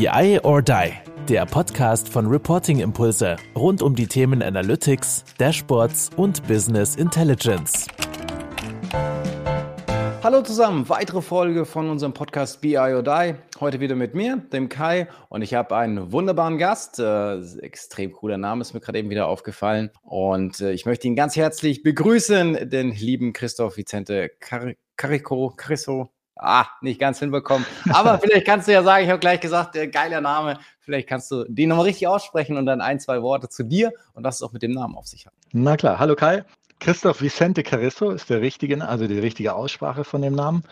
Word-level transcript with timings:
BI 0.00 0.40
or 0.44 0.62
Die, 0.62 0.92
der 1.28 1.44
Podcast 1.44 2.08
von 2.08 2.26
Reporting 2.26 2.80
Impulse 2.80 3.36
rund 3.54 3.82
um 3.82 3.94
die 3.94 4.06
Themen 4.06 4.42
Analytics, 4.42 5.26
Dashboards 5.36 6.08
und 6.16 6.42
Business 6.48 6.96
Intelligence. 6.96 7.86
Hallo 10.22 10.40
zusammen, 10.40 10.88
weitere 10.88 11.20
Folge 11.20 11.66
von 11.66 11.90
unserem 11.90 12.14
Podcast 12.14 12.62
BI 12.62 12.78
or 12.78 13.02
Die. 13.02 13.34
Heute 13.60 13.80
wieder 13.80 13.94
mit 13.94 14.14
mir, 14.14 14.38
dem 14.38 14.70
Kai, 14.70 15.06
und 15.28 15.42
ich 15.42 15.52
habe 15.52 15.76
einen 15.76 16.10
wunderbaren 16.10 16.56
Gast. 16.56 16.98
Äh, 16.98 17.42
extrem 17.58 18.12
cooler 18.12 18.38
Name 18.38 18.62
ist 18.62 18.72
mir 18.72 18.80
gerade 18.80 19.00
eben 19.00 19.10
wieder 19.10 19.26
aufgefallen. 19.26 19.90
Und 20.00 20.62
äh, 20.62 20.72
ich 20.72 20.86
möchte 20.86 21.08
ihn 21.08 21.14
ganz 21.14 21.36
herzlich 21.36 21.82
begrüßen, 21.82 22.70
den 22.70 22.92
lieben 22.92 23.34
Christoph 23.34 23.76
Vicente 23.76 24.30
Car 24.40 24.72
Carico, 24.96 25.52
Crisso, 25.54 26.10
ah, 26.40 26.66
nicht 26.80 27.00
ganz 27.00 27.18
hinbekommen. 27.18 27.66
Aber 27.90 28.18
vielleicht 28.22 28.46
kannst 28.46 28.68
du 28.68 28.72
ja 28.72 28.82
sagen, 28.82 29.04
ich 29.04 29.10
habe 29.10 29.20
gleich 29.20 29.40
gesagt, 29.40 29.76
äh, 29.76 29.88
geiler 29.88 30.20
Name. 30.20 30.58
Vielleicht 30.80 31.08
kannst 31.08 31.30
du 31.30 31.44
den 31.48 31.68
nochmal 31.68 31.86
richtig 31.86 32.08
aussprechen 32.08 32.56
und 32.56 32.66
dann 32.66 32.80
ein, 32.80 32.98
zwei 32.98 33.22
Worte 33.22 33.48
zu 33.48 33.62
dir 33.62 33.92
und 34.14 34.24
was 34.24 34.36
es 34.36 34.42
auch 34.42 34.52
mit 34.52 34.62
dem 34.62 34.72
Namen 34.72 34.96
auf 34.96 35.06
sich 35.06 35.26
hat. 35.26 35.32
Na 35.52 35.76
klar, 35.76 35.98
hallo 35.98 36.16
Kai. 36.16 36.44
Christoph 36.80 37.20
Vicente 37.20 37.62
Caristo 37.62 38.10
ist 38.10 38.30
der 38.30 38.40
richtige, 38.40 38.82
also 38.88 39.06
die 39.06 39.18
richtige 39.18 39.54
Aussprache 39.54 40.02
von 40.02 40.22
dem 40.22 40.34
Namen. 40.34 40.64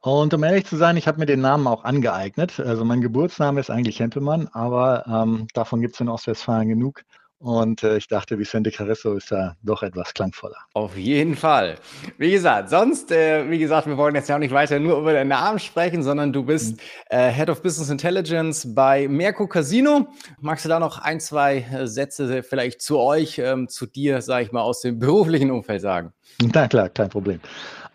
Und 0.00 0.32
um 0.32 0.44
ehrlich 0.44 0.64
zu 0.64 0.76
sein, 0.76 0.96
ich 0.96 1.08
habe 1.08 1.18
mir 1.18 1.26
den 1.26 1.40
Namen 1.40 1.66
auch 1.66 1.82
angeeignet. 1.82 2.60
Also 2.60 2.84
mein 2.84 3.00
Geburtsname 3.00 3.58
ist 3.58 3.70
eigentlich 3.70 3.98
Hempelmann, 3.98 4.48
aber 4.52 5.04
ähm, 5.08 5.48
davon 5.54 5.80
gibt 5.80 5.94
es 5.94 6.00
in 6.00 6.08
Ostwestfalen 6.08 6.68
genug. 6.68 7.02
Und 7.38 7.82
äh, 7.82 7.98
ich 7.98 8.08
dachte, 8.08 8.38
Vicente 8.38 8.70
Carresso 8.70 9.14
ist 9.14 9.30
da 9.30 9.56
doch 9.62 9.82
etwas 9.82 10.14
klangvoller. 10.14 10.56
Auf 10.72 10.96
jeden 10.96 11.36
Fall. 11.36 11.76
Wie 12.16 12.30
gesagt, 12.30 12.70
sonst, 12.70 13.12
äh, 13.12 13.50
wie 13.50 13.58
gesagt, 13.58 13.86
wir 13.86 13.98
wollen 13.98 14.14
jetzt 14.14 14.30
ja 14.30 14.36
auch 14.36 14.40
nicht 14.40 14.54
weiter 14.54 14.78
nur 14.78 14.98
über 14.98 15.12
deinen 15.12 15.28
Namen 15.28 15.58
sprechen, 15.58 16.02
sondern 16.02 16.32
du 16.32 16.44
bist 16.44 16.76
mhm. 16.76 16.80
äh, 17.10 17.30
Head 17.30 17.50
of 17.50 17.62
Business 17.62 17.90
Intelligence 17.90 18.74
bei 18.74 19.06
Merco 19.06 19.46
Casino. 19.46 20.08
Magst 20.40 20.64
du 20.64 20.70
da 20.70 20.80
noch 20.80 20.98
ein, 20.98 21.20
zwei 21.20 21.58
äh, 21.58 21.86
Sätze 21.86 22.42
vielleicht 22.42 22.80
zu 22.80 22.98
euch, 22.98 23.38
ähm, 23.38 23.68
zu 23.68 23.84
dir, 23.84 24.22
sage 24.22 24.46
ich 24.46 24.52
mal, 24.52 24.62
aus 24.62 24.80
dem 24.80 24.98
beruflichen 25.06 25.50
Umfeld 25.50 25.82
sagen? 25.82 26.12
Na 26.54 26.68
klar, 26.68 26.88
kein 26.88 27.10
Problem. 27.10 27.40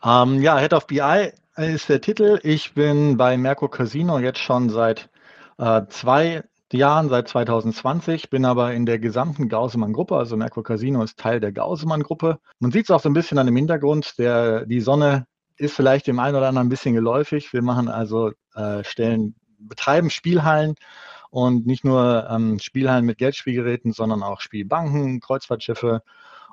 Ähm, 0.05 0.41
ja, 0.43 0.59
Head 0.59 0.73
of 0.73 0.85
BI 0.85 1.31
ist 1.57 1.89
der 1.89 1.99
Titel. 1.99 2.39
Ich 2.43 2.75
bin 2.75 3.17
bei 3.17 3.37
Merco 3.37 3.67
Casino 3.67 4.19
jetzt 4.19 4.39
schon 4.39 4.69
seit 4.69 5.09
äh, 5.57 5.81
zwei 5.89 6.43
Jahren, 6.73 7.09
seit 7.09 7.27
2020, 7.27 8.29
bin 8.29 8.45
aber 8.45 8.73
in 8.73 8.85
der 8.85 8.99
gesamten 8.99 9.49
Gausemann-Gruppe, 9.49 10.15
also 10.15 10.37
Merkur 10.37 10.63
Casino 10.63 11.03
ist 11.03 11.19
Teil 11.19 11.39
der 11.39 11.51
Gausemann-Gruppe. 11.51 12.39
Man 12.59 12.71
sieht 12.71 12.85
es 12.85 12.91
auch 12.91 13.01
so 13.01 13.09
ein 13.09 13.13
bisschen 13.13 13.37
an 13.37 13.45
dem 13.45 13.55
Hintergrund, 13.55 14.17
der, 14.17 14.65
die 14.65 14.81
Sonne 14.81 15.27
ist 15.57 15.75
vielleicht 15.75 16.07
dem 16.07 16.19
einen 16.19 16.35
oder 16.35 16.47
anderen 16.47 16.67
ein 16.67 16.69
bisschen 16.69 16.95
geläufig. 16.95 17.53
Wir 17.53 17.61
machen 17.61 17.87
also 17.87 18.31
äh, 18.55 18.83
Stellen, 18.83 19.35
betreiben 19.59 20.09
Spielhallen 20.09 20.75
und 21.29 21.65
nicht 21.67 21.85
nur 21.85 22.27
ähm, 22.29 22.59
Spielhallen 22.59 23.05
mit 23.05 23.17
Geldspielgeräten, 23.17 23.93
sondern 23.93 24.23
auch 24.23 24.41
Spielbanken, 24.41 25.19
Kreuzfahrtschiffe 25.19 26.01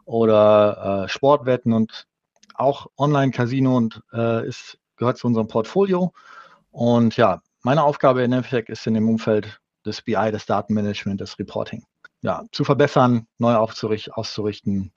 oder 0.05 1.05
äh, 1.05 1.09
Sportwetten 1.09 1.73
und 1.73 2.07
auch 2.55 2.87
Online-Casino 2.97 3.77
und 3.77 4.03
äh, 4.13 4.47
ist, 4.47 4.79
gehört 4.97 5.19
zu 5.19 5.27
unserem 5.27 5.49
Portfolio. 5.49 6.13
Und 6.71 7.17
ja, 7.17 7.41
meine 7.63 7.83
Aufgabe 7.83 8.23
in 8.23 8.33
Endeffekt 8.33 8.69
ist 8.69 8.87
in 8.87 8.95
dem 8.95 9.09
Umfeld 9.09 9.61
des 9.89 10.03
BI, 10.03 10.31
des 10.31 10.47
Datenmanagement, 10.47 11.21
des 11.21 11.39
Reporting. 11.39 11.85
Ja, 12.23 12.45
zu 12.53 12.65
verbessern, 12.65 13.27
neu 13.39 13.55
auszurichten 13.55 14.93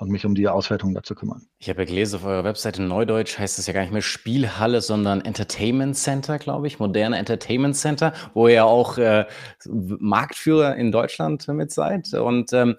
und 0.00 0.08
mich 0.08 0.24
um 0.24 0.34
die 0.34 0.48
Auswertung 0.48 0.94
dazu 0.94 1.14
kümmern. 1.14 1.46
Ich 1.58 1.68
habe 1.68 1.82
ja 1.82 1.84
gelesen 1.84 2.16
auf 2.16 2.24
eurer 2.24 2.42
Webseite 2.42 2.80
Neudeutsch 2.80 3.38
heißt 3.38 3.58
es 3.58 3.66
ja 3.66 3.74
gar 3.74 3.82
nicht 3.82 3.92
mehr 3.92 4.00
Spielhalle, 4.00 4.80
sondern 4.80 5.20
Entertainment 5.20 5.94
Center, 5.94 6.38
glaube 6.38 6.66
ich, 6.66 6.78
moderne 6.78 7.18
Entertainment 7.18 7.76
Center, 7.76 8.14
wo 8.32 8.48
ihr 8.48 8.64
auch 8.64 8.96
äh, 8.96 9.26
Marktführer 9.66 10.74
in 10.76 10.90
Deutschland 10.90 11.46
mit 11.48 11.70
seid. 11.70 12.14
Und 12.14 12.50
ähm, 12.54 12.76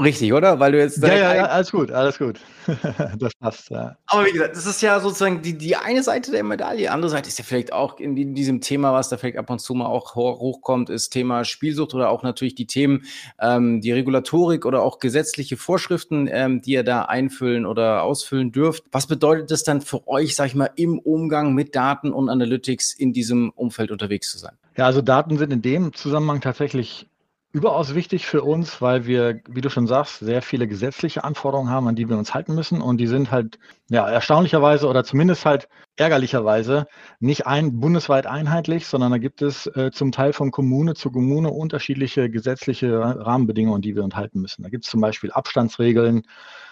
richtig, 0.00 0.32
oder? 0.32 0.58
Weil 0.58 0.72
du 0.72 0.78
jetzt 0.78 1.00
ja, 1.00 1.14
ja, 1.14 1.34
ja, 1.36 1.44
alles 1.44 1.70
gut, 1.70 1.92
alles 1.92 2.18
gut. 2.18 2.40
das 3.18 3.32
passt. 3.38 3.70
Ja. 3.70 3.96
Aber 4.06 4.26
wie 4.26 4.32
gesagt, 4.32 4.56
das 4.56 4.66
ist 4.66 4.82
ja 4.82 4.98
sozusagen 4.98 5.42
die, 5.42 5.56
die 5.56 5.76
eine 5.76 6.02
Seite 6.02 6.32
der 6.32 6.42
Medaille. 6.42 6.78
Die 6.78 6.88
andere 6.88 7.10
Seite 7.10 7.28
ist 7.28 7.38
ja 7.38 7.44
vielleicht 7.44 7.72
auch 7.72 8.00
in, 8.00 8.16
in 8.16 8.34
diesem 8.34 8.60
Thema, 8.60 8.92
was 8.92 9.08
da 9.08 9.16
vielleicht 9.16 9.38
ab 9.38 9.48
und 9.48 9.60
zu 9.60 9.74
mal 9.74 9.86
auch 9.86 10.16
hochkommt, 10.16 10.90
ist 10.90 11.10
Thema 11.10 11.44
Spielsucht 11.44 11.94
oder 11.94 12.10
auch 12.10 12.24
natürlich 12.24 12.56
die 12.56 12.66
Themen, 12.66 13.04
ähm, 13.40 13.80
die 13.80 13.92
Regulatorik 13.92 14.66
oder 14.66 14.82
auch 14.82 14.98
gesetzliche 14.98 15.56
Vorschriften, 15.56 16.28
ähm, 16.28 16.62
die 16.66 16.72
ihr 16.72 16.84
da 16.84 17.02
einfüllen 17.02 17.66
oder 17.66 18.02
ausfüllen 18.02 18.52
dürft. 18.52 18.84
Was 18.92 19.06
bedeutet 19.06 19.50
es 19.50 19.64
dann 19.64 19.80
für 19.80 20.06
euch, 20.08 20.34
sag 20.34 20.46
ich 20.46 20.54
mal, 20.54 20.70
im 20.76 20.98
Umgang 20.98 21.54
mit 21.54 21.74
Daten 21.74 22.12
und 22.12 22.28
Analytics 22.28 22.94
in 22.94 23.12
diesem 23.12 23.50
Umfeld 23.50 23.90
unterwegs 23.90 24.30
zu 24.30 24.38
sein? 24.38 24.56
Ja, 24.76 24.86
also 24.86 25.02
Daten 25.02 25.38
sind 25.38 25.52
in 25.52 25.62
dem 25.62 25.92
Zusammenhang 25.92 26.40
tatsächlich 26.40 27.08
überaus 27.54 27.94
wichtig 27.94 28.26
für 28.26 28.42
uns, 28.42 28.82
weil 28.82 29.06
wir, 29.06 29.40
wie 29.48 29.60
du 29.60 29.70
schon 29.70 29.86
sagst, 29.86 30.18
sehr 30.18 30.42
viele 30.42 30.66
gesetzliche 30.66 31.22
Anforderungen 31.22 31.70
haben, 31.70 31.86
an 31.86 31.94
die 31.94 32.08
wir 32.08 32.18
uns 32.18 32.34
halten 32.34 32.52
müssen. 32.56 32.82
Und 32.82 32.98
die 32.98 33.06
sind 33.06 33.30
halt, 33.30 33.60
ja, 33.88 34.08
erstaunlicherweise 34.08 34.88
oder 34.88 35.04
zumindest 35.04 35.46
halt 35.46 35.68
ärgerlicherweise 35.94 36.88
nicht 37.20 37.46
ein, 37.46 37.78
bundesweit 37.78 38.26
einheitlich, 38.26 38.88
sondern 38.88 39.12
da 39.12 39.18
gibt 39.18 39.40
es 39.40 39.68
äh, 39.68 39.92
zum 39.92 40.10
Teil 40.10 40.32
von 40.32 40.50
Kommune 40.50 40.94
zu 40.94 41.12
Kommune 41.12 41.50
unterschiedliche 41.50 42.28
gesetzliche 42.28 42.98
Rahmenbedingungen, 42.98 43.82
die 43.82 43.94
wir 43.94 44.02
uns 44.02 44.16
halten 44.16 44.40
müssen. 44.40 44.64
Da 44.64 44.68
gibt 44.68 44.84
es 44.84 44.90
zum 44.90 45.00
Beispiel 45.00 45.30
Abstandsregeln 45.30 46.22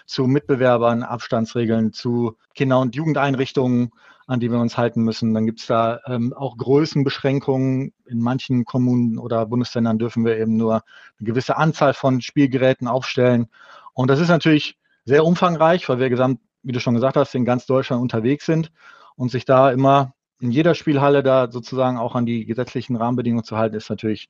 zu 0.05 0.27
Mitbewerbern, 0.27 1.03
Abstandsregeln 1.03 1.93
zu 1.93 2.35
Kinder- 2.55 2.81
und 2.81 2.93
Jugendeinrichtungen, 2.93 3.91
an 4.27 4.39
die 4.39 4.51
wir 4.51 4.59
uns 4.59 4.77
halten 4.77 5.03
müssen. 5.03 5.33
Dann 5.33 5.45
gibt 5.45 5.59
es 5.59 5.67
da 5.67 5.99
ähm, 6.07 6.33
auch 6.33 6.57
Größenbeschränkungen. 6.57 7.93
In 8.05 8.19
manchen 8.19 8.65
Kommunen 8.65 9.17
oder 9.17 9.45
Bundesländern 9.45 9.99
dürfen 9.99 10.25
wir 10.25 10.37
eben 10.37 10.57
nur 10.57 10.83
eine 11.19 11.27
gewisse 11.27 11.57
Anzahl 11.57 11.93
von 11.93 12.21
Spielgeräten 12.21 12.87
aufstellen. 12.87 13.47
Und 13.93 14.09
das 14.09 14.19
ist 14.19 14.29
natürlich 14.29 14.77
sehr 15.05 15.25
umfangreich, 15.25 15.87
weil 15.89 15.99
wir 15.99 16.09
gesamt, 16.09 16.39
wie 16.63 16.71
du 16.71 16.79
schon 16.79 16.93
gesagt 16.93 17.17
hast, 17.17 17.35
in 17.35 17.45
ganz 17.45 17.65
Deutschland 17.65 18.01
unterwegs 18.01 18.45
sind 18.45 18.71
und 19.15 19.29
sich 19.29 19.45
da 19.45 19.71
immer 19.71 20.13
in 20.39 20.51
jeder 20.51 20.75
Spielhalle 20.75 21.23
da 21.23 21.49
sozusagen 21.51 21.97
auch 21.97 22.15
an 22.15 22.25
die 22.25 22.45
gesetzlichen 22.45 22.95
Rahmenbedingungen 22.95 23.45
zu 23.45 23.57
halten, 23.57 23.75
ist 23.75 23.89
natürlich 23.89 24.29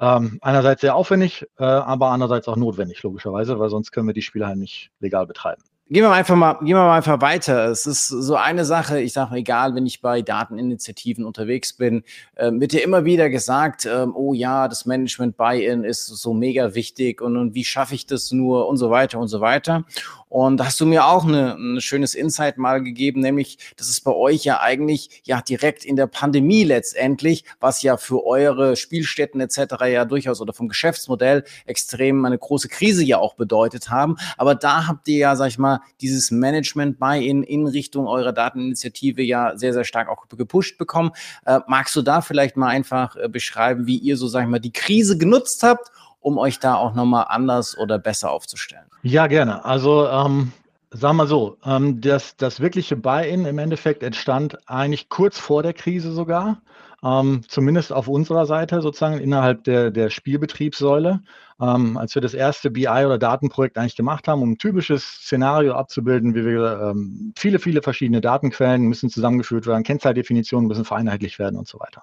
ähm, 0.00 0.38
einerseits 0.40 0.80
sehr 0.80 0.96
aufwendig, 0.96 1.46
äh, 1.58 1.64
aber 1.64 2.10
andererseits 2.10 2.48
auch 2.48 2.56
notwendig, 2.56 3.02
logischerweise, 3.02 3.58
weil 3.58 3.68
sonst 3.68 3.92
können 3.92 4.08
wir 4.08 4.14
die 4.14 4.22
Spielhallen 4.22 4.58
nicht 4.58 4.90
legal 4.98 5.26
betreiben. 5.26 5.62
Gehen 5.92 6.04
wir 6.04 6.12
einfach 6.12 6.36
mal, 6.36 6.52
gehen 6.60 6.68
wir 6.68 6.84
mal 6.84 6.96
einfach 6.96 7.20
weiter. 7.20 7.68
Es 7.68 7.84
ist 7.84 8.06
so 8.06 8.36
eine 8.36 8.64
Sache, 8.64 9.00
ich 9.00 9.12
sage, 9.12 9.34
egal, 9.34 9.74
wenn 9.74 9.86
ich 9.86 10.00
bei 10.00 10.22
Dateninitiativen 10.22 11.24
unterwegs 11.24 11.72
bin, 11.72 12.04
äh, 12.36 12.52
wird 12.52 12.72
ja 12.74 12.78
immer 12.78 13.04
wieder 13.04 13.28
gesagt, 13.28 13.86
äh, 13.86 14.06
oh 14.14 14.32
ja, 14.32 14.68
das 14.68 14.86
Management 14.86 15.36
Buy-in 15.36 15.82
ist 15.82 16.06
so 16.06 16.32
mega 16.32 16.76
wichtig 16.76 17.20
und, 17.20 17.36
und 17.36 17.56
wie 17.56 17.64
schaffe 17.64 17.96
ich 17.96 18.06
das 18.06 18.30
nur 18.30 18.68
und 18.68 18.76
so 18.76 18.90
weiter 18.90 19.18
und 19.18 19.26
so 19.26 19.40
weiter. 19.40 19.84
Und 20.30 20.58
da 20.58 20.66
hast 20.66 20.80
du 20.80 20.86
mir 20.86 21.06
auch 21.06 21.24
eine, 21.24 21.56
ein 21.56 21.80
schönes 21.80 22.14
Insight 22.14 22.56
mal 22.56 22.80
gegeben, 22.82 23.20
nämlich, 23.20 23.58
dass 23.76 23.88
es 23.88 24.00
bei 24.00 24.12
euch 24.12 24.44
ja 24.44 24.60
eigentlich 24.60 25.22
ja 25.24 25.42
direkt 25.42 25.84
in 25.84 25.96
der 25.96 26.06
Pandemie 26.06 26.62
letztendlich, 26.62 27.44
was 27.58 27.82
ja 27.82 27.96
für 27.96 28.24
eure 28.24 28.76
Spielstätten 28.76 29.40
etc. 29.40 29.58
ja 29.86 30.04
durchaus 30.04 30.40
oder 30.40 30.52
vom 30.52 30.68
Geschäftsmodell 30.68 31.42
extrem 31.66 32.24
eine 32.24 32.38
große 32.38 32.68
Krise 32.68 33.02
ja 33.02 33.18
auch 33.18 33.34
bedeutet 33.34 33.90
haben. 33.90 34.16
Aber 34.38 34.54
da 34.54 34.86
habt 34.86 35.08
ihr 35.08 35.18
ja, 35.18 35.34
sag 35.34 35.48
ich 35.48 35.58
mal, 35.58 35.80
dieses 36.00 36.30
Management 36.30 37.00
bei 37.00 37.18
in, 37.18 37.42
in 37.42 37.66
Richtung 37.66 38.06
eurer 38.06 38.32
Dateninitiative 38.32 39.22
ja 39.22 39.58
sehr, 39.58 39.72
sehr 39.72 39.84
stark 39.84 40.08
auch 40.08 40.28
gepusht 40.28 40.78
bekommen. 40.78 41.10
Äh, 41.44 41.58
magst 41.66 41.96
du 41.96 42.02
da 42.02 42.20
vielleicht 42.20 42.56
mal 42.56 42.68
einfach 42.68 43.16
äh, 43.16 43.28
beschreiben, 43.28 43.88
wie 43.88 43.98
ihr 43.98 44.16
so, 44.16 44.28
sag 44.28 44.44
ich 44.44 44.48
mal, 44.48 44.60
die 44.60 44.72
Krise 44.72 45.18
genutzt 45.18 45.64
habt 45.64 45.90
um 46.20 46.38
euch 46.38 46.58
da 46.58 46.74
auch 46.74 46.94
nochmal 46.94 47.26
anders 47.28 47.76
oder 47.76 47.98
besser 47.98 48.30
aufzustellen? 48.30 48.84
Ja, 49.02 49.26
gerne. 49.26 49.64
Also 49.64 50.08
ähm, 50.08 50.52
sagen 50.90 51.16
wir 51.16 51.26
so, 51.26 51.56
ähm, 51.64 52.00
das, 52.00 52.36
das 52.36 52.60
wirkliche 52.60 52.96
Buy-in 52.96 53.46
im 53.46 53.58
Endeffekt 53.58 54.02
entstand 54.02 54.58
eigentlich 54.68 55.08
kurz 55.08 55.38
vor 55.38 55.62
der 55.62 55.72
Krise 55.72 56.12
sogar. 56.12 56.62
Ähm, 57.02 57.42
zumindest 57.48 57.94
auf 57.94 58.08
unserer 58.08 58.44
Seite 58.44 58.82
sozusagen 58.82 59.18
innerhalb 59.18 59.64
der, 59.64 59.90
der 59.90 60.10
Spielbetriebssäule, 60.10 61.22
ähm, 61.58 61.96
als 61.96 62.14
wir 62.14 62.20
das 62.20 62.34
erste 62.34 62.70
BI 62.70 62.86
oder 62.86 63.16
Datenprojekt 63.16 63.78
eigentlich 63.78 63.96
gemacht 63.96 64.28
haben, 64.28 64.42
um 64.42 64.52
ein 64.52 64.58
typisches 64.58 65.02
Szenario 65.02 65.72
abzubilden, 65.72 66.34
wie 66.34 66.44
wir 66.44 66.90
ähm, 66.90 67.32
viele, 67.38 67.58
viele 67.58 67.80
verschiedene 67.80 68.20
Datenquellen 68.20 68.82
müssen 68.82 69.08
zusammengeführt 69.08 69.66
werden, 69.66 69.82
Kennzahldefinitionen 69.82 70.68
müssen 70.68 70.84
vereinheitlicht 70.84 71.38
werden 71.38 71.58
und 71.58 71.68
so 71.68 71.80
weiter. 71.80 72.02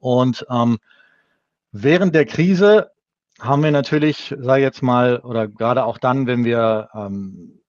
Und 0.00 0.44
ähm, 0.50 0.76
während 1.72 2.14
der 2.14 2.26
Krise 2.26 2.90
haben 3.40 3.62
wir 3.62 3.70
natürlich, 3.70 4.34
sage 4.38 4.60
ich 4.60 4.64
jetzt 4.64 4.82
mal, 4.82 5.18
oder 5.18 5.48
gerade 5.48 5.84
auch 5.84 5.98
dann, 5.98 6.26
wenn 6.26 6.44
wir 6.44 6.88
ähm, 6.94 7.60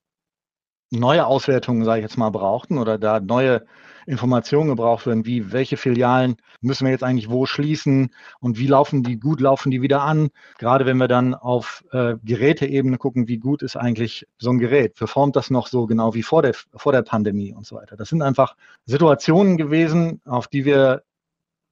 neue 0.91 1.25
Auswertungen, 1.25 1.83
sage 1.83 1.99
ich 1.99 2.03
jetzt 2.03 2.17
mal, 2.17 2.29
brauchten 2.29 2.77
oder 2.77 2.97
da 2.97 3.19
neue 3.19 3.65
Informationen 4.05 4.69
gebraucht 4.69 5.05
werden, 5.05 5.25
wie 5.25 5.51
welche 5.51 5.75
Filialen 5.75 6.37
müssen 6.61 6.85
wir 6.85 6.91
jetzt 6.91 7.03
eigentlich 7.03 7.29
wo 7.29 7.45
schließen 7.45 8.11
und 8.39 8.57
wie 8.57 8.67
laufen 8.67 9.03
die 9.03 9.19
gut, 9.19 9.41
laufen 9.41 9.69
die 9.69 9.81
wieder 9.81 10.01
an. 10.01 10.29
Gerade 10.57 10.85
wenn 10.85 10.95
wir 10.97 11.09
dann 11.09 11.35
auf 11.35 11.83
äh, 11.91 12.15
Geräteebene 12.23 12.97
gucken, 12.97 13.27
wie 13.27 13.37
gut 13.37 13.61
ist 13.61 13.75
eigentlich 13.75 14.25
so 14.37 14.49
ein 14.49 14.59
Gerät, 14.59 14.95
performt 14.95 15.35
das 15.35 15.49
noch 15.49 15.67
so 15.67 15.87
genau 15.87 16.13
wie 16.13 16.23
vor 16.23 16.41
der, 16.41 16.53
vor 16.53 16.93
der 16.93 17.01
Pandemie 17.01 17.53
und 17.53 17.65
so 17.65 17.75
weiter. 17.75 17.97
Das 17.97 18.07
sind 18.07 18.21
einfach 18.21 18.55
Situationen 18.85 19.57
gewesen, 19.57 20.21
auf 20.25 20.47
die 20.47 20.63
wir 20.63 21.03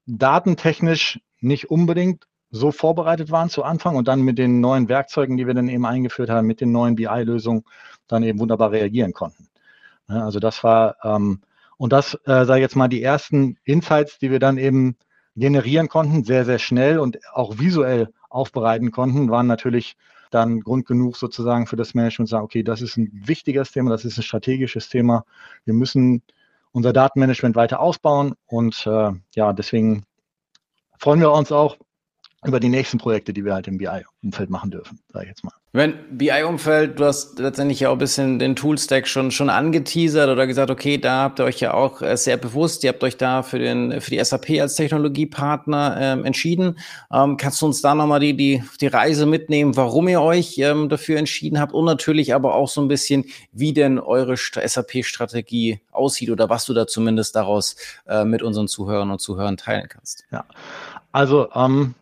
datentechnisch 0.06 1.22
nicht 1.40 1.70
unbedingt 1.70 2.28
so 2.56 2.72
vorbereitet 2.72 3.31
waren 3.31 3.50
zu 3.50 3.63
Anfang 3.63 3.96
und 3.96 4.07
dann 4.07 4.22
mit 4.22 4.38
den 4.38 4.62
neuen 4.62 4.88
Werkzeugen, 4.90 5.38
die 5.38 5.46
wir 5.46 5.54
dann 5.54 5.68
eben 5.68 5.86
eingeführt 5.86 6.30
haben, 6.30 6.48
mit 6.48 6.62
den 6.62 6.72
neuen 6.72 6.96
BI-Lösungen, 6.96 7.63
dann 8.07 8.24
eben 8.24 8.40
wunderbar 8.40 8.72
reagieren 8.72 9.13
konnten. 9.13 9.50
Also 10.07 10.40
das 10.40 10.63
war, 10.63 10.96
ähm, 11.04 11.42
und 11.78 11.92
das, 11.92 12.13
äh, 12.25 12.46
sage 12.46 12.57
ich 12.57 12.62
jetzt 12.63 12.75
mal, 12.75 12.88
die 12.88 13.04
ersten 13.04 13.57
Insights, 13.63 14.19
die 14.19 14.31
wir 14.31 14.40
dann 14.40 14.57
eben 14.57 14.96
generieren 15.36 15.90
konnten, 15.90 16.24
sehr, 16.24 16.46
sehr 16.46 16.60
schnell 16.60 17.00
und 17.00 17.19
auch 17.34 17.60
visuell 17.60 18.10
aufbereiten 18.30 18.92
konnten, 18.92 19.30
waren 19.30 19.48
natürlich 19.48 19.98
dann 20.31 20.62
Grund 20.62 20.86
genug 20.86 21.18
sozusagen 21.18 21.68
für 21.68 21.75
das 21.75 21.94
Management 21.94 22.30
zu 22.30 22.36
sagen, 22.36 22.46
okay, 22.46 22.63
das 22.63 22.81
ist 22.81 22.98
ein 22.98 23.10
wichtiges 23.13 23.72
Thema, 23.72 23.90
das 23.90 24.06
ist 24.06 24.18
ein 24.18 24.24
strategisches 24.24 24.90
Thema. 24.90 25.25
Wir 25.66 25.74
müssen 25.74 26.22
unser 26.72 26.94
Datenmanagement 26.94 27.56
weiter 27.56 27.80
ausbauen 27.80 28.36
und 28.46 28.86
äh, 28.86 29.12
ja, 29.34 29.54
deswegen 29.54 30.06
freuen 30.98 31.19
wir 31.19 31.31
uns 31.31 31.51
auch, 31.51 31.78
über 32.48 32.60
die 32.60 32.70
nächsten 32.70 32.98
Projekte, 32.98 33.34
die 33.34 33.44
wir 33.44 33.54
halt 33.54 33.68
im 33.68 33.78
BI-Umfeld 33.78 34.50
machen 34.50 34.72
dürfen, 34.72 35.00
sage 35.12 35.26
ich 35.26 35.30
jetzt 35.30 35.44
mal. 35.44 35.54
Wenn 35.76 35.96
BI-Umfeld, 36.10 36.98
du 36.98 37.04
hast 37.04 37.38
letztendlich 37.38 37.82
ja 37.82 37.90
auch 37.90 37.96
ein 37.96 37.98
bisschen 37.98 38.40
den 38.40 38.56
Tool-Stack 38.56 39.10
schon, 39.10 39.32
schon 39.32 39.50
angeteasert 39.50 40.30
oder 40.30 40.48
gesagt, 40.48 40.72
okay, 40.72 40.98
da 40.98 41.24
habt 41.24 41.42
ihr 41.42 41.44
euch 41.44 41.60
ja 41.60 41.74
auch 41.74 42.02
äh, 42.02 42.16
sehr 42.16 42.38
bewusst, 42.38 42.86
ihr 42.86 42.92
habt 42.92 43.04
euch 43.04 43.18
da 43.18 43.44
für, 43.44 43.60
den, 43.60 44.00
für 44.00 44.12
die 44.12 44.24
SAP 44.24 44.52
als 44.62 44.76
Technologiepartner 44.76 45.98
ähm, 46.00 46.24
entschieden. 46.24 46.80
Ähm, 47.12 47.36
kannst 47.36 47.62
du 47.62 47.66
uns 47.66 47.82
da 47.82 47.94
nochmal 47.94 48.22
die, 48.22 48.38
die, 48.38 48.64
die 48.80 48.88
Reise 48.88 49.26
mitnehmen, 49.26 49.76
warum 49.76 50.08
ihr 50.08 50.22
euch 50.22 50.58
ähm, 50.60 50.88
dafür 50.88 51.18
entschieden 51.18 51.60
habt 51.60 51.74
und 51.74 51.84
natürlich 51.84 52.34
aber 52.34 52.56
auch 52.56 52.70
so 52.70 52.80
ein 52.80 52.88
bisschen, 52.88 53.26
wie 53.52 53.74
denn 53.74 54.00
eure 54.00 54.38
SAP-Strategie 54.38 55.82
aussieht 55.92 56.30
oder 56.30 56.50
was 56.50 56.64
du 56.64 56.74
da 56.74 56.88
zumindest 56.88 57.36
daraus 57.36 57.76
äh, 58.08 58.24
mit 58.24 58.44
unseren 58.44 58.70
Zuhörern 58.70 59.12
und 59.12 59.20
Zuhörern 59.20 59.58
teilen 59.58 59.90
kannst? 59.90 60.24
Ja, 60.32 60.46
also 61.12 61.50
ähm, 61.54 61.96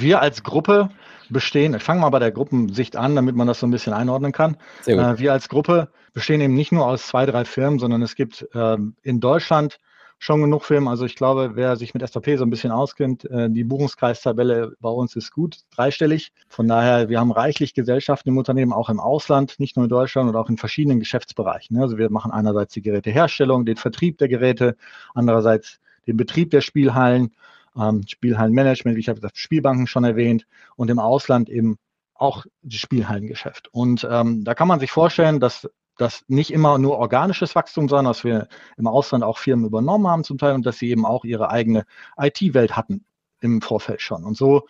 wir 0.00 0.20
als 0.20 0.42
Gruppe 0.42 0.90
bestehen, 1.30 1.74
ich 1.74 1.82
fange 1.82 2.00
mal 2.00 2.10
bei 2.10 2.18
der 2.18 2.30
Gruppensicht 2.30 2.96
an, 2.96 3.16
damit 3.16 3.36
man 3.36 3.46
das 3.46 3.60
so 3.60 3.66
ein 3.66 3.70
bisschen 3.70 3.92
einordnen 3.92 4.32
kann. 4.32 4.56
Äh, 4.86 5.18
wir 5.18 5.32
als 5.32 5.48
Gruppe 5.48 5.88
bestehen 6.12 6.40
eben 6.40 6.54
nicht 6.54 6.72
nur 6.72 6.86
aus 6.86 7.06
zwei, 7.06 7.26
drei 7.26 7.44
Firmen, 7.44 7.78
sondern 7.78 8.02
es 8.02 8.14
gibt 8.14 8.46
ähm, 8.54 8.96
in 9.02 9.20
Deutschland 9.20 9.78
schon 10.18 10.40
genug 10.40 10.64
Firmen. 10.64 10.88
Also 10.88 11.04
ich 11.04 11.16
glaube, 11.16 11.52
wer 11.54 11.74
sich 11.76 11.94
mit 11.94 12.06
SAP 12.06 12.38
so 12.38 12.44
ein 12.44 12.50
bisschen 12.50 12.70
auskennt, 12.70 13.24
äh, 13.24 13.50
die 13.50 13.64
Buchungskreistabelle 13.64 14.76
bei 14.80 14.88
uns 14.88 15.16
ist 15.16 15.32
gut, 15.32 15.58
dreistellig. 15.74 16.32
Von 16.48 16.68
daher, 16.68 17.08
wir 17.08 17.18
haben 17.18 17.32
reichlich 17.32 17.74
Gesellschaften 17.74 18.28
im 18.28 18.38
Unternehmen, 18.38 18.72
auch 18.72 18.88
im 18.88 19.00
Ausland, 19.00 19.58
nicht 19.58 19.76
nur 19.76 19.86
in 19.86 19.90
Deutschland 19.90 20.28
und 20.28 20.36
auch 20.36 20.48
in 20.48 20.58
verschiedenen 20.58 21.00
Geschäftsbereichen. 21.00 21.76
Also 21.80 21.98
wir 21.98 22.08
machen 22.10 22.30
einerseits 22.30 22.72
die 22.74 22.82
Geräteherstellung, 22.82 23.64
den 23.64 23.76
Vertrieb 23.76 24.18
der 24.18 24.28
Geräte, 24.28 24.76
andererseits 25.14 25.80
den 26.06 26.16
Betrieb 26.16 26.50
der 26.50 26.60
Spielhallen 26.60 27.32
ähm, 27.76 28.02
Spielhallenmanagement, 28.06 28.98
ich 28.98 29.08
habe 29.08 29.20
gesagt, 29.20 29.38
Spielbanken 29.38 29.86
schon 29.86 30.04
erwähnt 30.04 30.46
und 30.76 30.90
im 30.90 30.98
Ausland 30.98 31.48
eben 31.48 31.78
auch 32.14 32.46
das 32.62 32.78
Spielhallengeschäft. 32.80 33.68
Und 33.72 34.06
ähm, 34.08 34.44
da 34.44 34.54
kann 34.54 34.68
man 34.68 34.80
sich 34.80 34.90
vorstellen, 34.90 35.40
dass 35.40 35.68
das 35.98 36.24
nicht 36.28 36.52
immer 36.52 36.78
nur 36.78 36.98
organisches 36.98 37.54
Wachstum, 37.54 37.88
sondern 37.88 38.06
dass 38.06 38.24
wir 38.24 38.48
im 38.76 38.86
Ausland 38.86 39.24
auch 39.24 39.38
Firmen 39.38 39.66
übernommen 39.66 40.06
haben 40.06 40.24
zum 40.24 40.38
Teil 40.38 40.54
und 40.54 40.64
dass 40.64 40.78
sie 40.78 40.90
eben 40.90 41.04
auch 41.04 41.24
ihre 41.24 41.50
eigene 41.50 41.84
IT-Welt 42.16 42.76
hatten 42.76 43.04
im 43.40 43.60
Vorfeld 43.60 44.00
schon. 44.00 44.24
Und 44.24 44.36
so 44.36 44.66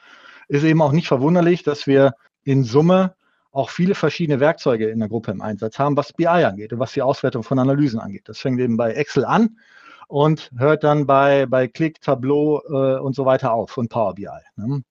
ist 0.49 0.65
eben 0.65 0.83
auch 0.83 0.93
nicht 0.93 1.09
verwunderlich, 1.09 1.63
dass 1.63 1.87
wir 1.87 2.15
in 2.43 2.65
Summe 2.65 3.15
auch 3.53 3.71
viele 3.71 3.95
verschiedene 3.95 4.41
Werkzeuge 4.41 4.89
in 4.89 4.99
der 4.99 5.09
Gruppe 5.09 5.31
im 5.31 5.43
Einsatz 5.43 5.79
haben, 5.79 5.97
was 5.97 6.13
BI 6.13 6.27
angeht 6.27 6.73
und 6.73 6.79
was 6.79 6.93
die 6.93 7.03
Auswertung 7.03 7.43
von 7.43 7.59
Analysen 7.59 8.01
angeht. 8.01 8.29
Das 8.29 8.39
fängt 8.39 8.59
eben 8.59 8.77
bei 8.77 8.93
Excel 8.93 9.25
an 9.25 9.59
und 10.09 10.51
hört 10.57 10.85
dann 10.85 11.07
bei, 11.07 11.47
bei 11.47 11.69
Click, 11.69 12.01
Tableau 12.01 12.61
äh, 12.69 12.99
und 12.99 13.15
so 13.15 13.25
weiter 13.25 13.53
auf 13.53 13.77
und 13.79 13.89
Power 13.89 14.15
BI. 14.15 14.29
Ne? 14.57 14.83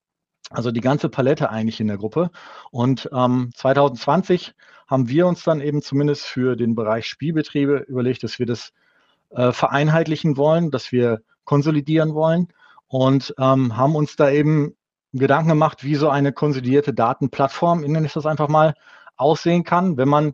Also 0.49 0.71
die 0.71 0.81
ganze 0.81 1.09
Palette 1.09 1.49
eigentlich 1.49 1.79
in 1.79 1.87
der 1.87 1.97
Gruppe. 1.97 2.29
Und 2.71 3.09
ähm, 3.13 3.51
2020 3.55 4.53
haben 4.87 5.07
wir 5.07 5.25
uns 5.27 5.43
dann 5.43 5.61
eben 5.61 5.81
zumindest 5.81 6.25
für 6.25 6.55
den 6.55 6.75
Bereich 6.75 7.05
Spielbetriebe 7.05 7.85
überlegt, 7.87 8.23
dass 8.23 8.39
wir 8.39 8.45
das 8.45 8.73
äh, 9.29 9.51
vereinheitlichen 9.53 10.35
wollen, 10.35 10.71
dass 10.71 10.91
wir 10.91 11.21
konsolidieren 11.45 12.13
wollen 12.13 12.49
und 12.87 13.33
ähm, 13.39 13.77
haben 13.77 13.95
uns 13.95 14.17
da 14.17 14.29
eben 14.29 14.75
Gedanken 15.13 15.49
gemacht, 15.49 15.83
wie 15.83 15.95
so 15.95 16.09
eine 16.09 16.33
konsolidierte 16.33 16.93
Datenplattform, 16.93 17.81
nenne 17.81 18.05
ich 18.05 18.13
das 18.13 18.25
einfach 18.25 18.49
mal, 18.49 18.73
aussehen 19.15 19.63
kann, 19.63 19.97
wenn 19.97 20.09
man 20.09 20.33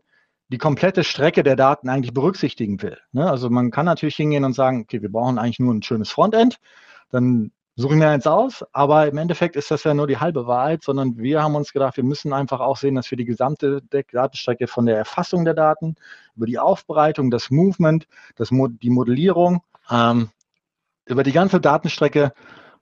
die 0.50 0.58
komplette 0.58 1.04
Strecke 1.04 1.44
der 1.44 1.56
Daten 1.56 1.90
eigentlich 1.90 2.14
berücksichtigen 2.14 2.82
will. 2.82 2.98
Ne? 3.12 3.30
Also 3.30 3.50
man 3.50 3.72
kann 3.72 3.86
natürlich 3.86 4.16
hingehen 4.16 4.46
und 4.46 4.54
sagen, 4.54 4.82
okay, 4.82 5.02
wir 5.02 5.12
brauchen 5.12 5.38
eigentlich 5.38 5.60
nur 5.60 5.74
ein 5.74 5.84
schönes 5.84 6.10
Frontend, 6.10 6.58
dann 7.10 7.52
suchen 7.76 8.00
wir 8.00 8.10
eins 8.10 8.26
aus, 8.26 8.66
aber 8.72 9.08
im 9.08 9.18
Endeffekt 9.18 9.56
ist 9.56 9.70
das 9.70 9.84
ja 9.84 9.94
nur 9.94 10.08
die 10.08 10.18
halbe 10.18 10.48
Wahrheit, 10.48 10.84
sondern 10.84 11.18
wir 11.18 11.44
haben 11.44 11.56
uns 11.56 11.74
gedacht, 11.74 11.96
wir 11.98 12.04
müssen 12.04 12.34
einfach 12.34 12.60
auch 12.60 12.78
sehen, 12.78 12.96
dass 12.96 13.12
wir 13.12 13.18
die 13.18 13.26
gesamte 13.26 13.82
Datenstrecke 14.12 14.68
von 14.68 14.88
der 14.88 14.98
Erfassung 14.98 15.46
der 15.46 15.54
Daten 15.54 15.96
über 16.36 16.48
die 16.48 16.58
Aufbereitung, 16.58 17.30
das 17.30 17.52
Movement, 17.52 18.08
das 18.36 18.50
Mo 18.50 18.68
die 18.68 18.90
Modellierung, 18.90 19.62
ähm, 19.92 20.30
über 21.06 21.24
die 21.24 21.32
ganze 21.32 21.62
Datenstrecke 21.62 22.34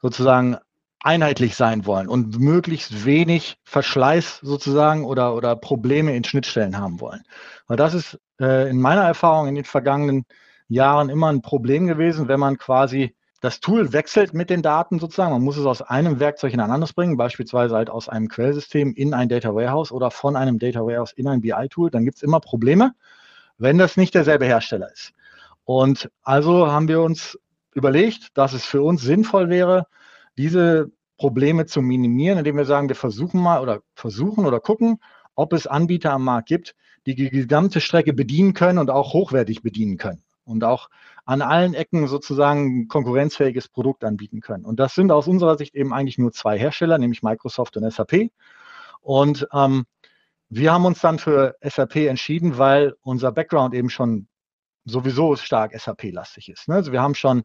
sozusagen 0.02 0.58
einheitlich 1.06 1.56
sein 1.56 1.86
wollen 1.86 2.08
und 2.08 2.40
möglichst 2.40 3.06
wenig 3.06 3.58
Verschleiß 3.64 4.40
sozusagen 4.42 5.06
oder, 5.06 5.36
oder 5.36 5.56
Probleme 5.56 6.16
in 6.16 6.24
Schnittstellen 6.24 6.80
haben 6.80 7.00
wollen. 7.00 7.22
Weil 7.68 7.78
das 7.78 7.94
ist 7.94 8.20
äh, 8.42 8.70
in 8.70 8.82
meiner 8.82 9.04
Erfahrung 9.04 9.48
in 9.48 9.54
den 9.54 9.66
vergangenen 9.66 10.26
Jahren 10.68 11.10
immer 11.10 11.32
ein 11.32 11.44
Problem 11.44 11.86
gewesen, 11.86 12.28
wenn 12.28 12.40
man 12.40 12.58
quasi 12.58 13.16
das 13.40 13.60
Tool 13.60 13.94
wechselt 13.94 14.34
mit 14.34 14.50
den 14.50 14.64
Daten 14.64 14.98
sozusagen. 14.98 15.32
Man 15.32 15.44
muss 15.44 15.58
es 15.58 15.68
aus 15.68 15.84
einem 15.84 16.20
Werkzeug 16.20 16.54
in 16.54 16.60
ein 16.60 16.72
anderes 16.72 16.94
bringen, 16.94 17.18
beispielsweise 17.18 17.76
halt 17.76 17.92
aus 17.92 18.10
einem 18.10 18.28
Quellsystem 18.28 18.96
in 18.96 19.14
ein 19.14 19.30
Data 19.30 19.54
Warehouse 19.54 19.92
oder 19.92 20.10
von 20.10 20.36
einem 20.36 20.58
Data 20.58 20.80
Warehouse 20.80 21.14
in 21.14 21.28
ein 21.28 21.42
BI-Tool. 21.42 21.92
Dann 21.92 22.06
gibt 22.06 22.18
es 22.18 22.24
immer 22.24 22.40
Probleme, 22.40 22.96
wenn 23.60 23.78
das 23.78 23.96
nicht 23.96 24.16
derselbe 24.16 24.46
Hersteller 24.46 24.92
ist. 24.92 25.14
Und 25.66 26.10
also 26.24 26.72
haben 26.72 26.88
wir 26.88 27.02
uns 27.02 27.38
überlegt, 27.76 28.36
dass 28.36 28.54
es 28.54 28.66
für 28.66 28.82
uns 28.82 29.04
sinnvoll 29.04 29.50
wäre, 29.50 29.86
diese 30.38 30.92
Probleme 31.18 31.66
zu 31.66 31.82
minimieren, 31.82 32.38
indem 32.38 32.58
wir 32.58 32.66
sagen, 32.66 32.90
wir 32.90 32.96
versuchen 32.96 33.42
mal 33.42 33.62
oder 33.62 33.82
versuchen 33.96 34.46
oder 34.46 34.60
gucken, 34.60 35.00
ob 35.36 35.54
es 35.54 35.68
Anbieter 35.68 36.12
am 36.12 36.24
Markt 36.24 36.48
gibt, 36.48 36.76
die 37.06 37.16
die 37.16 37.30
gesamte 37.30 37.82
Strecke 37.82 38.14
bedienen 38.14 38.54
können 38.54 38.80
und 38.80 38.90
auch 38.90 39.14
hochwertig 39.14 39.62
bedienen 39.62 39.98
können 39.98 40.24
und 40.44 40.64
auch 40.64 40.90
an 41.26 41.42
allen 41.42 41.74
Ecken 41.74 42.08
sozusagen 42.08 42.82
ein 42.82 42.88
konkurrenzfähiges 42.88 43.68
Produkt 43.68 44.04
anbieten 44.04 44.42
können. 44.42 44.66
Und 44.66 44.80
das 44.80 44.94
sind 44.94 45.12
aus 45.12 45.28
unserer 45.28 45.58
Sicht 45.58 45.76
eben 45.76 45.94
eigentlich 45.94 46.18
nur 46.18 46.32
zwei 46.32 46.58
Hersteller, 46.58 46.98
nämlich 46.98 47.24
Microsoft 47.24 47.78
und 47.78 47.92
SAP. 47.92 48.30
Und 49.02 49.48
ähm, 49.54 49.86
wir 50.50 50.72
haben 50.72 50.86
uns 50.86 51.02
dann 51.02 51.20
für 51.20 51.56
SAP 51.62 51.96
entschieden, 51.98 52.58
weil 52.58 52.96
unser 53.02 53.32
Background 53.32 53.74
eben 53.74 53.90
schon 53.90 54.28
sowieso 54.86 55.36
stark 55.36 55.78
SAP-lastig 55.78 56.50
ist. 56.50 56.68
Ne? 56.68 56.76
Also 56.76 56.92
wir 56.92 57.02
haben 57.02 57.16
schon, 57.16 57.44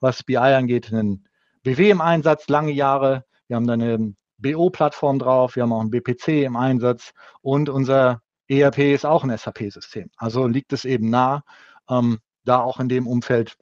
was 0.00 0.22
BI 0.22 0.36
angeht, 0.36 0.90
einen 0.90 1.27
BW 1.62 1.90
im 1.90 2.00
Einsatz, 2.00 2.48
lange 2.48 2.72
Jahre. 2.72 3.24
Wir 3.46 3.56
haben 3.56 3.66
da 3.66 3.74
eine 3.74 4.14
BO-Plattform 4.38 5.18
drauf, 5.18 5.56
wir 5.56 5.64
haben 5.64 5.72
auch 5.72 5.80
ein 5.80 5.90
BPC 5.90 6.44
im 6.44 6.56
Einsatz 6.56 7.12
und 7.40 7.68
unser 7.68 8.22
ERP 8.48 8.78
ist 8.78 9.04
auch 9.04 9.24
ein 9.24 9.36
SAP-System. 9.36 10.10
Also 10.16 10.46
liegt 10.46 10.72
es 10.72 10.84
eben 10.84 11.10
nah, 11.10 11.42
ähm, 11.88 12.18
da 12.44 12.60
auch 12.60 12.80
in 12.80 12.88
dem 12.88 13.06
Umfeld 13.06 13.56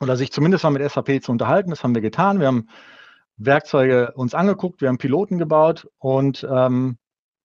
oder 0.00 0.16
sich 0.16 0.32
zumindest 0.32 0.64
mal 0.64 0.70
mit 0.70 0.88
SAP 0.90 1.22
zu 1.22 1.32
unterhalten. 1.32 1.70
Das 1.70 1.84
haben 1.84 1.94
wir 1.94 2.02
getan. 2.02 2.40
Wir 2.40 2.46
haben 2.46 2.68
Werkzeuge 3.36 4.12
uns 4.12 4.34
angeguckt, 4.34 4.80
wir 4.80 4.88
haben 4.88 4.98
Piloten 4.98 5.38
gebaut 5.38 5.88
und 5.98 6.46
ähm, 6.50 6.98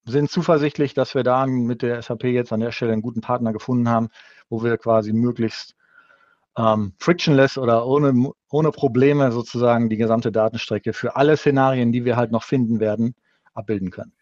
sind 0.05 0.29
zuversichtlich, 0.29 0.93
dass 0.93 1.15
wir 1.15 1.23
da 1.23 1.45
mit 1.47 1.81
der 1.81 2.01
SAP 2.01 2.25
jetzt 2.25 2.53
an 2.53 2.59
der 2.59 2.71
Stelle 2.71 2.93
einen 2.93 3.01
guten 3.01 3.21
Partner 3.21 3.53
gefunden 3.53 3.89
haben, 3.89 4.09
wo 4.49 4.63
wir 4.63 4.77
quasi 4.77 5.13
möglichst 5.13 5.74
ähm, 6.57 6.93
frictionless 6.99 7.57
oder 7.57 7.85
ohne, 7.85 8.31
ohne 8.49 8.71
Probleme 8.71 9.31
sozusagen 9.31 9.89
die 9.89 9.97
gesamte 9.97 10.31
Datenstrecke 10.31 10.93
für 10.93 11.15
alle 11.15 11.37
Szenarien, 11.37 11.91
die 11.91 12.05
wir 12.05 12.15
halt 12.15 12.31
noch 12.31 12.43
finden 12.43 12.79
werden, 12.79 13.15
abbilden 13.53 13.91
können. 13.91 14.13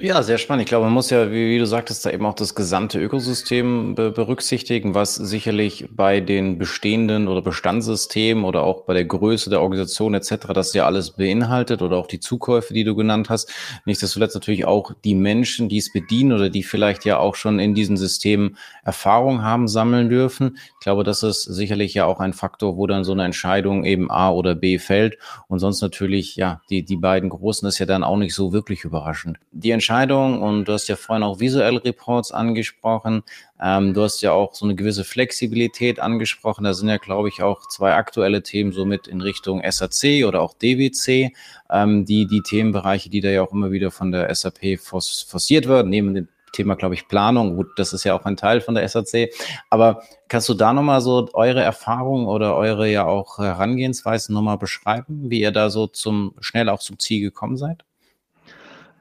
Ja, 0.00 0.22
sehr 0.22 0.38
spannend. 0.38 0.62
Ich 0.62 0.68
glaube, 0.68 0.84
man 0.84 0.92
muss 0.92 1.08
ja, 1.08 1.30
wie, 1.30 1.50
wie 1.50 1.58
du 1.58 1.66
sagtest, 1.66 2.04
da 2.04 2.10
eben 2.10 2.26
auch 2.26 2.34
das 2.34 2.54
gesamte 2.54 3.00
Ökosystem 3.00 3.94
be 3.94 4.10
berücksichtigen, 4.10 4.94
was 4.94 5.14
sicherlich 5.14 5.88
bei 5.90 6.20
den 6.20 6.58
bestehenden 6.58 7.26
oder 7.26 7.40
Bestandssystemen 7.40 8.44
oder 8.44 8.64
auch 8.64 8.82
bei 8.82 8.92
der 8.92 9.06
Größe 9.06 9.48
der 9.48 9.62
Organisation 9.62 10.14
etc. 10.14 10.48
das 10.52 10.74
ja 10.74 10.84
alles 10.84 11.12
beinhaltet 11.12 11.80
oder 11.80 11.96
auch 11.96 12.06
die 12.06 12.20
Zukäufe, 12.20 12.74
die 12.74 12.84
du 12.84 12.94
genannt 12.94 13.30
hast. 13.30 13.50
Nichtsdestotrotz 13.86 14.34
natürlich 14.34 14.66
auch 14.66 14.92
die 15.04 15.14
Menschen, 15.14 15.68
die 15.68 15.78
es 15.78 15.92
bedienen 15.92 16.32
oder 16.32 16.50
die 16.50 16.64
vielleicht 16.64 17.04
ja 17.06 17.18
auch 17.18 17.34
schon 17.34 17.58
in 17.58 17.74
diesen 17.74 17.96
Systemen 17.96 18.58
Erfahrung 18.84 19.42
haben 19.42 19.68
sammeln 19.68 20.10
dürfen. 20.10 20.58
Ich 20.78 20.84
glaube, 20.84 21.04
das 21.04 21.22
ist 21.22 21.42
sicherlich 21.44 21.94
ja 21.94 22.04
auch 22.04 22.20
ein 22.20 22.32
Faktor, 22.34 22.76
wo 22.76 22.86
dann 22.86 23.04
so 23.04 23.12
eine 23.12 23.24
Entscheidung 23.24 23.84
eben 23.84 24.10
A 24.10 24.30
oder 24.30 24.54
B 24.54 24.78
fällt. 24.78 25.18
Und 25.46 25.60
sonst 25.60 25.80
natürlich, 25.80 26.36
ja, 26.36 26.60
die, 26.68 26.84
die 26.84 26.96
beiden 26.96 27.30
Großen 27.30 27.66
ist 27.68 27.78
ja 27.78 27.86
dann 27.86 28.04
auch 28.04 28.16
nicht 28.16 28.34
so 28.34 28.52
wirklich 28.52 28.84
überraschend. 28.84 29.38
Die 29.52 29.77
Entscheidung 29.78 30.42
und 30.42 30.66
du 30.66 30.72
hast 30.72 30.88
ja 30.88 30.96
vorhin 30.96 31.22
auch 31.22 31.38
visuelle 31.38 31.82
Reports 31.84 32.32
angesprochen. 32.32 33.22
Ähm, 33.60 33.94
du 33.94 34.02
hast 34.02 34.20
ja 34.22 34.32
auch 34.32 34.54
so 34.54 34.64
eine 34.66 34.74
gewisse 34.74 35.04
Flexibilität 35.04 36.00
angesprochen. 36.00 36.64
Da 36.64 36.74
sind 36.74 36.88
ja, 36.88 36.96
glaube 36.96 37.28
ich, 37.28 37.42
auch 37.42 37.68
zwei 37.68 37.94
aktuelle 37.94 38.42
Themen 38.42 38.72
somit 38.72 39.06
in 39.06 39.20
Richtung 39.20 39.62
SAC 39.68 40.26
oder 40.26 40.42
auch 40.42 40.52
DWC, 40.54 41.32
ähm, 41.70 42.04
die, 42.04 42.26
die 42.26 42.42
Themenbereiche, 42.42 43.08
die 43.08 43.20
da 43.20 43.28
ja 43.28 43.42
auch 43.42 43.52
immer 43.52 43.70
wieder 43.70 43.90
von 43.90 44.10
der 44.10 44.34
SAP 44.34 44.80
forciert 44.80 45.68
werden, 45.68 45.90
neben 45.90 46.14
den 46.14 46.28
Thema, 46.52 46.74
glaube 46.74 46.94
ich, 46.94 47.06
Planung. 47.06 47.54
Gut, 47.54 47.68
das 47.76 47.92
ist 47.92 48.02
ja 48.04 48.14
auch 48.14 48.24
ein 48.24 48.36
Teil 48.36 48.60
von 48.60 48.74
der 48.74 48.88
SAC. 48.88 49.30
Aber 49.70 50.02
kannst 50.26 50.48
du 50.48 50.54
da 50.54 50.72
nochmal 50.72 51.00
so 51.00 51.28
eure 51.34 51.62
Erfahrungen 51.62 52.26
oder 52.26 52.56
eure 52.56 52.90
ja 52.90 53.06
auch 53.06 53.38
Herangehensweisen 53.38 54.34
nochmal 54.34 54.58
beschreiben, 54.58 55.30
wie 55.30 55.40
ihr 55.40 55.52
da 55.52 55.70
so 55.70 55.86
zum 55.86 56.34
schnell 56.40 56.68
auch 56.68 56.80
zum 56.80 56.98
Ziel 56.98 57.20
gekommen 57.20 57.56
seid? 57.56 57.84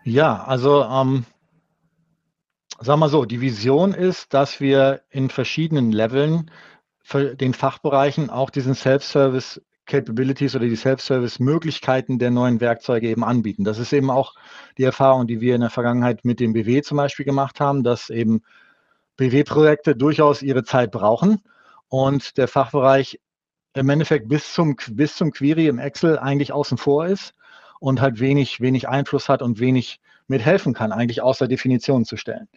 Ja, 0.10 0.42
also 0.46 0.86
ähm, 0.86 1.26
sagen 2.80 3.02
wir 3.02 3.10
so, 3.10 3.26
die 3.26 3.42
Vision 3.42 3.94
ist, 3.94 4.34
dass 4.34 4.62
wir 4.62 5.02
in 5.10 5.30
verschiedenen 5.30 5.92
Leveln 5.92 6.50
für 7.04 7.36
den 7.36 7.54
Fachbereichen 7.54 8.30
auch 8.30 8.50
diesen 8.50 8.74
Self-Service 8.74 9.62
Capabilities 9.86 10.56
oder 10.56 10.66
die 10.66 10.78
Self-Service-Möglichkeiten 10.78 12.20
der 12.20 12.32
neuen 12.32 12.62
Werkzeuge 12.62 13.10
eben 13.10 13.26
anbieten. 13.26 13.66
Das 13.66 13.80
ist 13.80 13.92
eben 13.92 14.10
auch 14.10 14.36
die 14.78 14.86
Erfahrung, 14.86 15.28
die 15.28 15.42
wir 15.42 15.56
in 15.56 15.62
der 15.62 15.70
Vergangenheit 15.70 16.24
mit 16.24 16.40
dem 16.40 16.54
BW 16.54 16.84
zum 16.84 16.96
Beispiel 16.96 17.26
gemacht 17.26 17.60
haben, 17.60 17.84
dass 17.84 18.10
eben 18.10 18.44
BW-Projekte 19.18 19.94
durchaus 19.94 20.42
ihre 20.42 20.64
Zeit 20.64 20.92
brauchen 20.92 21.42
und 21.90 22.38
der 22.38 22.48
Fachbereich 22.48 23.20
im 23.74 23.90
Endeffekt 23.90 24.30
bis 24.30 24.54
zum, 24.54 24.78
bis 24.92 25.18
zum 25.18 25.32
Query 25.32 25.68
im 25.68 25.80
Excel 25.80 26.18
eigentlich 26.18 26.54
außen 26.54 26.78
vor 26.78 27.08
ist 27.08 27.34
und 27.80 28.02
halt 28.02 28.20
wenig, 28.20 28.62
wenig 28.62 28.88
Einfluss 28.88 29.30
hat 29.30 29.42
und 29.42 29.60
wenig 29.60 30.00
mithelfen 30.28 30.74
kann, 30.74 30.92
eigentlich 30.92 31.22
außer 31.22 31.48
Definitionen 31.48 32.06
zu 32.06 32.18
stellen. 32.18 32.48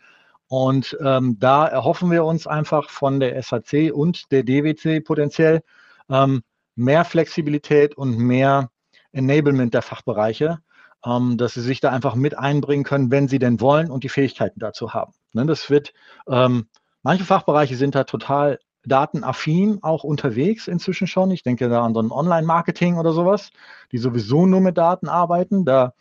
Und 0.49 0.99
ähm, 1.01 1.37
da 1.39 1.67
erhoffen 1.67 2.11
wir 2.11 2.25
uns 2.25 2.47
einfach 2.47 2.91
von 2.91 3.21
der 3.21 3.41
SAC 3.41 3.93
und 3.93 4.33
der 4.33 4.43
DWC 4.43 5.01
potenziell, 5.01 5.63
ähm, 6.09 6.43
mehr 6.75 7.05
Flexibilität 7.05 7.97
und 7.97 8.17
mehr 8.17 8.71
Enablement 9.13 9.75
der 9.75 9.83
Fachbereiche, 9.83 10.59
ähm, 11.05 11.37
dass 11.37 11.55
sie 11.55 11.61
sich 11.61 11.81
da 11.81 11.91
einfach 11.91 12.15
mit 12.15 12.37
einbringen 12.37 12.85
können, 12.85 13.11
wenn 13.11 13.29
sie 13.29 13.39
denn 13.39 13.61
wollen 13.61 13.91
und 13.91 14.03
die 14.03 14.09
Fähigkeiten 14.09 14.59
dazu 14.59 14.93
haben. 14.93 15.13
Ne, 15.33 15.47
das 15.47 15.71
wird, 15.71 15.93
ähm, 16.29 16.67
manche 17.03 17.25
Fachbereiche 17.25 17.77
sind 17.77 17.95
da 17.95 18.05
total 18.05 18.59
datenaffin 18.85 19.79
auch 19.83 20.05
unterwegs 20.05 20.69
inzwischen 20.69 21.07
schon. 21.07 21.31
Ich 21.31 21.43
denke 21.43 21.69
da 21.69 21.85
an 21.85 21.95
so 21.95 22.01
ein 22.01 22.11
Online-Marketing 22.11 22.97
oder 22.99 23.13
sowas, 23.13 23.51
die 23.93 23.99
sowieso 23.99 24.47
nur 24.47 24.61
mit 24.61 24.79
Daten 24.79 25.09
arbeiten. 25.09 25.65
Da 25.65 25.93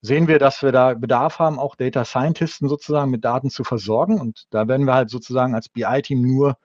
sehen 0.00 0.28
wir, 0.28 0.38
dass 0.38 0.62
wir 0.62 0.72
da 0.72 0.94
Bedarf 0.94 1.38
haben, 1.38 1.58
auch 1.58 1.76
Data 1.76 2.04
Scientisten 2.04 2.68
sozusagen 2.68 3.10
mit 3.10 3.24
Daten 3.24 3.50
zu 3.50 3.64
versorgen. 3.64 4.20
Und 4.20 4.46
da 4.50 4.68
werden 4.68 4.86
wir 4.86 4.94
halt 4.94 5.10
sozusagen 5.10 5.54
als 5.54 5.68
BI-Team 5.68 6.22
nur 6.22 6.56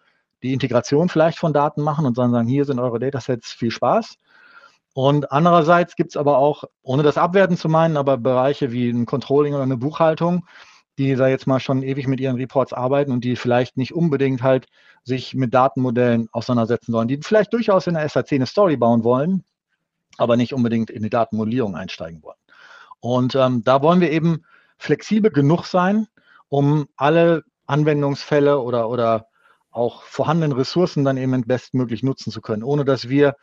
die 0.44 0.54
Integration 0.54 1.10
vielleicht 1.10 1.40
von 1.40 1.54
Daten 1.54 1.82
machen 1.82 2.06
und 2.06 2.18
dann 2.18 2.32
sagen, 2.32 2.48
hier 2.48 2.66
sind 2.66 2.80
eure 2.80 3.00
Datasets, 3.00 3.52
viel 3.52 3.72
Spaß. 3.72 4.18
Und 4.94 5.32
andererseits 5.32 5.96
gibt 5.96 6.12
es 6.12 6.18
aber 6.18 6.38
auch, 6.38 6.66
ohne 6.84 7.02
das 7.02 7.18
abwerten 7.18 7.58
zu 7.58 7.70
meinen, 7.70 7.98
aber 7.98 8.18
Bereiche 8.18 8.72
wie 8.72 8.90
ein 8.90 9.06
Controlling 9.06 9.56
oder 9.56 9.64
eine 9.64 9.78
Buchhaltung, 9.78 10.46
die 10.98 11.16
da 11.16 11.28
jetzt 11.28 11.48
mal 11.48 11.60
schon 11.60 11.84
ewig 11.84 12.08
mit 12.08 12.20
ihren 12.20 12.36
Reports 12.36 12.74
arbeiten 12.74 13.12
und 13.12 13.24
die 13.24 13.36
vielleicht 13.36 13.78
nicht 13.78 13.94
unbedingt 13.94 14.44
halt 14.44 14.68
sich 15.04 15.34
mit 15.34 15.54
Datenmodellen 15.54 16.30
auseinandersetzen 16.32 16.92
sollen, 16.92 17.08
die 17.08 17.20
vielleicht 17.22 17.54
durchaus 17.54 17.88
in 17.88 17.96
der 17.96 18.08
SAC 18.08 18.34
eine 18.34 18.46
Story 18.46 18.78
bauen 18.78 19.04
wollen, 19.04 19.44
aber 20.18 20.38
nicht 20.38 20.54
unbedingt 20.54 20.90
in 20.90 21.04
die 21.04 21.10
Datenmodellierung 21.10 21.76
einsteigen 21.76 22.22
wollen. 22.22 22.38
Und 23.00 23.36
ähm, 23.36 23.64
da 23.64 23.82
wollen 23.82 24.02
wir 24.02 24.12
eben 24.12 24.46
flexibel 24.78 25.32
genug 25.32 25.66
sein, 25.66 26.08
um 26.48 26.88
alle 26.96 27.44
Anwendungsfälle 27.66 28.60
oder, 28.60 28.90
oder 28.90 29.28
auch 29.72 30.04
vorhandenen 30.04 30.56
Ressourcen 30.56 31.04
dann 31.04 31.18
eben 31.18 31.46
bestmöglich 31.46 32.04
nutzen 32.04 32.32
zu 32.32 32.42
können, 32.42 32.64
ohne 32.64 32.86
dass 32.86 33.10
wir 33.10 33.36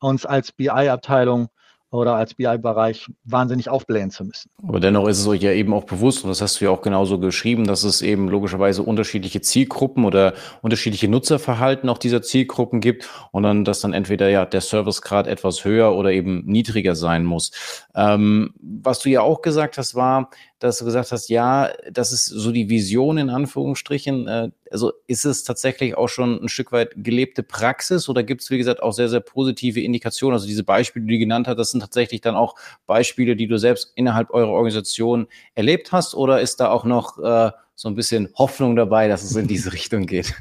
uns 0.00 0.24
als 0.26 0.52
BI-Abteilung 0.52 1.48
oder 1.94 2.16
als 2.16 2.34
BI-Bereich 2.34 3.06
wahnsinnig 3.24 3.68
aufblähen 3.68 4.10
zu 4.10 4.24
müssen. 4.24 4.50
Aber 4.66 4.80
dennoch 4.80 5.06
ist 5.06 5.20
es 5.20 5.26
euch 5.28 5.42
ja 5.42 5.52
eben 5.52 5.72
auch 5.72 5.84
bewusst, 5.84 6.24
und 6.24 6.30
das 6.30 6.42
hast 6.42 6.60
du 6.60 6.64
ja 6.64 6.72
auch 6.72 6.82
genauso 6.82 7.20
geschrieben, 7.20 7.66
dass 7.66 7.84
es 7.84 8.02
eben 8.02 8.28
logischerweise 8.28 8.82
unterschiedliche 8.82 9.40
Zielgruppen 9.40 10.04
oder 10.04 10.34
unterschiedliche 10.60 11.06
Nutzerverhalten 11.06 11.88
auch 11.88 11.98
dieser 11.98 12.20
Zielgruppen 12.20 12.80
gibt 12.80 13.08
und 13.30 13.44
dann, 13.44 13.64
dass 13.64 13.80
dann 13.80 13.92
entweder 13.92 14.28
ja 14.28 14.44
der 14.44 14.60
Servicegrad 14.60 15.28
etwas 15.28 15.64
höher 15.64 15.94
oder 15.94 16.10
eben 16.10 16.44
niedriger 16.46 16.96
sein 16.96 17.24
muss. 17.24 17.52
Ähm, 17.94 18.54
was 18.60 18.98
du 18.98 19.10
ja 19.10 19.20
auch 19.20 19.40
gesagt 19.40 19.78
hast, 19.78 19.94
war, 19.94 20.30
dass 20.58 20.78
du 20.78 20.84
gesagt 20.84 21.12
hast, 21.12 21.28
ja, 21.28 21.70
das 21.90 22.12
ist 22.12 22.26
so 22.26 22.52
die 22.52 22.68
Vision 22.68 23.18
in 23.18 23.30
Anführungsstrichen. 23.30 24.28
Äh, 24.28 24.50
also 24.70 24.92
ist 25.06 25.24
es 25.24 25.44
tatsächlich 25.44 25.96
auch 25.96 26.08
schon 26.08 26.42
ein 26.42 26.48
Stück 26.48 26.72
weit 26.72 26.92
gelebte 26.96 27.42
Praxis 27.42 28.08
oder 28.08 28.22
gibt 28.22 28.42
es, 28.42 28.50
wie 28.50 28.58
gesagt, 28.58 28.82
auch 28.82 28.92
sehr, 28.92 29.08
sehr 29.08 29.20
positive 29.20 29.80
Indikationen? 29.80 30.34
Also 30.34 30.46
diese 30.46 30.64
Beispiele, 30.64 31.04
die 31.06 31.14
du 31.14 31.18
genannt 31.18 31.48
hast, 31.48 31.58
das 31.58 31.70
sind 31.70 31.80
tatsächlich 31.80 32.20
dann 32.20 32.34
auch 32.34 32.54
Beispiele, 32.86 33.36
die 33.36 33.46
du 33.46 33.58
selbst 33.58 33.92
innerhalb 33.94 34.30
eurer 34.30 34.50
Organisation 34.50 35.26
erlebt 35.54 35.92
hast 35.92 36.14
oder 36.14 36.40
ist 36.40 36.60
da 36.60 36.70
auch 36.70 36.84
noch 36.84 37.18
äh, 37.18 37.50
so 37.76 37.88
ein 37.88 37.96
bisschen 37.96 38.28
Hoffnung 38.36 38.76
dabei, 38.76 39.08
dass 39.08 39.22
es 39.22 39.34
in 39.36 39.48
diese 39.48 39.72
Richtung 39.72 40.06
geht? 40.06 40.34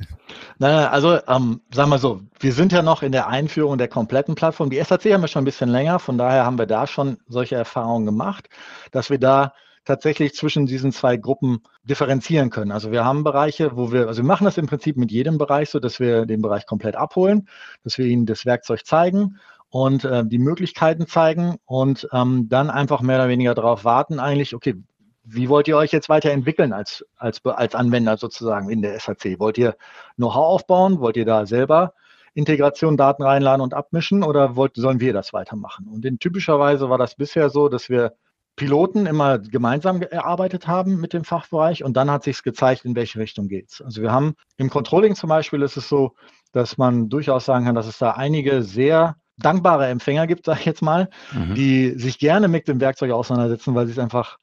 Nein, 0.59 0.87
also 0.87 1.19
ähm, 1.27 1.61
sagen 1.73 1.89
wir 1.89 1.97
so, 1.97 2.21
wir 2.39 2.53
sind 2.53 2.71
ja 2.71 2.81
noch 2.81 3.01
in 3.01 3.11
der 3.11 3.27
Einführung 3.27 3.77
der 3.77 3.87
kompletten 3.87 4.35
Plattform. 4.35 4.69
Die 4.69 4.81
SAC 4.81 5.05
haben 5.05 5.21
wir 5.21 5.27
schon 5.27 5.41
ein 5.41 5.45
bisschen 5.45 5.69
länger, 5.69 5.99
von 5.99 6.17
daher 6.17 6.45
haben 6.45 6.57
wir 6.57 6.67
da 6.67 6.85
schon 6.85 7.17
solche 7.27 7.55
Erfahrungen 7.55 8.05
gemacht, 8.05 8.49
dass 8.91 9.09
wir 9.09 9.17
da 9.17 9.53
tatsächlich 9.85 10.33
zwischen 10.33 10.65
diesen 10.65 10.91
zwei 10.91 11.17
Gruppen 11.17 11.61
differenzieren 11.83 12.49
können. 12.49 12.71
Also 12.71 12.91
wir 12.91 13.03
haben 13.05 13.23
Bereiche, 13.23 13.75
wo 13.75 13.91
wir, 13.91 14.07
also 14.07 14.21
wir 14.21 14.27
machen 14.27 14.45
das 14.45 14.57
im 14.57 14.67
Prinzip 14.67 14.97
mit 14.97 15.11
jedem 15.11 15.37
Bereich 15.37 15.69
so, 15.69 15.79
dass 15.79 15.99
wir 15.99 16.25
den 16.25 16.41
Bereich 16.41 16.65
komplett 16.65 16.95
abholen, 16.95 17.47
dass 17.83 17.97
wir 17.97 18.05
ihnen 18.05 18.25
das 18.25 18.45
Werkzeug 18.45 18.85
zeigen 18.85 19.39
und 19.69 20.05
äh, 20.05 20.25
die 20.25 20.39
Möglichkeiten 20.39 21.07
zeigen 21.07 21.57
und 21.65 22.07
ähm, 22.13 22.47
dann 22.47 22.69
einfach 22.69 23.01
mehr 23.01 23.17
oder 23.17 23.27
weniger 23.29 23.55
darauf 23.55 23.83
warten, 23.83 24.19
eigentlich, 24.19 24.55
okay, 24.55 24.75
wie 25.23 25.49
wollt 25.49 25.67
ihr 25.67 25.77
euch 25.77 25.91
jetzt 25.91 26.09
weiterentwickeln 26.09 26.73
als, 26.73 27.05
als, 27.17 27.43
als 27.45 27.75
Anwender 27.75 28.17
sozusagen 28.17 28.69
in 28.69 28.81
der 28.81 28.99
SAC? 28.99 29.39
Wollt 29.39 29.57
ihr 29.57 29.75
Know-how 30.17 30.45
aufbauen? 30.45 30.99
Wollt 30.99 31.17
ihr 31.17 31.25
da 31.25 31.45
selber 31.45 31.93
Integration, 32.33 32.97
Daten 32.97 33.23
reinladen 33.23 33.61
und 33.61 33.73
abmischen 33.73 34.23
oder 34.23 34.55
wollt, 34.55 34.75
sollen 34.75 34.99
wir 34.99 35.13
das 35.13 35.33
weitermachen? 35.33 35.87
Und 35.87 36.03
in 36.05 36.19
typischerweise 36.19 36.89
war 36.89 36.97
das 36.97 37.15
bisher 37.15 37.49
so, 37.49 37.69
dass 37.69 37.89
wir 37.89 38.13
Piloten 38.55 39.07
immer 39.07 39.39
gemeinsam 39.39 39.99
gearbeitet 39.99 40.67
haben 40.67 40.99
mit 40.99 41.13
dem 41.13 41.23
Fachbereich 41.23 41.83
und 41.83 41.97
dann 41.97 42.11
hat 42.11 42.23
sich 42.23 42.43
gezeigt, 42.43 42.85
in 42.85 42.95
welche 42.95 43.19
Richtung 43.19 43.47
geht 43.47 43.71
es. 43.71 43.81
Also 43.81 44.01
wir 44.01 44.11
haben 44.11 44.35
im 44.57 44.69
Controlling 44.69 45.15
zum 45.15 45.29
Beispiel 45.29 45.61
ist 45.63 45.77
es 45.77 45.89
so, 45.89 46.15
dass 46.51 46.77
man 46.77 47.09
durchaus 47.09 47.45
sagen 47.45 47.65
kann, 47.65 47.75
dass 47.75 47.87
es 47.87 47.97
da 47.97 48.11
einige 48.11 48.61
sehr 48.61 49.15
dankbare 49.37 49.87
Empfänger 49.87 50.27
gibt, 50.27 50.45
sage 50.45 50.59
ich 50.59 50.65
jetzt 50.65 50.83
mal, 50.83 51.09
mhm. 51.31 51.55
die 51.55 51.91
sich 51.97 52.19
gerne 52.19 52.47
mit 52.47 52.67
dem 52.67 52.79
Werkzeug 52.79 53.11
auseinandersetzen, 53.11 53.73
weil 53.73 53.87
sie 53.87 53.93
es 53.93 53.99
einfach 53.99 54.37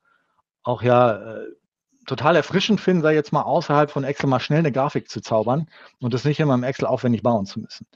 auch 0.63 0.83
ja 0.83 1.13
äh, 1.13 1.47
total 2.07 2.35
erfrischend 2.35 2.81
finden, 2.81 3.07
ich 3.07 3.15
jetzt 3.15 3.33
mal, 3.33 3.43
außerhalb 3.43 3.91
von 3.91 4.03
Excel 4.03 4.29
mal 4.29 4.41
schnell 4.41 4.59
eine 4.59 4.73
Grafik 4.73 5.09
zu 5.09 5.21
zaubern 5.21 5.69
und 6.01 6.13
das 6.13 6.25
nicht 6.25 6.41
immer 6.41 6.55
im 6.55 6.65
Excel 6.65 6.87
aufwendig 6.87 7.23
bauen 7.23 7.47
zu 7.47 7.61
müssen. 7.61 7.87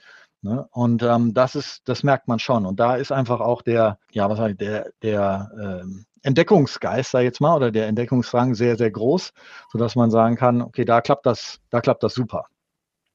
Ne? 0.44 0.68
Und 0.72 1.02
ähm, 1.02 1.32
das 1.32 1.54
ist, 1.54 1.88
das 1.88 2.02
merkt 2.02 2.28
man 2.28 2.38
schon. 2.38 2.66
Und 2.66 2.78
da 2.78 2.96
ist 2.96 3.10
einfach 3.10 3.40
auch 3.40 3.62
der, 3.62 3.98
ja, 4.12 4.28
was 4.28 4.36
sag 4.36 4.50
ich, 4.50 4.56
der, 4.58 4.90
der 5.02 5.50
ähm, 5.58 6.04
Entdeckungsgeist, 6.22 7.12
sag 7.12 7.20
ich 7.20 7.24
jetzt 7.24 7.40
mal, 7.40 7.56
oder 7.56 7.70
der 7.70 7.86
Entdeckungsrang 7.86 8.54
sehr, 8.54 8.76
sehr 8.76 8.90
groß, 8.90 9.32
sodass 9.72 9.96
man 9.96 10.10
sagen 10.10 10.36
kann, 10.36 10.60
okay, 10.60 10.84
da 10.84 11.00
klappt 11.00 11.24
das, 11.24 11.60
da 11.70 11.80
klappt 11.80 12.02
das 12.02 12.12
super. 12.12 12.44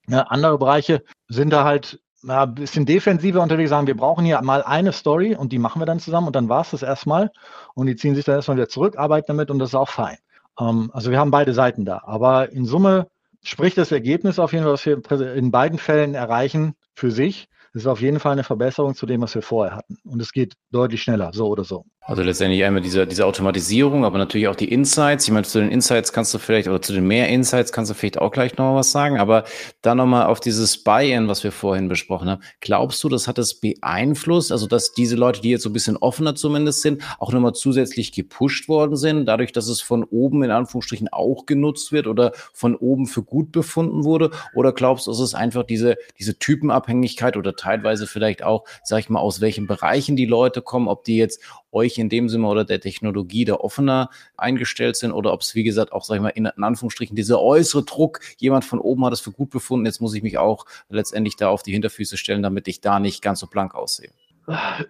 Ja, 0.08 0.22
andere 0.24 0.58
Bereiche 0.58 1.04
sind 1.28 1.52
da 1.52 1.66
halt 1.66 2.00
ja, 2.24 2.44
ein 2.44 2.56
bisschen 2.56 2.88
defensiver 2.88 3.44
unterwegs, 3.44 3.70
sagen, 3.70 3.86
wir 3.86 3.96
brauchen 3.96 4.26
hier 4.26 4.42
mal 4.42 4.64
eine 4.64 4.92
Story 4.92 5.36
und 5.36 5.52
die 5.52 5.60
machen 5.60 5.80
wir 5.80 5.86
dann 5.86 6.00
zusammen 6.00 6.28
und 6.28 6.36
dann 6.36 6.50
war 6.50 6.62
es 6.62 6.72
das 6.72 6.82
erstmal 6.82 7.32
und 7.76 7.86
die 7.86 7.96
ziehen 7.96 8.16
sich 8.16 8.26
dann 8.26 8.36
erstmal 8.36 8.58
wieder 8.58 8.70
zurück, 8.70 8.98
arbeiten 8.98 9.28
damit 9.28 9.52
und 9.52 9.60
das 9.60 9.70
ist 9.70 9.76
auch 9.76 9.90
fein. 9.90 10.18
Ähm, 10.60 10.90
also 10.96 11.12
wir 11.12 11.20
haben 11.20 11.30
beide 11.30 11.54
Seiten 11.54 11.86
da. 11.86 12.02
Aber 12.06 12.52
in 12.52 12.66
Summe 12.66 13.08
spricht 13.44 13.78
das 13.78 13.92
Ergebnis 13.92 14.40
auf 14.40 14.52
jeden 14.52 14.64
Fall, 14.64 14.74
was 14.74 14.86
wir 15.20 15.34
in 15.36 15.52
beiden 15.52 15.78
Fällen 15.78 16.16
erreichen, 16.16 16.74
für 17.00 17.12
sich. 17.12 17.48
Das 17.74 17.84
ist 17.84 17.88
auf 17.88 18.02
jeden 18.02 18.20
Fall 18.20 18.34
eine 18.34 18.44
Verbesserung 18.44 18.96
zu 18.96 19.06
dem, 19.06 19.22
was 19.22 19.36
wir 19.36 19.42
vorher 19.42 19.76
hatten. 19.76 19.98
Und 20.04 20.22
es 20.22 20.32
geht 20.32 20.56
deutlich 20.72 21.02
schneller, 21.02 21.32
so 21.34 21.48
oder 21.48 21.64
so. 21.64 21.86
Also 22.02 22.24
letztendlich 22.24 22.64
einmal 22.64 22.82
diese, 22.82 23.06
diese 23.06 23.26
Automatisierung, 23.26 24.04
aber 24.04 24.18
natürlich 24.18 24.48
auch 24.48 24.56
die 24.56 24.72
Insights. 24.72 25.26
Ich 25.26 25.32
meine, 25.32 25.46
zu 25.46 25.60
den 25.60 25.70
Insights 25.70 26.12
kannst 26.12 26.34
du 26.34 26.40
vielleicht, 26.40 26.68
oder 26.68 26.82
zu 26.82 26.92
den 26.92 27.06
mehr 27.06 27.30
Insights 27.30 27.72
kannst 27.72 27.92
du 27.92 27.94
vielleicht 27.94 28.18
auch 28.18 28.32
gleich 28.32 28.58
noch 28.58 28.74
was 28.74 28.92
sagen. 28.92 29.20
Aber 29.20 29.44
dann 29.84 29.98
nochmal 29.98 30.26
auf 30.26 30.40
dieses 30.40 30.84
Buy-in, 30.84 31.28
was 31.28 31.44
wir 31.44 31.52
vorhin 31.52 31.88
besprochen 31.88 32.28
haben. 32.28 32.42
Glaubst 32.62 33.04
du, 33.04 33.10
das 33.10 33.28
hat 33.28 33.38
es 33.38 33.60
beeinflusst? 33.60 34.52
Also, 34.52 34.66
dass 34.66 34.94
diese 34.94 35.18
Leute, 35.18 35.42
die 35.42 35.52
jetzt 35.52 35.62
so 35.62 35.70
ein 35.70 35.74
bisschen 35.74 35.98
offener 35.98 36.34
zumindest 36.34 36.82
sind, 36.82 37.04
auch 37.20 37.32
nochmal 37.32 37.54
zusätzlich 37.54 38.12
gepusht 38.12 38.70
worden 38.70 38.96
sind, 38.96 39.28
dadurch, 39.28 39.52
dass 39.52 39.68
es 39.68 39.80
von 39.80 40.04
oben 40.04 40.42
in 40.42 40.50
Anführungsstrichen 40.50 41.10
auch 41.10 41.46
genutzt 41.46 41.92
wird 41.92 42.08
oder 42.08 42.32
von 42.54 42.76
oben 42.76 43.06
für 43.06 43.22
gut 43.22 43.52
befunden 43.52 44.04
wurde? 44.04 44.32
Oder 44.56 44.74
glaubst 44.74 45.06
du, 45.06 45.12
es 45.12 45.20
ist 45.20 45.36
einfach 45.36 45.64
diese, 45.64 45.96
diese 46.18 46.40
Typenabhängigkeit 46.40 47.38
oder 47.38 47.56
teilweise 47.56 48.08
vielleicht 48.08 48.42
auch, 48.42 48.64
sag 48.84 49.02
ich 49.02 49.10
mal, 49.10 49.20
aus 49.20 49.42
welchen 49.42 49.68
Bereichen 49.68 50.16
die 50.16 50.26
Leute 50.26 50.64
kommen, 50.64 50.88
ob 50.88 51.04
die 51.04 51.18
jetzt 51.18 51.40
euch 51.72 51.99
in 52.00 52.10
dem 52.10 52.30
Sinne 52.30 52.48
oder 52.48 52.66
der 52.66 52.80
Technologie 52.80 53.46
da 53.46 53.56
offener 53.56 54.10
eingestellt 54.38 54.96
sind 54.96 55.12
oder 55.12 55.34
ob 55.34 55.42
es, 55.42 55.56
wie 55.56 55.64
gesagt, 55.64 55.92
auch, 55.92 56.04
sag 56.04 56.16
ich 56.16 56.22
mal, 56.22 56.30
in, 56.30 56.46
in 56.46 56.64
Anführungsstrichen 56.64 57.16
dieser 57.16 57.42
äußere 57.42 57.84
Druck, 57.84 58.20
jemand 58.38 58.66
von 58.66 58.80
oben 58.80 59.06
hat 59.06 59.14
es 59.14 59.22
für 59.22 59.32
gut 59.32 59.50
befunden, 59.50 59.86
jetzt 59.86 60.02
muss 60.02 60.14
ich 60.14 60.24
mich 60.24 60.38
auch 60.38 60.66
letztendlich 60.90 61.36
da 61.36 61.50
auf 61.50 61.64
die 61.64 61.72
Hinterfüße 61.72 62.18
stellen, 62.18 62.44
damit 62.44 62.68
ich 62.68 62.82
da 62.82 63.00
nicht 63.00 63.22
ganz 63.22 63.40
so 63.40 63.48
blank 63.48 63.76
aussehe. 63.76 64.12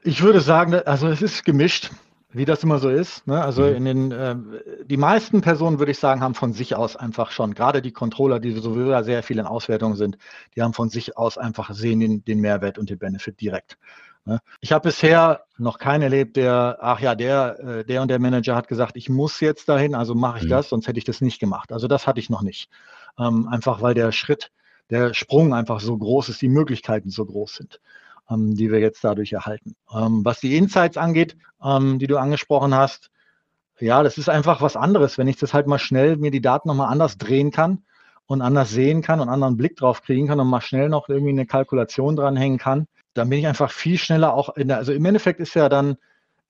Ich 0.04 0.22
würde 0.22 0.39
sagen, 0.39 0.74
also 0.74 1.08
es 1.08 1.22
ist 1.22 1.44
gemischt 1.44 1.92
wie 2.32 2.46
das 2.46 2.63
immer 2.63 2.78
so 2.78 2.89
ist. 2.89 3.25
Ne? 3.25 3.42
Also 3.44 3.63
mhm. 3.63 3.75
in 3.75 3.86
den 3.86 4.12
äh, 4.12 4.36
die 4.86 4.98
meisten 4.98 5.42
Personen, 5.42 5.80
würde 5.80 5.92
ich 5.92 6.00
sagen, 6.00 6.22
haben 6.22 6.36
von 6.36 6.54
sich 6.54 6.75
aus 6.75 6.96
einfach 6.96 7.32
schon, 7.32 7.56
gerade 7.56 7.82
die 7.82 7.92
Controller, 7.92 8.39
die 8.39 8.51
sowieso 8.51 9.01
sehr 9.04 9.24
viel 9.24 9.39
in 9.39 9.46
Auswertungen 9.46 9.96
sind, 9.96 10.18
die 10.56 10.62
haben 10.62 10.74
von 10.74 10.89
sich 10.89 11.18
aus 11.18 11.38
einfach 11.38 11.74
sehen 11.74 12.00
den, 12.00 12.24
den 12.24 12.39
Mehrwert 12.39 12.78
und 12.78 12.89
den 12.89 13.00
Benefit 13.00 13.42
direkt. 13.42 13.78
Ne? 14.26 14.40
Ich 14.62 14.72
habe 14.72 14.90
bisher 14.90 15.44
noch 15.58 15.78
keinen 15.78 16.04
erlebt, 16.04 16.36
der, 16.36 16.78
ach 16.82 17.00
ja, 17.00 17.16
der, 17.16 17.60
äh, 17.60 17.86
der 17.86 18.02
und 18.02 18.10
der 18.10 18.20
Manager 18.20 18.56
hat 18.56 18.68
gesagt, 18.68 18.96
ich 18.96 19.10
muss 19.10 19.40
jetzt 19.40 19.70
dahin, 19.70 19.96
also 19.96 20.16
mache 20.16 20.40
ich 20.40 20.46
mhm. 20.46 20.50
das, 20.50 20.70
sonst 20.70 20.88
hätte 20.88 21.00
ich 21.00 21.06
das 21.06 21.22
nicht 21.22 21.40
gemacht. 21.40 21.72
Also 21.72 21.88
das 21.88 22.08
hatte 22.08 22.20
ich 22.20 22.30
noch 22.30 22.42
nicht. 22.42 22.70
Ähm, 23.18 23.48
einfach 23.48 23.82
weil 23.82 23.94
der 23.94 24.12
Schritt, 24.12 24.52
der 24.90 25.14
Sprung 25.14 25.54
einfach 25.54 25.80
so 25.80 25.98
groß 25.98 26.30
ist, 26.30 26.42
die 26.42 26.50
Möglichkeiten 26.50 27.10
so 27.10 27.26
groß 27.26 27.56
sind 27.56 27.80
ähm, 28.30 28.56
die 28.56 28.72
wir 28.72 28.80
jetzt 28.80 29.04
dadurch 29.04 29.34
erhalten. 29.34 29.76
Ähm, 29.94 30.24
was 30.24 30.40
die 30.40 30.58
Insights 30.58 30.98
angeht, 30.98 31.36
ähm, 31.64 32.00
die 32.00 32.08
du 32.08 32.18
angesprochen 32.18 32.74
hast, 32.74 33.10
ja, 33.80 34.04
das 34.04 34.18
ist 34.18 34.30
einfach 34.30 34.62
was 34.62 34.76
anderes, 34.76 35.18
wenn 35.18 35.28
ich 35.28 35.38
das 35.38 35.54
halt 35.54 35.68
mal 35.68 35.80
schnell 35.80 36.18
mir 36.18 36.32
die 36.32 36.42
Daten 36.42 36.68
nochmal 36.68 36.92
anders 36.92 37.18
drehen 37.18 37.52
kann 37.52 37.84
und 38.26 38.42
anders 38.42 38.72
sehen 38.72 39.02
kann 39.02 39.22
und 39.22 39.30
anderen 39.30 39.58
Blick 39.58 39.78
drauf 39.78 40.02
kriegen 40.02 40.28
kann 40.28 40.40
und 40.40 40.48
mal 40.48 40.62
schnell 40.62 40.90
noch 40.90 41.08
irgendwie 41.08 41.32
eine 41.32 41.46
Kalkulation 41.46 42.16
dranhängen 42.16 42.58
kann, 42.58 42.88
dann 43.13 43.30
bin 43.30 43.39
ich 43.39 43.48
einfach 43.48 43.72
viel 43.72 43.98
schneller 43.98 44.34
auch 44.34 44.56
in 44.56 44.68
der, 44.68 44.78
also 44.78 44.94
im 44.94 45.06
Endeffekt 45.06 45.39
ist 45.39 45.54
ja 45.54 45.70
dann 45.70 45.98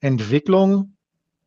Entwicklung 0.00 0.96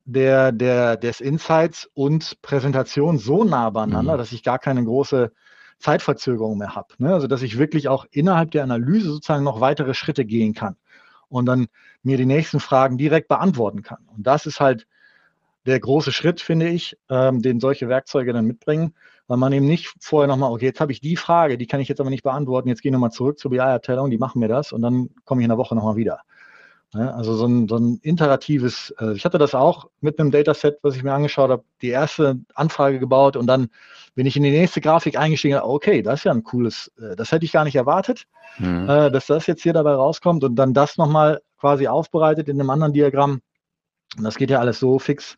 der, 0.06 0.52
der, 0.52 0.98
des 0.98 1.22
Insights 1.22 1.90
und 1.94 2.42
Präsentation 2.42 3.18
so 3.18 3.44
nah 3.44 3.70
beieinander, 3.70 4.14
mhm. 4.14 4.18
dass 4.18 4.32
ich 4.32 4.44
gar 4.44 4.60
keine 4.60 4.84
große 4.84 5.32
Zeitverzögerung 5.80 6.58
mehr 6.58 6.76
habe. 6.76 6.94
Ne? 6.98 7.14
Also 7.14 7.28
dass 7.28 7.42
ich 7.42 7.58
wirklich 7.58 7.88
auch 7.88 8.06
innerhalb 8.12 8.52
der 8.52 8.64
Analyse 8.64 9.10
sozusagen 9.10 9.44
noch 9.44 9.62
weitere 9.62 9.94
Schritte 9.94 10.26
gehen 10.26 10.54
kann 10.54 10.76
und 11.30 11.46
dann 11.46 11.68
mir 12.04 12.18
die 12.18 12.26
nächsten 12.26 12.60
Fragen 12.60 12.98
direkt 12.98 13.28
beantworten 13.28 13.82
kann. 13.82 14.06
Und 14.16 14.28
das 14.28 14.46
ist 14.46 14.60
halt 14.60 14.88
der 15.66 15.80
große 15.80 16.12
Schritt, 16.12 16.42
finde 16.42 16.68
ich, 16.68 16.98
ähm, 17.10 17.42
den 17.42 17.60
solche 17.60 17.88
Werkzeuge 17.88 18.34
dann 18.34 18.46
mitbringen, 18.46 18.94
weil 19.28 19.38
man 19.38 19.54
eben 19.54 19.66
nicht 19.66 19.94
vorher 20.00 20.28
nochmal, 20.28 20.52
okay, 20.52 20.66
jetzt 20.66 20.80
habe 20.80 20.92
ich 20.92 21.02
die 21.02 21.16
Frage, 21.16 21.58
die 21.58 21.68
kann 21.68 21.80
ich 21.80 21.88
jetzt 21.88 22.02
aber 22.02 22.10
nicht 22.10 22.24
beantworten, 22.24 22.70
jetzt 22.70 22.82
gehe 22.82 22.90
ich 22.90 22.94
nochmal 22.94 23.12
zurück 23.12 23.40
zur 23.40 23.52
BI-Abteilung, 23.52 24.10
die 24.10 24.18
machen 24.18 24.40
mir 24.40 24.48
das 24.48 24.72
und 24.72 24.82
dann 24.82 25.10
komme 25.26 25.42
ich 25.42 25.46
in 25.46 25.50
der 25.50 25.58
Woche 25.58 25.76
nochmal 25.76 25.96
wieder. 25.96 26.22
Also 26.94 27.34
so 27.34 27.48
ein, 27.48 27.68
so 27.68 27.78
ein 27.78 28.00
iteratives, 28.04 28.94
äh, 29.00 29.14
ich 29.14 29.26
hatte 29.26 29.40
das 29.40 29.56
auch 29.56 29.90
mit 30.00 30.20
einem 30.20 30.30
Dataset, 30.30 30.78
was 30.84 30.96
ich 30.96 31.02
mir 31.02 31.14
angeschaut 31.14 31.50
habe, 31.50 31.64
die 31.82 31.90
erste 31.90 32.40
Anfrage 32.54 33.00
gebaut 33.00 33.36
und 33.36 33.48
dann 33.48 33.70
bin 34.14 34.28
ich 34.28 34.38
in 34.38 34.44
die 34.44 34.52
nächste 34.52 34.80
Grafik 34.80 35.18
eingestiegen, 35.18 35.60
okay, 35.60 36.04
das 36.04 36.20
ist 36.20 36.26
ja 36.26 36.32
ein 36.32 36.44
cooles, 36.44 36.92
äh, 37.00 37.16
das 37.16 37.32
hätte 37.32 37.46
ich 37.46 37.52
gar 37.52 37.64
nicht 37.64 37.76
erwartet, 37.76 38.26
mhm. 38.60 38.88
Äh, 38.88 39.10
dass 39.10 39.26
das 39.26 39.48
jetzt 39.48 39.64
hier 39.64 39.74
dabei 39.74 39.94
rauskommt 39.94 40.44
und 40.44 40.56
dann 40.56 40.76
das 40.76 40.98
nochmal 40.98 41.42
quasi 41.58 41.88
aufbereitet 41.88 42.48
in 42.48 42.60
einem 42.60 42.70
anderen 42.70 42.94
Diagramm. 42.94 43.42
Und 44.16 44.24
das 44.24 44.36
geht 44.36 44.52
ja 44.52 44.60
alles 44.60 44.80
so 44.80 45.00
fix. 45.00 45.38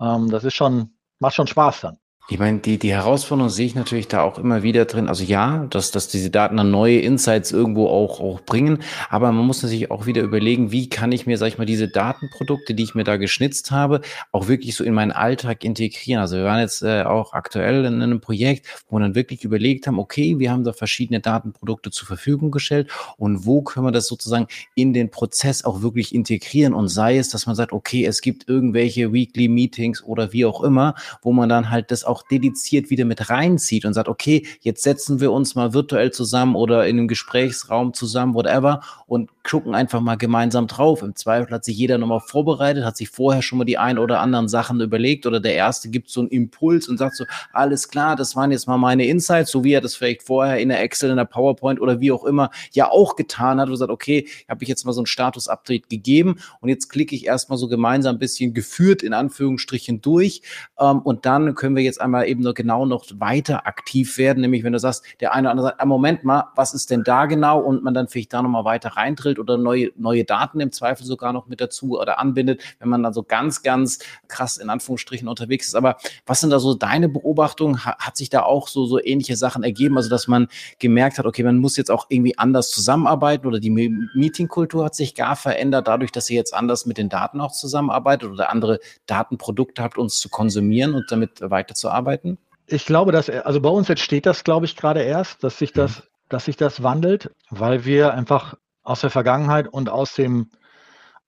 Ähm, 0.00 0.30
das 0.30 0.44
ist 0.44 0.54
schon, 0.54 0.94
macht 1.18 1.34
schon 1.34 1.46
Spaß 1.46 1.82
dann. 1.82 1.98
Ich 2.26 2.38
meine, 2.38 2.60
die, 2.60 2.78
die 2.78 2.94
Herausforderung 2.94 3.50
sehe 3.50 3.66
ich 3.66 3.74
natürlich 3.74 4.08
da 4.08 4.22
auch 4.22 4.38
immer 4.38 4.62
wieder 4.62 4.86
drin. 4.86 5.08
Also 5.08 5.24
ja, 5.24 5.66
dass, 5.68 5.90
dass 5.90 6.08
diese 6.08 6.30
Daten 6.30 6.56
dann 6.56 6.70
neue 6.70 7.00
Insights 7.00 7.52
irgendwo 7.52 7.86
auch, 7.88 8.18
auch 8.18 8.40
bringen. 8.40 8.78
Aber 9.10 9.30
man 9.30 9.44
muss 9.44 9.62
natürlich 9.62 9.90
auch 9.90 10.06
wieder 10.06 10.22
überlegen, 10.22 10.72
wie 10.72 10.88
kann 10.88 11.12
ich 11.12 11.26
mir, 11.26 11.36
sag 11.36 11.48
ich 11.48 11.58
mal, 11.58 11.66
diese 11.66 11.86
Datenprodukte, 11.86 12.72
die 12.72 12.82
ich 12.82 12.94
mir 12.94 13.04
da 13.04 13.18
geschnitzt 13.18 13.72
habe, 13.72 14.00
auch 14.32 14.48
wirklich 14.48 14.74
so 14.74 14.84
in 14.84 14.94
meinen 14.94 15.12
Alltag 15.12 15.64
integrieren. 15.64 16.22
Also 16.22 16.36
wir 16.36 16.44
waren 16.44 16.60
jetzt 16.60 16.82
äh, 16.82 17.02
auch 17.02 17.34
aktuell 17.34 17.84
in 17.84 18.00
einem 18.00 18.22
Projekt, 18.22 18.84
wo 18.88 18.96
wir 18.96 19.00
dann 19.00 19.14
wirklich 19.14 19.44
überlegt 19.44 19.86
haben, 19.86 19.98
okay, 19.98 20.38
wir 20.38 20.50
haben 20.50 20.64
da 20.64 20.72
verschiedene 20.72 21.20
Datenprodukte 21.20 21.90
zur 21.90 22.06
Verfügung 22.06 22.50
gestellt 22.50 22.90
und 23.18 23.44
wo 23.44 23.60
können 23.60 23.84
wir 23.84 23.92
das 23.92 24.06
sozusagen 24.06 24.46
in 24.74 24.94
den 24.94 25.10
Prozess 25.10 25.62
auch 25.66 25.82
wirklich 25.82 26.14
integrieren 26.14 26.72
und 26.72 26.88
sei 26.88 27.18
es, 27.18 27.28
dass 27.28 27.46
man 27.46 27.54
sagt, 27.54 27.72
okay, 27.72 28.06
es 28.06 28.22
gibt 28.22 28.48
irgendwelche 28.48 29.12
Weekly 29.12 29.48
Meetings 29.48 30.02
oder 30.02 30.32
wie 30.32 30.46
auch 30.46 30.62
immer, 30.62 30.94
wo 31.20 31.30
man 31.30 31.50
dann 31.50 31.68
halt 31.68 31.90
das 31.90 32.04
auch 32.04 32.13
auch 32.14 32.22
dediziert 32.22 32.90
wieder 32.90 33.04
mit 33.04 33.28
reinzieht 33.28 33.84
und 33.84 33.92
sagt, 33.92 34.08
okay, 34.08 34.46
jetzt 34.60 34.82
setzen 34.82 35.20
wir 35.20 35.32
uns 35.32 35.54
mal 35.54 35.74
virtuell 35.74 36.12
zusammen 36.12 36.54
oder 36.54 36.86
in 36.86 36.98
einem 36.98 37.08
Gesprächsraum 37.08 37.92
zusammen, 37.92 38.34
whatever, 38.34 38.80
und 39.06 39.30
gucken 39.42 39.74
einfach 39.74 40.00
mal 40.00 40.16
gemeinsam 40.16 40.66
drauf. 40.66 41.02
Im 41.02 41.14
Zweifel 41.16 41.52
hat 41.52 41.64
sich 41.64 41.76
jeder 41.76 41.98
nochmal 41.98 42.20
vorbereitet, 42.20 42.84
hat 42.84 42.96
sich 42.96 43.10
vorher 43.10 43.42
schon 43.42 43.58
mal 43.58 43.64
die 43.64 43.78
ein 43.78 43.98
oder 43.98 44.20
anderen 44.20 44.48
Sachen 44.48 44.80
überlegt 44.80 45.26
oder 45.26 45.38
der 45.38 45.54
Erste 45.54 45.90
gibt 45.90 46.08
so 46.08 46.20
einen 46.20 46.30
Impuls 46.30 46.88
und 46.88 46.96
sagt 46.96 47.16
so, 47.16 47.24
alles 47.52 47.88
klar, 47.88 48.16
das 48.16 48.36
waren 48.36 48.50
jetzt 48.52 48.66
mal 48.66 48.78
meine 48.78 49.06
Insights, 49.06 49.50
so 49.50 49.62
wie 49.62 49.72
er 49.72 49.80
das 49.80 49.96
vielleicht 49.96 50.22
vorher 50.22 50.58
in 50.58 50.70
der 50.70 50.80
Excel, 50.80 51.10
in 51.10 51.16
der 51.16 51.26
PowerPoint 51.26 51.80
oder 51.80 52.00
wie 52.00 52.10
auch 52.10 52.24
immer 52.24 52.50
ja 52.72 52.90
auch 52.90 53.16
getan 53.16 53.60
hat 53.60 53.68
und 53.68 53.76
sagt, 53.76 53.90
okay, 53.90 54.26
habe 54.48 54.62
ich 54.62 54.68
jetzt 54.68 54.86
mal 54.86 54.92
so 54.92 55.02
ein 55.02 55.06
Status-Update 55.06 55.90
gegeben 55.90 56.36
und 56.60 56.70
jetzt 56.70 56.88
klicke 56.88 57.14
ich 57.14 57.26
erstmal 57.26 57.58
so 57.58 57.68
gemeinsam 57.68 58.16
ein 58.16 58.20
bisschen 58.20 58.54
geführt 58.54 59.02
in 59.02 59.12
Anführungsstrichen 59.12 60.00
durch 60.00 60.42
ähm, 60.78 61.00
und 61.00 61.26
dann 61.26 61.54
können 61.54 61.76
wir 61.76 61.82
jetzt 61.82 62.00
einmal 62.04 62.28
eben 62.28 62.42
nur 62.42 62.54
genau 62.54 62.86
noch 62.86 63.04
weiter 63.18 63.66
aktiv 63.66 64.18
werden, 64.18 64.42
nämlich 64.42 64.62
wenn 64.62 64.72
du 64.72 64.78
sagst, 64.78 65.04
der 65.20 65.34
eine 65.34 65.48
oder 65.48 65.50
andere 65.50 65.66
sagt, 65.68 65.80
ah, 65.80 65.86
Moment 65.86 66.24
mal, 66.24 66.44
was 66.54 66.74
ist 66.74 66.90
denn 66.90 67.02
da 67.02 67.26
genau 67.26 67.60
und 67.60 67.82
man 67.82 67.94
dann 67.94 68.08
vielleicht 68.08 68.32
da 68.32 68.42
nochmal 68.42 68.64
weiter 68.64 68.90
reintrillt 68.90 69.38
oder 69.38 69.56
neue, 69.56 69.90
neue 69.96 70.24
Daten 70.24 70.60
im 70.60 70.70
Zweifel 70.70 71.04
sogar 71.04 71.32
noch 71.32 71.46
mit 71.46 71.60
dazu 71.60 71.98
oder 71.98 72.18
anbindet, 72.20 72.62
wenn 72.78 72.88
man 72.88 73.02
dann 73.02 73.12
so 73.12 73.22
ganz, 73.22 73.62
ganz 73.62 73.98
krass 74.28 74.56
in 74.58 74.70
Anführungsstrichen 74.70 75.26
unterwegs 75.26 75.68
ist. 75.68 75.74
Aber 75.74 75.96
was 76.26 76.40
sind 76.40 76.50
da 76.50 76.58
so 76.58 76.74
deine 76.74 77.08
Beobachtungen? 77.08 77.84
Hat 77.84 78.16
sich 78.16 78.30
da 78.30 78.42
auch 78.42 78.68
so, 78.68 78.86
so 78.86 79.02
ähnliche 79.02 79.36
Sachen 79.36 79.62
ergeben? 79.62 79.96
Also, 79.96 80.10
dass 80.10 80.28
man 80.28 80.48
gemerkt 80.78 81.18
hat, 81.18 81.26
okay, 81.26 81.42
man 81.42 81.58
muss 81.58 81.76
jetzt 81.76 81.90
auch 81.90 82.06
irgendwie 82.08 82.38
anders 82.38 82.70
zusammenarbeiten 82.70 83.46
oder 83.46 83.60
die 83.60 83.70
Meetingkultur 83.70 84.84
hat 84.84 84.94
sich 84.94 85.14
gar 85.14 85.36
verändert, 85.36 85.88
dadurch, 85.88 86.12
dass 86.12 86.28
ihr 86.30 86.36
jetzt 86.36 86.54
anders 86.54 86.86
mit 86.86 86.98
den 86.98 87.08
Daten 87.08 87.40
auch 87.40 87.52
zusammenarbeitet 87.52 88.30
oder 88.30 88.50
andere 88.50 88.80
Datenprodukte 89.06 89.82
habt, 89.82 89.98
uns 89.98 90.18
zu 90.18 90.28
konsumieren 90.28 90.94
und 90.94 91.10
damit 91.10 91.40
weiterzuarbeiten? 91.40 91.93
Arbeiten? 91.94 92.38
Ich 92.66 92.86
glaube, 92.86 93.12
dass, 93.12 93.28
also 93.28 93.60
bei 93.60 93.68
uns 93.68 93.88
entsteht 93.90 94.26
das, 94.26 94.44
glaube 94.44 94.66
ich, 94.66 94.76
gerade 94.76 95.02
erst, 95.02 95.44
dass 95.44 95.58
sich 95.58 95.72
das, 95.72 95.98
mhm. 95.98 96.02
dass 96.28 96.44
sich 96.46 96.56
das 96.56 96.82
wandelt, 96.82 97.30
weil 97.50 97.84
wir 97.84 98.14
einfach 98.14 98.54
aus 98.82 99.00
der 99.00 99.10
Vergangenheit 99.10 99.68
und 99.68 99.88
aus 99.88 100.14
dem, 100.14 100.50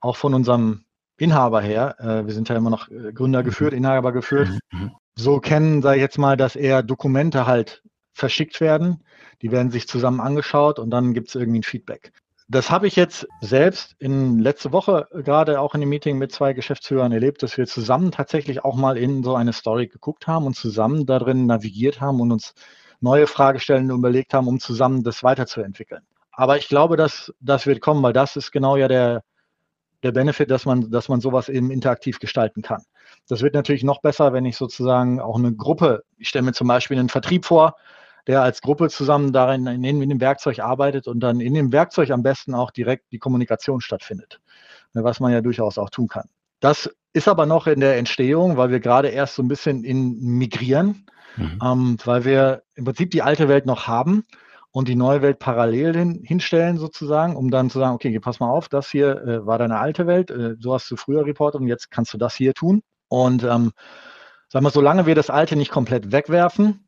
auch 0.00 0.16
von 0.16 0.34
unserem 0.34 0.84
Inhaber 1.18 1.60
her, 1.60 1.96
äh, 1.98 2.26
wir 2.26 2.34
sind 2.34 2.48
ja 2.48 2.56
immer 2.56 2.70
noch 2.70 2.90
äh, 2.90 3.12
Gründer 3.12 3.40
mhm. 3.40 3.46
geführt, 3.46 3.72
Inhaber 3.72 4.12
geführt, 4.12 4.48
mhm. 4.70 4.80
mhm. 4.80 4.90
so 5.14 5.40
kennen, 5.40 5.82
sage 5.82 5.96
ich 5.96 6.02
jetzt 6.02 6.18
mal, 6.18 6.36
dass 6.36 6.56
eher 6.56 6.82
Dokumente 6.82 7.46
halt 7.46 7.82
verschickt 8.12 8.60
werden. 8.60 9.04
Die 9.42 9.50
werden 9.50 9.70
sich 9.70 9.88
zusammen 9.88 10.20
angeschaut 10.20 10.78
und 10.78 10.90
dann 10.90 11.12
gibt 11.12 11.28
es 11.28 11.34
irgendwie 11.34 11.60
ein 11.60 11.64
Feedback. 11.64 12.12
Das 12.48 12.70
habe 12.70 12.86
ich 12.86 12.94
jetzt 12.94 13.26
selbst 13.40 13.96
in 13.98 14.38
letzte 14.38 14.70
Woche 14.70 15.08
gerade 15.12 15.60
auch 15.60 15.74
in 15.74 15.80
dem 15.80 15.88
Meeting 15.88 16.16
mit 16.16 16.30
zwei 16.30 16.52
Geschäftsführern 16.52 17.10
erlebt, 17.10 17.42
dass 17.42 17.58
wir 17.58 17.66
zusammen 17.66 18.12
tatsächlich 18.12 18.64
auch 18.64 18.76
mal 18.76 18.96
in 18.96 19.24
so 19.24 19.34
eine 19.34 19.52
Story 19.52 19.88
geguckt 19.88 20.28
haben 20.28 20.46
und 20.46 20.54
zusammen 20.54 21.06
darin 21.06 21.46
navigiert 21.46 22.00
haben 22.00 22.20
und 22.20 22.30
uns 22.30 22.54
neue 23.00 23.26
Fragestellungen 23.26 23.90
überlegt 23.90 24.32
haben, 24.32 24.46
um 24.46 24.60
zusammen 24.60 25.02
das 25.02 25.24
weiterzuentwickeln. 25.24 26.02
Aber 26.30 26.56
ich 26.56 26.68
glaube, 26.68 26.96
dass 26.96 27.32
das 27.40 27.66
wird 27.66 27.80
kommen, 27.80 28.02
weil 28.02 28.12
das 28.12 28.36
ist 28.36 28.52
genau 28.52 28.76
ja 28.76 28.86
der, 28.86 29.24
der 30.04 30.12
Benefit, 30.12 30.50
dass 30.50 30.66
man, 30.66 30.90
dass 30.90 31.08
man 31.08 31.20
sowas 31.20 31.48
eben 31.48 31.72
interaktiv 31.72 32.20
gestalten 32.20 32.62
kann. 32.62 32.82
Das 33.28 33.42
wird 33.42 33.54
natürlich 33.54 33.82
noch 33.82 34.00
besser, 34.02 34.32
wenn 34.32 34.44
ich 34.44 34.56
sozusagen 34.56 35.20
auch 35.20 35.36
eine 35.36 35.52
Gruppe, 35.52 36.04
ich 36.16 36.28
stelle 36.28 36.44
mir 36.44 36.52
zum 36.52 36.68
Beispiel 36.68 36.98
einen 36.98 37.08
Vertrieb 37.08 37.44
vor, 37.44 37.74
der 38.26 38.42
als 38.42 38.60
Gruppe 38.60 38.88
zusammen 38.88 39.32
darin 39.32 39.66
in, 39.66 39.84
in 39.84 40.08
dem 40.08 40.20
Werkzeug 40.20 40.58
arbeitet 40.58 41.06
und 41.06 41.20
dann 41.20 41.40
in 41.40 41.54
dem 41.54 41.72
Werkzeug 41.72 42.10
am 42.10 42.22
besten 42.22 42.54
auch 42.54 42.70
direkt 42.70 43.12
die 43.12 43.18
Kommunikation 43.18 43.80
stattfindet, 43.80 44.40
ne, 44.94 45.04
was 45.04 45.20
man 45.20 45.32
ja 45.32 45.40
durchaus 45.40 45.78
auch 45.78 45.90
tun 45.90 46.08
kann. 46.08 46.28
Das 46.60 46.90
ist 47.12 47.28
aber 47.28 47.46
noch 47.46 47.66
in 47.66 47.80
der 47.80 47.96
Entstehung, 47.96 48.56
weil 48.56 48.70
wir 48.70 48.80
gerade 48.80 49.08
erst 49.08 49.36
so 49.36 49.42
ein 49.42 49.48
bisschen 49.48 49.84
in 49.84 50.18
migrieren, 50.20 51.06
mhm. 51.36 51.58
ähm, 51.62 51.96
weil 52.04 52.24
wir 52.24 52.62
im 52.74 52.84
Prinzip 52.84 53.10
die 53.10 53.22
alte 53.22 53.48
Welt 53.48 53.66
noch 53.66 53.86
haben 53.86 54.24
und 54.72 54.88
die 54.88 54.96
neue 54.96 55.22
Welt 55.22 55.38
parallel 55.38 55.96
hin, 55.96 56.22
hinstellen 56.24 56.78
sozusagen, 56.78 57.36
um 57.36 57.50
dann 57.50 57.70
zu 57.70 57.78
sagen, 57.78 57.94
okay, 57.94 58.18
pass 58.20 58.40
mal 58.40 58.50
auf, 58.50 58.68
das 58.68 58.90
hier 58.90 59.22
äh, 59.22 59.46
war 59.46 59.58
deine 59.58 59.78
alte 59.78 60.06
Welt, 60.06 60.30
äh, 60.30 60.56
so 60.58 60.74
hast 60.74 60.90
du 60.90 60.96
früher 60.96 61.24
reportet 61.24 61.60
und 61.60 61.68
jetzt 61.68 61.90
kannst 61.90 62.12
du 62.12 62.18
das 62.18 62.34
hier 62.34 62.52
tun. 62.52 62.82
Und 63.08 63.44
ähm, 63.44 63.72
sagen 64.48 64.66
wir, 64.66 64.70
solange 64.70 65.06
wir 65.06 65.14
das 65.14 65.30
Alte 65.30 65.56
nicht 65.56 65.70
komplett 65.70 66.12
wegwerfen, 66.12 66.84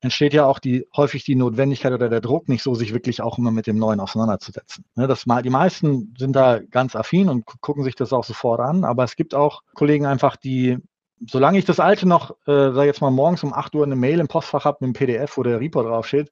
entsteht 0.00 0.32
ja 0.32 0.46
auch 0.46 0.58
die, 0.58 0.86
häufig 0.96 1.24
die 1.24 1.34
Notwendigkeit 1.34 1.92
oder 1.92 2.08
der 2.08 2.20
Druck, 2.20 2.48
nicht 2.48 2.62
so 2.62 2.74
sich 2.74 2.92
wirklich 2.92 3.20
auch 3.20 3.38
immer 3.38 3.50
mit 3.50 3.66
dem 3.66 3.78
Neuen 3.78 4.00
auseinanderzusetzen. 4.00 4.84
Ne, 4.94 5.06
das, 5.06 5.24
die 5.24 5.50
meisten 5.50 6.14
sind 6.16 6.36
da 6.36 6.60
ganz 6.60 6.94
affin 6.94 7.28
und 7.28 7.44
gucken 7.60 7.82
sich 7.84 7.96
das 7.96 8.12
auch 8.12 8.24
sofort 8.24 8.60
an, 8.60 8.84
aber 8.84 9.04
es 9.04 9.16
gibt 9.16 9.34
auch 9.34 9.62
Kollegen 9.74 10.06
einfach, 10.06 10.36
die, 10.36 10.78
solange 11.26 11.58
ich 11.58 11.64
das 11.64 11.80
Alte 11.80 12.06
noch, 12.06 12.30
äh, 12.46 12.72
sag 12.72 12.84
jetzt 12.84 13.00
mal 13.00 13.10
morgens 13.10 13.42
um 13.42 13.52
8 13.52 13.74
Uhr 13.74 13.84
eine 13.84 13.96
Mail 13.96 14.20
im 14.20 14.28
Postfach 14.28 14.64
habe 14.64 14.78
mit 14.80 14.86
einem 14.88 14.92
PDF, 14.92 15.36
wo 15.36 15.42
der 15.42 15.60
Report 15.60 15.86
draufsteht, 15.86 16.30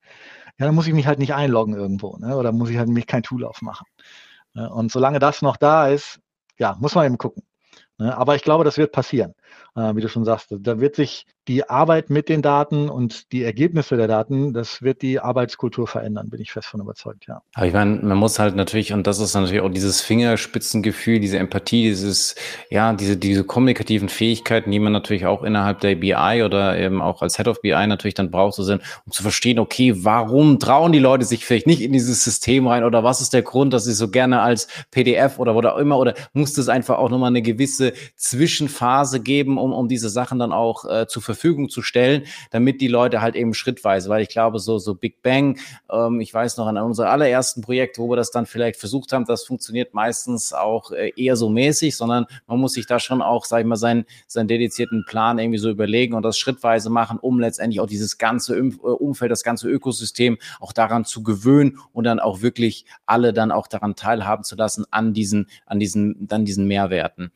ja, 0.59 0.67
dann 0.67 0.75
muss 0.75 0.87
ich 0.87 0.95
mich 0.95 1.07
halt 1.07 1.19
nicht 1.19 1.35
einloggen 1.35 1.75
irgendwo, 1.75 2.17
ne? 2.19 2.37
oder 2.37 2.53
muss 2.53 2.71
ich 2.71 2.79
halt 2.79 2.89
mich 2.89 3.07
kein 3.07 3.23
Tool 3.23 3.45
aufmachen. 3.45 3.87
Ne? 4.55 4.71
Und 4.71 4.93
solange 4.93 5.19
das 5.19 5.43
noch 5.43 5.57
da 5.57 5.89
ist, 5.89 6.21
ja, 6.59 6.77
muss 6.81 6.95
man 6.95 7.07
eben 7.07 7.19
gucken. 7.19 7.43
Ne? 7.99 8.17
Aber 8.17 8.37
ich 8.37 8.43
glaube, 8.43 8.65
das 8.65 8.79
wird 8.79 8.93
passieren, 8.93 9.35
äh, 9.77 9.95
wie 9.95 10.01
du 10.01 10.09
schon 10.09 10.25
sagst. 10.25 10.49
Da 10.51 10.81
wird 10.81 10.97
sich 10.97 11.27
die 11.49 11.69
Arbeit 11.69 12.11
mit 12.11 12.29
den 12.29 12.43
Daten 12.43 12.89
und 12.89 13.31
die 13.31 13.45
Ergebnisse 13.45 13.97
der 13.97 14.09
Daten, 14.09 14.53
das 14.53 14.83
wird 14.83 15.03
die 15.03 15.21
Arbeitskultur 15.21 15.87
verändern, 15.87 16.29
bin 16.29 16.41
ich 16.41 16.51
fest 16.51 16.69
von 16.69 16.81
überzeugt, 16.81 17.27
ja. 17.29 17.41
Aber 17.55 17.67
ich 17.67 17.73
meine, 17.73 18.01
man 18.03 18.19
muss 18.19 18.41
halt 18.41 18.57
natürlich, 18.57 18.93
und 18.93 19.07
das 19.07 19.21
ist 19.21 19.35
natürlich 19.35 19.61
auch 19.61 19.71
dieses 19.71 20.01
Fingerspitzengefühl, 20.01 21.21
diese 21.21 21.39
Empathie, 21.39 21.85
dieses, 21.85 22.35
ja, 22.69 22.93
diese, 22.95 23.17
diese 23.17 23.45
kommunikativen 23.45 24.09
Fähigkeiten, 24.09 24.73
die 24.73 24.81
man 24.81 24.93
natürlich 24.93 25.27
auch 25.27 25.45
innerhalb 25.45 25.81
der 25.81 25.95
BI 25.95 26.43
oder 26.45 26.77
eben 26.79 27.01
auch 27.01 27.23
als 27.23 27.37
Head 27.37 27.47
of 27.47 27.61
BI 27.61 27.87
natürlich 27.87 28.15
dann 28.15 28.33
braucht, 28.33 28.55
so 28.55 28.65
sind, 28.65 28.83
um 29.05 29.13
zu 29.13 29.23
verstehen, 29.23 29.61
okay, 29.61 29.93
warum 30.05 30.59
trauen 30.59 30.91
die 30.91 30.99
Leute 30.99 31.25
sich 31.25 31.45
vielleicht 31.45 31.69
nicht 31.69 31.81
in 31.81 31.93
dieses 31.93 32.25
System 32.25 32.67
rein 32.67 32.83
oder 32.83 33.05
was 33.05 33.21
ist 33.21 33.33
der 33.33 33.43
Grund, 33.43 33.73
dass 33.73 33.85
sie 33.85 33.95
so 33.95 34.09
gerne 34.09 34.41
als 34.41 34.67
PDF 34.91 35.39
oder 35.39 35.55
wo 35.55 35.61
auch 35.67 35.79
immer 35.79 35.99
oder 35.99 36.15
muss 36.33 36.59
es 36.59 36.69
einfach 36.69 36.99
auch 36.99 37.09
nochmal 37.09 37.29
eine 37.29 37.43
gewisse 37.43 37.93
Zwischenphase 38.17 39.21
geben, 39.21 39.46
um, 39.53 39.73
um 39.73 39.89
diese 39.89 40.09
Sachen 40.09 40.39
dann 40.39 40.53
auch 40.53 40.85
äh, 40.85 41.07
zu 41.07 41.21
Verfügung 41.21 41.69
zu 41.69 41.83
stellen, 41.83 42.25
damit 42.51 42.81
die 42.81 42.89
Leute 42.89 43.21
halt 43.21 43.37
eben 43.37 43.55
schrittweise, 43.55 44.09
weil 44.09 44.23
ich 44.23 44.29
glaube, 44.29 44.59
so, 44.59 44.79
so 44.79 44.95
Big 44.95 45.23
Bang, 45.23 45.59
ähm, 45.91 46.21
ich 46.21 46.33
weiß 46.33 46.57
noch 46.57 46.67
an 46.67 46.77
unser 46.79 47.11
allerersten 47.11 47.63
Projekt, 47.63 47.99
wo 47.99 48.09
wir 48.11 48.17
das 48.17 48.31
dann 48.31 48.47
vielleicht 48.47 48.79
versucht 48.79 49.13
haben, 49.13 49.25
das 49.25 49.45
funktioniert 49.45 49.95
meistens 49.95 50.53
auch 50.53 50.91
äh, 50.91 51.13
eher 51.17 51.37
so 51.37 51.49
mäßig, 51.49 51.97
sondern 51.97 52.27
man 52.47 52.59
muss 52.59 52.73
sich 52.73 52.87
da 52.87 52.99
schon 52.99 53.23
auch, 53.23 53.45
sag 53.45 53.61
ich 53.61 53.67
mal, 53.67 53.77
seinen, 53.77 54.05
seinen 54.27 54.49
dedizierten 54.49 55.05
Plan 55.07 55.39
irgendwie 55.39 55.59
so 55.59 55.71
überlegen 55.71 56.15
und 56.15 56.23
das 56.23 56.39
schrittweise 56.39 56.91
machen, 56.91 57.19
um 57.19 57.41
letztendlich 57.41 57.81
auch 57.81 57.87
dieses 57.87 58.19
ganze 58.19 58.57
äh, 58.57 58.61
Umfeld, 58.61 59.31
das 59.31 59.45
ganze 59.45 59.69
Ökosystem 59.69 60.39
auch 60.61 60.73
daran 60.73 61.05
zu 61.05 61.23
gewöhnen 61.23 61.79
und 61.93 62.05
dann 62.05 62.21
auch 62.21 62.43
wirklich 62.43 62.87
alle 63.07 63.33
dann 63.33 63.53
auch 63.53 63.67
daran 63.67 63.97
teilhaben 63.97 64.45
zu 64.45 64.57
lassen 64.57 64.85
an 64.91 65.13
diesen, 65.13 65.49
an 65.67 65.79
diesen, 65.79 66.27
dann 66.27 66.45
diesen 66.45 66.67
Mehrwerten. 66.67 67.33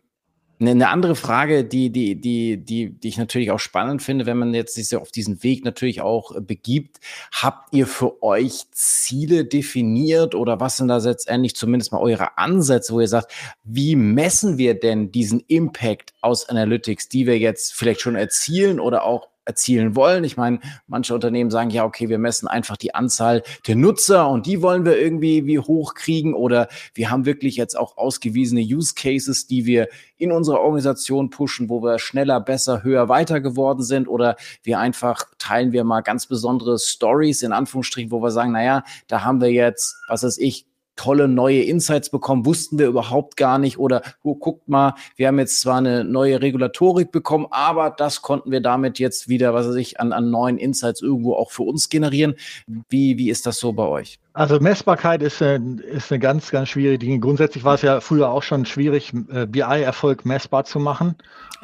Eine 0.60 0.90
andere 0.90 1.16
Frage, 1.16 1.64
die, 1.64 1.90
die, 1.90 2.20
die, 2.20 2.58
die, 2.58 2.90
die 2.90 3.08
ich 3.08 3.16
natürlich 3.16 3.50
auch 3.50 3.58
spannend 3.58 4.02
finde, 4.02 4.26
wenn 4.26 4.36
man 4.36 4.52
jetzt 4.52 4.74
sich 4.74 4.94
auf 4.94 5.10
diesen 5.10 5.42
Weg 5.42 5.64
natürlich 5.64 6.02
auch 6.02 6.36
äh, 6.36 6.40
begibt, 6.42 7.00
habt 7.32 7.72
ihr 7.72 7.86
für 7.86 8.22
euch 8.22 8.70
Ziele 8.70 9.46
definiert 9.46 10.34
oder 10.34 10.60
was 10.60 10.76
sind 10.76 10.88
da 10.88 10.98
letztendlich 10.98 11.56
zumindest 11.56 11.92
mal 11.92 12.00
eure 12.00 12.36
Ansätze, 12.36 12.92
wo 12.92 13.00
ihr 13.00 13.08
sagt, 13.08 13.32
wie 13.64 13.96
messen 13.96 14.58
wir 14.58 14.78
denn 14.78 15.10
diesen 15.10 15.40
Impact 15.48 16.12
aus 16.20 16.46
Analytics, 16.46 17.08
die 17.08 17.26
wir 17.26 17.38
jetzt 17.38 17.72
vielleicht 17.72 18.02
schon 18.02 18.14
erzielen 18.14 18.80
oder 18.80 19.04
auch 19.04 19.28
erzielen 19.50 19.96
wollen. 19.96 20.22
Ich 20.22 20.36
meine, 20.36 20.60
manche 20.86 21.12
Unternehmen 21.12 21.50
sagen 21.50 21.70
ja, 21.70 21.84
okay, 21.84 22.08
wir 22.08 22.18
messen 22.18 22.46
einfach 22.46 22.76
die 22.76 22.94
Anzahl 22.94 23.42
der 23.66 23.74
Nutzer 23.74 24.28
und 24.28 24.46
die 24.46 24.62
wollen 24.62 24.84
wir 24.84 24.96
irgendwie 24.96 25.44
wie 25.44 25.58
hoch 25.58 25.94
kriegen 25.94 26.34
oder 26.34 26.68
wir 26.94 27.10
haben 27.10 27.26
wirklich 27.26 27.56
jetzt 27.56 27.76
auch 27.76 27.96
ausgewiesene 27.96 28.60
Use 28.60 28.94
Cases, 28.94 29.46
die 29.48 29.66
wir 29.66 29.88
in 30.16 30.30
unserer 30.30 30.60
Organisation 30.60 31.30
pushen, 31.30 31.68
wo 31.68 31.82
wir 31.82 31.98
schneller, 31.98 32.40
besser, 32.40 32.84
höher, 32.84 33.08
weiter 33.08 33.40
geworden 33.40 33.82
sind 33.82 34.06
oder 34.06 34.36
wir 34.62 34.78
einfach 34.78 35.24
teilen 35.38 35.72
wir 35.72 35.82
mal 35.82 36.02
ganz 36.02 36.26
besondere 36.26 36.78
Stories 36.78 37.42
in 37.42 37.52
Anführungsstrichen, 37.52 38.12
wo 38.12 38.22
wir 38.22 38.30
sagen, 38.30 38.52
naja, 38.52 38.84
da 39.08 39.24
haben 39.24 39.40
wir 39.40 39.50
jetzt, 39.50 39.96
was 40.08 40.22
weiß 40.22 40.38
ich, 40.38 40.69
tolle 41.00 41.28
neue 41.28 41.62
Insights 41.62 42.10
bekommen, 42.10 42.44
wussten 42.44 42.78
wir 42.78 42.86
überhaupt 42.86 43.38
gar 43.38 43.58
nicht. 43.58 43.78
Oder 43.78 44.02
oh, 44.22 44.34
guckt 44.34 44.68
mal, 44.68 44.94
wir 45.16 45.28
haben 45.28 45.38
jetzt 45.38 45.62
zwar 45.62 45.78
eine 45.78 46.04
neue 46.04 46.42
Regulatorik 46.42 47.10
bekommen, 47.10 47.46
aber 47.50 47.88
das 47.88 48.20
konnten 48.20 48.50
wir 48.50 48.60
damit 48.60 48.98
jetzt 48.98 49.30
wieder, 49.30 49.54
was 49.54 49.66
weiß 49.66 49.76
ich, 49.76 49.98
an, 49.98 50.12
an 50.12 50.30
neuen 50.30 50.58
Insights 50.58 51.00
irgendwo 51.00 51.32
auch 51.32 51.52
für 51.52 51.62
uns 51.62 51.88
generieren. 51.88 52.34
Wie, 52.66 53.16
wie 53.16 53.30
ist 53.30 53.46
das 53.46 53.56
so 53.56 53.72
bei 53.72 53.84
euch? 53.84 54.18
Also 54.34 54.60
Messbarkeit 54.60 55.22
ist, 55.22 55.40
eine, 55.40 55.80
ist 55.80 56.12
eine 56.12 56.18
ganz, 56.18 56.50
ganz 56.50 56.68
schwierige 56.68 56.98
Dinge. 56.98 57.18
Grundsätzlich 57.18 57.64
war 57.64 57.76
es 57.76 57.82
ja 57.82 58.00
früher 58.00 58.28
auch 58.28 58.42
schon 58.42 58.66
schwierig, 58.66 59.14
äh, 59.32 59.46
BI-Erfolg 59.46 60.26
messbar 60.26 60.64
zu 60.64 60.78
machen. 60.80 61.16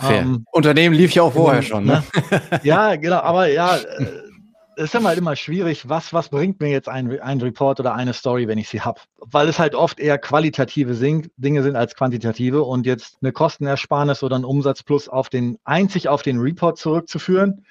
Ähm, 0.03 0.46
Unternehmen 0.51 0.94
lief 0.94 1.12
ja 1.12 1.22
auch 1.22 1.33
vorher 1.35 1.62
schon. 1.62 1.85
Ne? 1.85 2.03
ja, 2.62 2.96
genau, 2.96 3.18
aber 3.18 3.49
ja, 3.49 3.79
es 4.76 4.84
ist 4.84 4.94
immer 4.94 5.08
halt 5.08 5.18
immer 5.18 5.36
schwierig, 5.36 5.88
was, 5.88 6.12
was 6.12 6.28
bringt 6.28 6.60
mir 6.60 6.68
jetzt 6.68 6.88
ein, 6.88 7.18
ein 7.20 7.40
Report 7.40 7.80
oder 7.80 7.94
eine 7.94 8.12
Story, 8.12 8.46
wenn 8.46 8.58
ich 8.58 8.68
sie 8.68 8.82
habe? 8.82 9.00
Weil 9.18 9.48
es 9.48 9.58
halt 9.58 9.74
oft 9.74 9.98
eher 9.98 10.18
qualitative 10.18 10.94
Dinge 11.38 11.62
sind 11.62 11.76
als 11.76 11.94
quantitative 11.94 12.62
und 12.62 12.84
jetzt 12.84 13.16
eine 13.22 13.32
Kostenersparnis 13.32 14.22
oder 14.22 14.36
ein 14.36 14.44
Umsatzplus 14.44 15.08
auf 15.08 15.30
den, 15.30 15.58
einzig 15.64 16.08
auf 16.08 16.22
den 16.22 16.38
Report 16.38 16.76
zurückzuführen, 16.76 17.64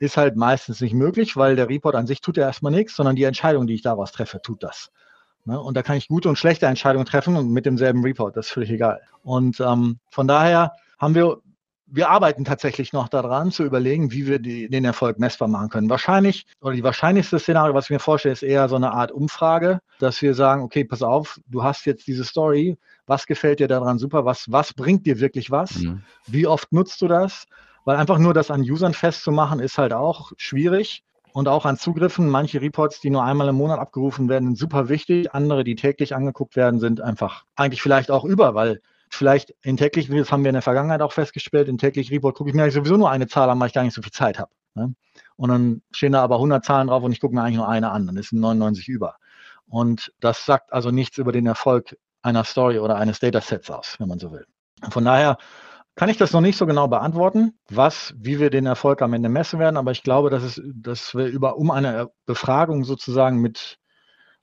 ist 0.00 0.16
halt 0.16 0.36
meistens 0.36 0.80
nicht 0.80 0.94
möglich, 0.94 1.36
weil 1.36 1.54
der 1.54 1.68
Report 1.68 1.94
an 1.94 2.08
sich 2.08 2.20
tut 2.20 2.36
ja 2.36 2.44
erstmal 2.44 2.72
nichts, 2.72 2.96
sondern 2.96 3.14
die 3.14 3.24
Entscheidung, 3.24 3.68
die 3.68 3.74
ich 3.74 3.82
daraus 3.82 4.10
treffe, 4.10 4.42
tut 4.42 4.64
das. 4.64 4.90
Ne? 5.44 5.60
Und 5.60 5.76
da 5.76 5.82
kann 5.82 5.96
ich 5.96 6.08
gute 6.08 6.28
und 6.28 6.36
schlechte 6.36 6.66
Entscheidungen 6.66 7.06
treffen 7.06 7.36
und 7.36 7.50
mit 7.52 7.66
demselben 7.66 8.02
Report, 8.02 8.36
das 8.36 8.46
ist 8.46 8.52
völlig 8.52 8.70
egal. 8.70 9.00
Und 9.22 9.60
ähm, 9.60 10.00
von 10.10 10.26
daher 10.26 10.72
haben 10.98 11.14
wir 11.14 11.38
wir 11.90 12.10
arbeiten 12.10 12.44
tatsächlich 12.44 12.92
noch 12.92 13.08
daran, 13.08 13.50
zu 13.50 13.64
überlegen, 13.64 14.12
wie 14.12 14.26
wir 14.26 14.38
die, 14.38 14.68
den 14.68 14.84
Erfolg 14.84 15.18
messbar 15.18 15.48
machen 15.48 15.68
können. 15.70 15.90
Wahrscheinlich, 15.90 16.46
oder 16.60 16.74
die 16.74 16.82
wahrscheinlichste 16.82 17.38
Szenario, 17.38 17.74
was 17.74 17.86
ich 17.86 17.90
mir 17.90 17.98
vorstelle, 17.98 18.32
ist 18.32 18.42
eher 18.42 18.68
so 18.68 18.76
eine 18.76 18.92
Art 18.92 19.10
Umfrage, 19.10 19.80
dass 19.98 20.20
wir 20.20 20.34
sagen, 20.34 20.62
okay, 20.62 20.84
pass 20.84 21.02
auf, 21.02 21.40
du 21.46 21.62
hast 21.62 21.86
jetzt 21.86 22.06
diese 22.06 22.24
Story, 22.24 22.76
was 23.06 23.26
gefällt 23.26 23.60
dir 23.60 23.68
daran 23.68 23.98
super, 23.98 24.24
was, 24.24 24.50
was 24.50 24.74
bringt 24.74 25.06
dir 25.06 25.20
wirklich 25.20 25.50
was, 25.50 25.76
mhm. 25.76 26.02
wie 26.26 26.46
oft 26.46 26.72
nutzt 26.72 27.00
du 27.00 27.08
das? 27.08 27.46
Weil 27.84 27.96
einfach 27.96 28.18
nur 28.18 28.34
das 28.34 28.50
an 28.50 28.60
Usern 28.60 28.92
festzumachen, 28.92 29.60
ist 29.60 29.78
halt 29.78 29.92
auch 29.92 30.32
schwierig. 30.36 31.04
Und 31.32 31.46
auch 31.46 31.66
an 31.66 31.76
Zugriffen. 31.76 32.28
Manche 32.28 32.60
Reports, 32.60 33.00
die 33.00 33.10
nur 33.10 33.22
einmal 33.22 33.48
im 33.48 33.54
Monat 33.54 33.78
abgerufen 33.78 34.28
werden, 34.28 34.46
sind 34.48 34.58
super 34.58 34.88
wichtig. 34.88 35.32
Andere, 35.34 35.62
die 35.62 35.76
täglich 35.76 36.14
angeguckt 36.14 36.56
werden, 36.56 36.80
sind 36.80 37.00
einfach 37.00 37.44
eigentlich 37.54 37.80
vielleicht 37.80 38.10
auch 38.10 38.24
über, 38.24 38.54
weil 38.54 38.80
vielleicht 39.10 39.54
in 39.62 39.76
täglich, 39.76 40.08
das 40.08 40.32
haben 40.32 40.44
wir 40.44 40.50
in 40.50 40.54
der 40.54 40.62
Vergangenheit 40.62 41.02
auch 41.02 41.12
festgestellt, 41.12 41.68
in 41.68 41.78
täglich 41.78 42.10
Report 42.10 42.36
gucke 42.36 42.50
ich 42.50 42.56
mir 42.56 42.70
sowieso 42.70 42.96
nur 42.96 43.10
eine 43.10 43.26
Zahl 43.26 43.48
an, 43.50 43.58
weil 43.60 43.68
ich 43.68 43.74
gar 43.74 43.82
nicht 43.82 43.94
so 43.94 44.02
viel 44.02 44.12
Zeit 44.12 44.38
habe. 44.38 44.50
Ne? 44.74 44.94
Und 45.36 45.50
dann 45.50 45.82
stehen 45.90 46.12
da 46.12 46.22
aber 46.22 46.36
100 46.36 46.64
Zahlen 46.64 46.88
drauf 46.88 47.02
und 47.02 47.12
ich 47.12 47.20
gucke 47.20 47.34
mir 47.34 47.42
eigentlich 47.42 47.56
nur 47.56 47.68
eine 47.68 47.90
an, 47.90 48.06
dann 48.06 48.16
ist 48.16 48.32
99 48.32 48.88
über. 48.88 49.16
Und 49.66 50.12
das 50.20 50.44
sagt 50.44 50.72
also 50.72 50.90
nichts 50.90 51.18
über 51.18 51.32
den 51.32 51.46
Erfolg 51.46 51.96
einer 52.22 52.44
Story 52.44 52.78
oder 52.78 52.96
eines 52.96 53.20
Datasets 53.20 53.70
aus, 53.70 53.96
wenn 53.98 54.08
man 54.08 54.18
so 54.18 54.32
will. 54.32 54.46
Von 54.90 55.04
daher 55.04 55.38
kann 55.94 56.08
ich 56.08 56.16
das 56.16 56.32
noch 56.32 56.40
nicht 56.40 56.56
so 56.56 56.64
genau 56.64 56.86
beantworten, 56.86 57.58
was, 57.68 58.14
wie 58.16 58.38
wir 58.38 58.50
den 58.50 58.66
Erfolg 58.66 59.02
am 59.02 59.14
Ende 59.14 59.28
messen 59.28 59.58
werden, 59.58 59.76
aber 59.76 59.90
ich 59.90 60.02
glaube, 60.02 60.30
dass, 60.30 60.42
es, 60.42 60.62
dass 60.64 61.14
wir 61.14 61.26
über, 61.26 61.56
um 61.56 61.70
eine 61.70 62.10
Befragung 62.24 62.84
sozusagen 62.84 63.40
mit 63.40 63.78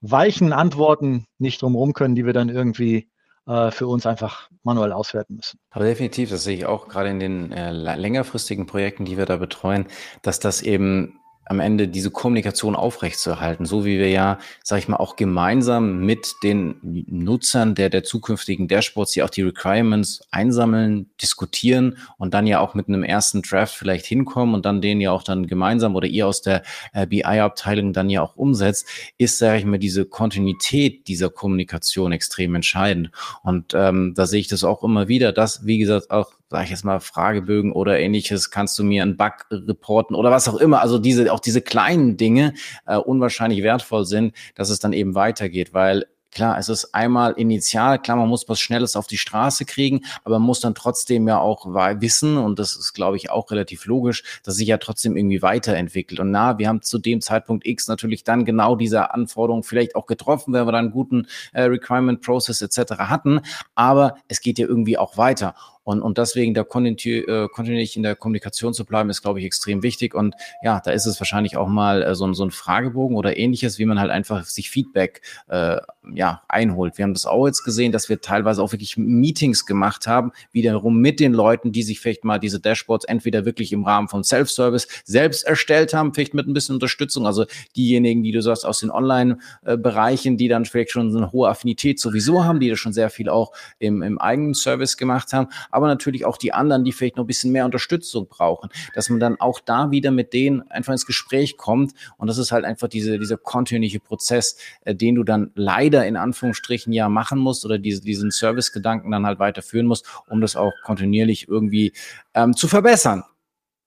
weichen 0.01 0.53
Antworten 0.53 1.25
nicht 1.37 1.61
drumherum 1.61 1.93
können, 1.93 2.15
die 2.15 2.25
wir 2.25 2.33
dann 2.33 2.49
irgendwie 2.49 3.09
äh, 3.47 3.71
für 3.71 3.87
uns 3.87 4.05
einfach 4.05 4.49
manuell 4.63 4.91
auswerten 4.91 5.35
müssen. 5.35 5.59
Aber 5.69 5.85
definitiv, 5.85 6.29
das 6.29 6.43
sehe 6.43 6.55
ich 6.55 6.65
auch 6.65 6.87
gerade 6.87 7.09
in 7.09 7.19
den 7.19 7.51
äh, 7.51 7.71
längerfristigen 7.71 8.65
Projekten, 8.65 9.05
die 9.05 9.17
wir 9.17 9.25
da 9.25 9.37
betreuen, 9.37 9.87
dass 10.21 10.39
das 10.39 10.61
eben 10.61 11.19
am 11.45 11.59
Ende 11.59 11.87
diese 11.87 12.11
Kommunikation 12.11 12.75
aufrechtzuerhalten, 12.75 13.65
so 13.65 13.85
wie 13.85 13.99
wir 13.99 14.09
ja, 14.09 14.39
sage 14.63 14.79
ich 14.79 14.87
mal, 14.87 14.97
auch 14.97 15.15
gemeinsam 15.15 15.99
mit 15.99 16.33
den 16.43 16.75
Nutzern 16.81 17.75
der, 17.75 17.89
der 17.89 18.03
zukünftigen 18.03 18.67
Dashboards, 18.67 19.11
die 19.11 19.23
auch 19.23 19.29
die 19.29 19.43
Requirements 19.43 20.21
einsammeln, 20.31 21.09
diskutieren 21.21 21.97
und 22.17 22.33
dann 22.33 22.47
ja 22.47 22.59
auch 22.59 22.73
mit 22.73 22.87
einem 22.87 23.03
ersten 23.03 23.41
Draft 23.41 23.75
vielleicht 23.75 24.05
hinkommen 24.05 24.55
und 24.55 24.65
dann 24.65 24.81
den 24.81 25.01
ja 25.01 25.11
auch 25.11 25.23
dann 25.23 25.47
gemeinsam 25.47 25.95
oder 25.95 26.07
ihr 26.07 26.27
aus 26.27 26.41
der 26.41 26.63
äh, 26.93 27.05
BI-Abteilung 27.05 27.93
dann 27.93 28.09
ja 28.09 28.21
auch 28.21 28.35
umsetzt, 28.35 28.87
ist, 29.17 29.37
sage 29.37 29.59
ich 29.59 29.65
mal, 29.65 29.79
diese 29.79 30.05
Kontinuität 30.05 31.07
dieser 31.07 31.29
Kommunikation 31.29 32.11
extrem 32.11 32.55
entscheidend. 32.55 33.11
Und 33.43 33.73
ähm, 33.75 34.13
da 34.15 34.25
sehe 34.25 34.39
ich 34.39 34.47
das 34.47 34.63
auch 34.63 34.83
immer 34.83 35.07
wieder, 35.07 35.31
dass, 35.31 35.65
wie 35.65 35.77
gesagt, 35.77 36.09
auch 36.09 36.31
sage 36.49 36.65
ich 36.65 36.69
jetzt 36.69 36.85
mal, 36.85 36.99
Fragebögen 36.99 37.71
oder 37.71 37.99
ähnliches, 37.99 38.51
kannst 38.51 38.77
du 38.77 38.83
mir 38.83 39.03
einen 39.03 39.17
Bug 39.17 39.45
reporten 39.51 40.15
oder 40.15 40.31
was 40.31 40.47
auch 40.47 40.57
immer. 40.57 40.81
Also 40.81 40.99
diese, 40.99 41.31
auch 41.31 41.39
diese 41.39 41.61
kleinen 41.61 42.17
Dinge 42.17 42.53
äh, 42.85 42.97
unwahrscheinlich 42.97 43.63
wertvoll 43.63 44.05
sind, 44.05 44.35
dass 44.55 44.69
es 44.69 44.79
dann 44.79 44.93
eben 44.93 45.15
weitergeht, 45.15 45.73
weil 45.73 46.05
Klar, 46.35 46.57
es 46.57 46.67
ist 46.67 46.93
einmal 46.93 47.31
initial, 47.37 47.97
klar, 47.97 48.17
man 48.17 48.27
muss 48.27 48.49
was 48.49 48.59
Schnelles 48.59 48.97
auf 48.97 49.07
die 49.07 49.17
Straße 49.17 49.63
kriegen, 49.63 50.01
aber 50.25 50.37
man 50.37 50.47
muss 50.47 50.59
dann 50.59 50.75
trotzdem 50.75 51.29
ja 51.29 51.39
auch 51.39 51.65
wissen, 51.65 52.35
und 52.35 52.59
das 52.59 52.75
ist, 52.75 52.91
glaube 52.91 53.15
ich, 53.15 53.29
auch 53.29 53.51
relativ 53.51 53.85
logisch, 53.85 54.41
dass 54.43 54.55
sich 54.55 54.67
ja 54.67 54.77
trotzdem 54.77 55.15
irgendwie 55.15 55.41
weiterentwickelt. 55.41 56.19
Und 56.19 56.31
na, 56.31 56.59
wir 56.59 56.67
haben 56.67 56.81
zu 56.81 56.99
dem 56.99 57.21
Zeitpunkt 57.21 57.65
X 57.65 57.87
natürlich 57.87 58.25
dann 58.25 58.43
genau 58.43 58.75
diese 58.75 59.13
Anforderungen 59.13 59.63
vielleicht 59.63 59.95
auch 59.95 60.07
getroffen, 60.07 60.53
wenn 60.53 60.67
wir 60.67 60.73
dann 60.73 60.85
einen 60.85 60.91
guten 60.91 61.27
äh, 61.53 61.61
Requirement 61.63 62.19
Process 62.19 62.61
etc. 62.61 62.95
hatten, 62.97 63.39
aber 63.73 64.17
es 64.27 64.41
geht 64.41 64.59
ja 64.59 64.67
irgendwie 64.67 64.97
auch 64.97 65.15
weiter. 65.15 65.55
Und, 65.85 66.01
und 66.01 66.17
deswegen 66.17 66.55
da 66.55 66.61
äh, 66.61 67.47
kontinuierlich 67.47 67.95
in 67.95 68.03
der 68.03 68.15
Kommunikation 68.15 68.73
zu 68.73 68.85
bleiben, 68.85 69.09
ist, 69.11 69.21
glaube 69.21 69.39
ich, 69.39 69.45
extrem 69.45 69.83
wichtig. 69.83 70.15
Und 70.15 70.33
ja, 70.63 70.81
da 70.83 70.91
ist 70.91 71.05
es 71.05 71.19
wahrscheinlich 71.21 71.57
auch 71.57 71.67
mal 71.67 72.01
äh, 72.01 72.15
so, 72.15 72.33
so 72.33 72.43
ein 72.43 72.49
Fragebogen 72.49 73.15
oder 73.15 73.37
ähnliches, 73.37 73.77
wie 73.77 73.85
man 73.85 73.99
halt 73.99 74.09
einfach 74.09 74.45
sich 74.45 74.71
Feedback 74.71 75.21
äh, 75.47 75.77
ja, 76.11 76.41
einholt. 76.47 76.97
Wir 76.97 77.03
haben 77.03 77.13
das 77.13 77.27
auch 77.27 77.45
jetzt 77.45 77.63
gesehen, 77.63 77.91
dass 77.91 78.09
wir 78.09 78.19
teilweise 78.19 78.63
auch 78.63 78.71
wirklich 78.71 78.97
Meetings 78.97 79.67
gemacht 79.67 80.07
haben, 80.07 80.31
wiederum 80.51 80.99
mit 80.99 81.19
den 81.19 81.33
Leuten, 81.33 81.71
die 81.71 81.83
sich 81.83 81.99
vielleicht 81.99 82.23
mal 82.23 82.39
diese 82.39 82.59
Dashboards 82.59 83.05
entweder 83.05 83.45
wirklich 83.45 83.71
im 83.71 83.83
Rahmen 83.83 84.07
von 84.07 84.23
Self-Service 84.23 84.87
selbst 85.03 85.45
erstellt 85.45 85.93
haben, 85.93 86.15
vielleicht 86.15 86.33
mit 86.33 86.47
ein 86.47 86.53
bisschen 86.53 86.75
Unterstützung. 86.75 87.27
Also 87.27 87.45
diejenigen, 87.75 88.23
die 88.23 88.31
du 88.31 88.41
sagst, 88.41 88.65
aus 88.65 88.79
den 88.79 88.89
Online-Bereichen, 88.89 90.37
die 90.37 90.47
dann 90.47 90.65
vielleicht 90.65 90.91
schon 90.91 91.11
so 91.11 91.19
eine 91.19 91.31
hohe 91.31 91.47
Affinität 91.47 91.99
sowieso 91.99 92.43
haben, 92.43 92.59
die 92.59 92.69
das 92.69 92.79
schon 92.79 92.93
sehr 92.93 93.11
viel 93.11 93.29
auch 93.29 93.51
im, 93.77 94.01
im 94.01 94.17
eigenen 94.17 94.55
Service 94.55 94.97
gemacht 94.97 95.31
haben 95.31 95.49
aber 95.75 95.87
natürlich 95.87 96.25
auch 96.25 96.37
die 96.37 96.53
anderen, 96.53 96.83
die 96.83 96.91
vielleicht 96.91 97.17
noch 97.17 97.23
ein 97.25 97.27
bisschen 97.27 97.51
mehr 97.51 97.65
Unterstützung 97.65 98.27
brauchen, 98.27 98.69
dass 98.93 99.09
man 99.09 99.19
dann 99.19 99.39
auch 99.39 99.59
da 99.59 99.91
wieder 99.91 100.11
mit 100.11 100.33
denen 100.33 100.69
einfach 100.71 100.93
ins 100.93 101.05
Gespräch 101.05 101.57
kommt 101.57 101.93
und 102.17 102.27
das 102.27 102.37
ist 102.37 102.51
halt 102.51 102.65
einfach 102.65 102.87
diese, 102.87 103.19
dieser 103.19 103.37
kontinuierliche 103.37 103.99
Prozess, 103.99 104.57
äh, 104.81 104.95
den 104.95 105.15
du 105.15 105.23
dann 105.23 105.51
leider 105.55 106.05
in 106.05 106.17
Anführungsstrichen 106.17 106.93
ja 106.93 107.09
machen 107.09 107.39
musst 107.39 107.65
oder 107.65 107.77
diese, 107.77 108.01
diesen 108.01 108.31
Service-Gedanken 108.31 109.11
dann 109.11 109.25
halt 109.25 109.39
weiterführen 109.39 109.85
musst, 109.85 110.07
um 110.27 110.41
das 110.41 110.55
auch 110.55 110.73
kontinuierlich 110.83 111.47
irgendwie 111.47 111.93
ähm, 112.33 112.55
zu 112.55 112.67
verbessern 112.67 113.23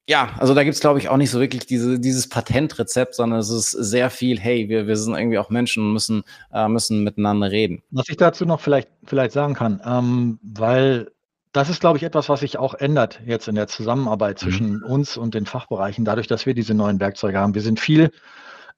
ja, 0.09 0.31
also 0.39 0.55
da 0.55 0.65
gibt's 0.65 0.81
glaube 0.81 0.99
ich, 0.99 1.11
auch 1.11 1.19
nicht 1.19 1.31
so 1.31 1.39
wirklich 1.39 1.67
diese, 1.67 2.01
dieses 2.01 2.31
Patentrezept, 2.31 3.15
sondern 3.15 3.41
es 3.41 3.51
ist 3.51 3.73
sehr 3.73 4.09
viel, 4.09 4.41
hey, 4.41 4.71
wir, 4.71 4.87
wir 4.87 4.97
sind 4.97 5.15
irgendwie 5.15 5.37
auch 5.37 5.51
Menschen 5.51 5.85
und 5.85 5.93
müssen, 5.93 6.23
äh, 6.51 6.67
müssen 6.67 7.05
miteinander 7.05 7.51
reden. 7.51 7.83
Was 7.91 8.09
ich 8.09 8.17
dazu 8.17 8.47
noch 8.47 8.61
vielleicht, 8.61 8.89
vielleicht 9.05 9.33
sagen 9.33 9.53
kann, 9.53 9.83
ähm, 9.85 10.39
weil 10.43 11.11
das 11.53 11.69
ist, 11.71 11.81
glaube 11.81 11.99
ich, 11.99 12.05
etwas, 12.05 12.29
was 12.29 12.41
sich 12.41 12.59
auch 12.59 12.75
ändert 12.75 13.21
jetzt 13.25 13.49
in 13.49 13.55
der 13.55 13.69
Zusammenarbeit 13.69 14.37
mhm. 14.37 14.45
zwischen 14.45 14.77
mhm. 14.79 14.85
uns 14.85 15.17
und 15.17 15.35
den 15.35 15.47
Fachbereichen, 15.47 16.05
dadurch, 16.05 16.27
dass 16.27 16.47
wir 16.47 16.55
diese 16.55 16.75
neuen 16.75 17.01
Werkzeuge 17.01 17.39
haben. 17.39 17.55
Wir 17.55 17.63
sind 17.63 17.81
viel 17.81 18.11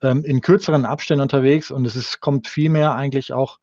ähm, 0.02 0.24
in 0.24 0.40
kürzeren 0.40 0.84
Abständen 0.84 1.22
unterwegs 1.22 1.70
und 1.70 1.84
es 1.84 1.96
ist, 1.96 2.20
kommt 2.20 2.48
viel 2.48 2.70
mehr 2.70 2.94
eigentlich 2.94 3.32
auch 3.32 3.58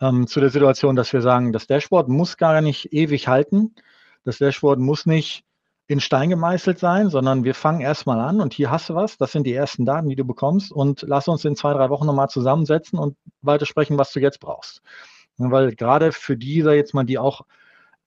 ähm, 0.00 0.26
zu 0.26 0.40
der 0.40 0.50
Situation, 0.50 0.96
dass 0.96 1.12
wir 1.12 1.22
sagen, 1.22 1.52
das 1.52 1.66
Dashboard 1.66 2.08
muss 2.08 2.36
gar 2.36 2.60
nicht 2.60 2.92
ewig 2.92 3.28
halten. 3.28 3.74
Das 4.24 4.38
Dashboard 4.38 4.78
muss 4.78 5.06
nicht 5.06 5.44
in 5.86 6.00
Stein 6.00 6.28
gemeißelt 6.28 6.78
sein, 6.78 7.08
sondern 7.08 7.44
wir 7.44 7.54
fangen 7.54 7.80
erstmal 7.80 8.20
an 8.20 8.42
und 8.42 8.52
hier 8.52 8.70
hast 8.70 8.90
du 8.90 8.94
was, 8.94 9.16
das 9.16 9.32
sind 9.32 9.46
die 9.46 9.54
ersten 9.54 9.86
Daten, 9.86 10.10
die 10.10 10.16
du 10.16 10.24
bekommst 10.24 10.70
und 10.70 11.02
lass 11.08 11.28
uns 11.28 11.46
in 11.46 11.56
zwei, 11.56 11.72
drei 11.72 11.88
Wochen 11.88 12.04
nochmal 12.04 12.28
zusammensetzen 12.28 12.98
und 12.98 13.16
weiter 13.40 13.64
sprechen, 13.64 13.96
was 13.96 14.12
du 14.12 14.20
jetzt 14.20 14.38
brauchst. 14.38 14.82
Weil 15.38 15.74
gerade 15.74 16.12
für 16.12 16.36
die, 16.36 16.56
jetzt 16.56 16.92
mal, 16.92 17.04
die 17.04 17.18
auch 17.18 17.42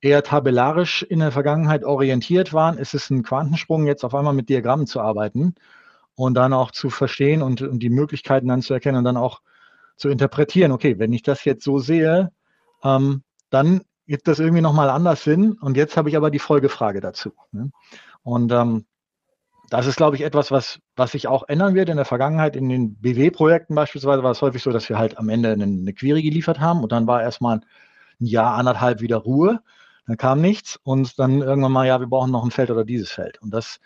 eher 0.02 0.24
tabellarisch 0.24 1.04
in 1.04 1.20
der 1.20 1.32
Vergangenheit 1.32 1.84
orientiert 1.84 2.54
waren, 2.54 2.78
ist 2.78 2.94
es 2.94 3.10
ein 3.10 3.24
Quantensprung, 3.24 3.86
jetzt 3.86 4.04
auf 4.04 4.16
einmal 4.16 4.34
mit 4.34 4.50
Diagrammen 4.50 4.88
zu 4.88 5.00
arbeiten 5.00 5.56
und 6.16 6.34
dann 6.34 6.54
auch 6.54 6.72
zu 6.72 6.90
verstehen 6.90 7.42
und, 7.42 7.62
und 7.62 7.80
die 7.80 7.90
Möglichkeiten 7.90 8.48
dann 8.48 8.62
zu 8.62 8.74
erkennen 8.74 8.98
und 8.98 9.04
dann 9.04 9.18
auch 9.18 9.42
zu 9.96 10.10
interpretieren, 10.10 10.72
okay, 10.72 10.98
wenn 10.98 11.14
ich 11.14 11.22
das 11.22 11.46
jetzt 11.46 11.64
so 11.64 11.78
sehe, 11.78 12.32
ähm, 12.84 13.24
dann 13.52 13.82
gibt 14.08 14.28
das 14.28 14.40
irgendwie 14.40 14.62
nochmal 14.62 14.90
anders 14.90 15.24
Sinn. 15.24 15.54
Und 15.54 15.78
jetzt 15.78 15.96
habe 15.96 16.10
ich 16.10 16.18
aber 16.18 16.32
die 16.32 16.40
Folgefrage 16.40 17.00
dazu. 17.00 17.32
Ne? 17.52 17.72
Und 18.24 18.52
ähm, 18.52 18.86
das 19.70 19.88
ist, 19.88 19.96
glaube 19.96 20.16
ich, 20.16 20.24
etwas, 20.24 20.52
was, 20.52 20.80
was 20.96 21.14
sich 21.14 21.28
auch 21.28 21.48
ändern 21.48 21.76
wird. 21.76 21.90
In 21.90 21.96
der 21.96 22.06
Vergangenheit, 22.06 22.56
in 22.56 22.68
den 22.68 22.96
BW-Projekten 22.96 23.76
beispielsweise, 23.76 24.24
war 24.24 24.32
es 24.32 24.42
häufig 24.42 24.62
so, 24.64 24.72
dass 24.72 24.90
wir 24.90 24.98
halt 24.98 25.18
am 25.18 25.30
Ende 25.30 25.52
eine, 25.52 25.64
eine 25.64 25.94
Query 25.94 26.24
geliefert 26.24 26.60
haben 26.60 26.82
und 26.82 26.92
dann 26.92 27.08
war 27.08 27.22
erstmal 27.22 27.62
ein 28.20 28.26
Jahr, 28.26 28.56
anderthalb 28.56 29.02
wieder 29.02 29.18
Ruhe. 29.18 29.62
Dann 30.08 30.18
kam 30.18 30.42
nichts 30.42 30.80
und 30.84 31.20
dann 31.20 31.42
irgendwann 31.42 31.72
mal, 31.72 31.88
ja, 31.88 32.00
wir 32.00 32.08
brauchen 32.08 32.32
noch 32.32 32.44
ein 32.44 32.52
Feld 32.52 32.72
oder 32.72 32.84
dieses 32.84 33.12
Feld. 33.12 33.42
Und 33.42 33.52
das, 33.52 33.80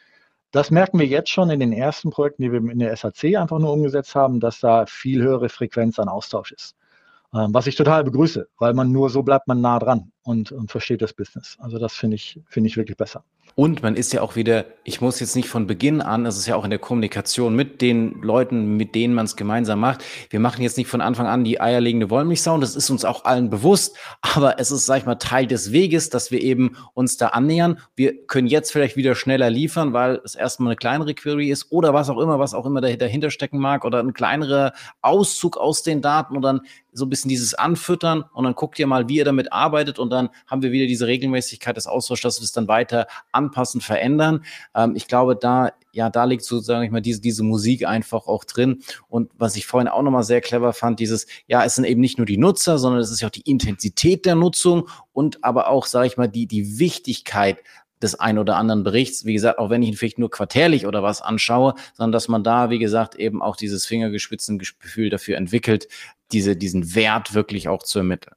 das 0.52 0.72
merken 0.72 1.00
wir 1.00 1.06
jetzt 1.06 1.30
schon 1.30 1.50
in 1.50 1.60
den 1.60 1.74
ersten 1.74 2.10
Projekten, 2.10 2.44
die 2.44 2.52
wir 2.52 2.60
in 2.60 2.80
der 2.80 2.96
SAC 2.96 3.36
einfach 3.36 3.60
nur 3.60 3.74
umgesetzt 3.74 4.16
haben, 4.16 4.40
dass 4.40 4.60
da 4.60 4.86
viel 4.86 5.22
höhere 5.22 5.50
Frequenz 5.50 6.00
an 6.00 6.08
Austausch 6.08 6.52
ist. 6.52 6.76
Ähm, 7.34 7.54
was 7.54 7.68
ich 7.68 7.76
total 7.76 8.04
begrüße, 8.04 8.48
weil 8.60 8.74
man 8.74 8.92
nur 8.92 9.10
so 9.10 9.22
bleibt 9.24 9.48
man 9.48 9.60
nah 9.60 9.80
dran 9.80 10.12
und, 10.24 10.52
und 10.52 10.72
versteht 10.72 11.02
das 11.02 11.14
Business. 11.14 11.58
Also 11.60 11.80
das 11.80 11.94
finde 11.94 12.16
ich, 12.16 12.40
finde 12.48 12.70
ich 12.70 12.78
wirklich 12.78 12.98
besser. 12.98 13.26
Und 13.54 13.84
man 13.84 13.96
ist 13.96 14.12
ja 14.12 14.22
auch 14.22 14.36
wieder, 14.36 14.66
ich 14.84 15.00
muss 15.00 15.22
jetzt 15.22 15.36
nicht 15.36 15.48
von 15.48 15.66
Beginn 15.66 16.02
an, 16.02 16.26
das 16.26 16.38
ist 16.38 16.46
ja 16.46 16.58
auch 16.58 16.66
in 16.66 16.72
der 16.72 16.80
Kommunikation 16.80 17.56
mit 17.56 17.82
den 17.82 18.22
Leuten, 18.22 18.76
mit 18.76 18.96
denen 18.96 19.14
man 19.14 19.26
es 19.26 19.38
gemeinsam 19.38 19.80
macht. 19.80 20.04
Wir 20.30 20.42
machen 20.42 20.62
jetzt 20.62 20.78
nicht 20.78 20.90
von 20.90 21.00
Anfang 21.00 21.26
an 21.28 21.46
die 21.46 21.62
eierlegende 21.62 22.10
Wollmilchsau, 22.10 22.58
das 22.58 22.76
ist 22.76 22.90
uns 22.90 23.06
auch 23.06 23.24
allen 23.24 23.50
bewusst, 23.50 23.96
aber 24.22 24.60
es 24.60 24.72
ist, 24.72 24.86
sag 24.86 24.98
ich 24.98 25.06
mal, 25.06 25.16
Teil 25.16 25.48
des 25.48 25.72
Weges, 25.72 26.10
dass 26.10 26.32
wir 26.32 26.42
eben 26.42 26.76
uns 26.94 27.16
da 27.16 27.28
annähern. 27.28 27.80
Wir 27.96 28.26
können 28.26 28.48
jetzt 28.48 28.74
vielleicht 28.74 28.98
wieder 28.98 29.16
schneller 29.16 29.50
liefern, 29.50 29.94
weil 29.94 30.20
es 30.26 30.36
erstmal 30.36 30.70
eine 30.70 30.76
kleinere 30.76 31.14
Query 31.14 31.50
ist 31.50 31.72
oder 31.72 31.94
was 31.94 32.10
auch 32.10 32.20
immer, 32.20 32.40
was 32.40 32.54
auch 32.54 32.66
immer 32.66 32.82
dahinter 32.82 33.30
stecken 33.30 33.60
mag 33.60 33.86
oder 33.86 34.00
ein 34.00 34.14
kleinerer 34.14 34.74
Auszug 35.02 35.56
aus 35.56 35.82
den 35.82 36.02
Daten 36.02 36.36
und 36.36 36.42
dann 36.42 36.62
so 36.96 37.06
ein 37.06 37.10
bisschen 37.10 37.30
dieses 37.30 37.54
Anfüttern 37.54 38.24
und 38.34 38.46
dann 38.46 38.56
guckt 38.56 38.80
ihr 38.80 38.88
mal, 38.88 39.08
wie 39.10 39.18
ihr 39.18 39.26
damit 39.26 39.52
arbeitet 39.52 40.00
und 40.00 40.10
dann 40.10 40.30
haben 40.48 40.62
wir 40.62 40.72
wieder 40.72 40.88
diese 40.88 41.08
Regelmäßigkeit 41.08 41.76
des 41.76 41.88
Austauschs, 41.88 42.22
dass 42.22 42.40
wir 42.40 42.46
es 42.46 42.54
dann 42.54 42.68
weiter 42.68 43.08
anpassen, 43.32 43.82
verändern. 43.82 44.44
Ähm, 44.74 44.96
ich 44.96 45.08
glaube, 45.08 45.36
da 45.36 45.72
ja, 45.96 46.10
da 46.10 46.26
liegt 46.26 46.44
sozusagen 46.44 46.84
ich 46.84 46.92
mal 46.92 47.02
diese, 47.02 47.22
diese 47.22 47.42
Musik 47.42 47.88
einfach 47.88 48.28
auch 48.28 48.44
drin. 48.44 48.84
Und 49.08 49.32
was 49.38 49.56
ich 49.56 49.66
vorhin 49.66 49.88
auch 49.88 50.02
nochmal 50.02 50.24
sehr 50.24 50.42
clever 50.42 50.74
fand, 50.74 51.00
dieses, 51.00 51.26
ja, 51.48 51.64
es 51.64 51.76
sind 51.76 51.86
eben 51.86 52.02
nicht 52.02 52.18
nur 52.18 52.26
die 52.26 52.38
Nutzer, 52.38 52.78
sondern 52.78 53.00
es 53.00 53.12
ist 53.12 53.22
ja 53.22 53.30
auch 53.30 53.32
die 53.32 53.50
Intensität 53.50 54.26
der 54.26 54.36
Nutzung 54.36 54.90
und 55.14 55.42
aber 55.46 55.70
auch, 55.70 55.86
sage 55.86 56.08
ich 56.08 56.18
mal, 56.18 56.28
die, 56.28 56.48
die 56.48 56.80
Wichtigkeit 56.80 57.60
des 58.02 58.20
ein 58.20 58.38
oder 58.38 58.58
anderen 58.58 58.84
Berichts. 58.84 59.26
Wie 59.26 59.34
gesagt, 59.34 59.60
auch 59.60 59.70
wenn 59.70 59.82
ich 59.82 59.90
ihn 59.90 59.96
vielleicht 59.96 60.20
nur 60.20 60.30
quartärlich 60.30 60.86
oder 60.86 61.04
was 61.04 61.22
anschaue, 61.22 61.76
sondern 61.94 62.12
dass 62.12 62.28
man 62.28 62.44
da, 62.44 62.70
wie 62.70 62.80
gesagt, 62.80 63.16
eben 63.16 63.42
auch 63.42 63.56
dieses 63.56 63.86
Fingergespitzengefühl 63.86 65.10
dafür 65.10 65.38
entwickelt, 65.38 65.88
diese, 66.32 66.56
diesen 66.56 66.96
Wert 66.96 67.34
wirklich 67.34 67.68
auch 67.68 67.84
zu 67.84 68.00
ermitteln. 68.00 68.36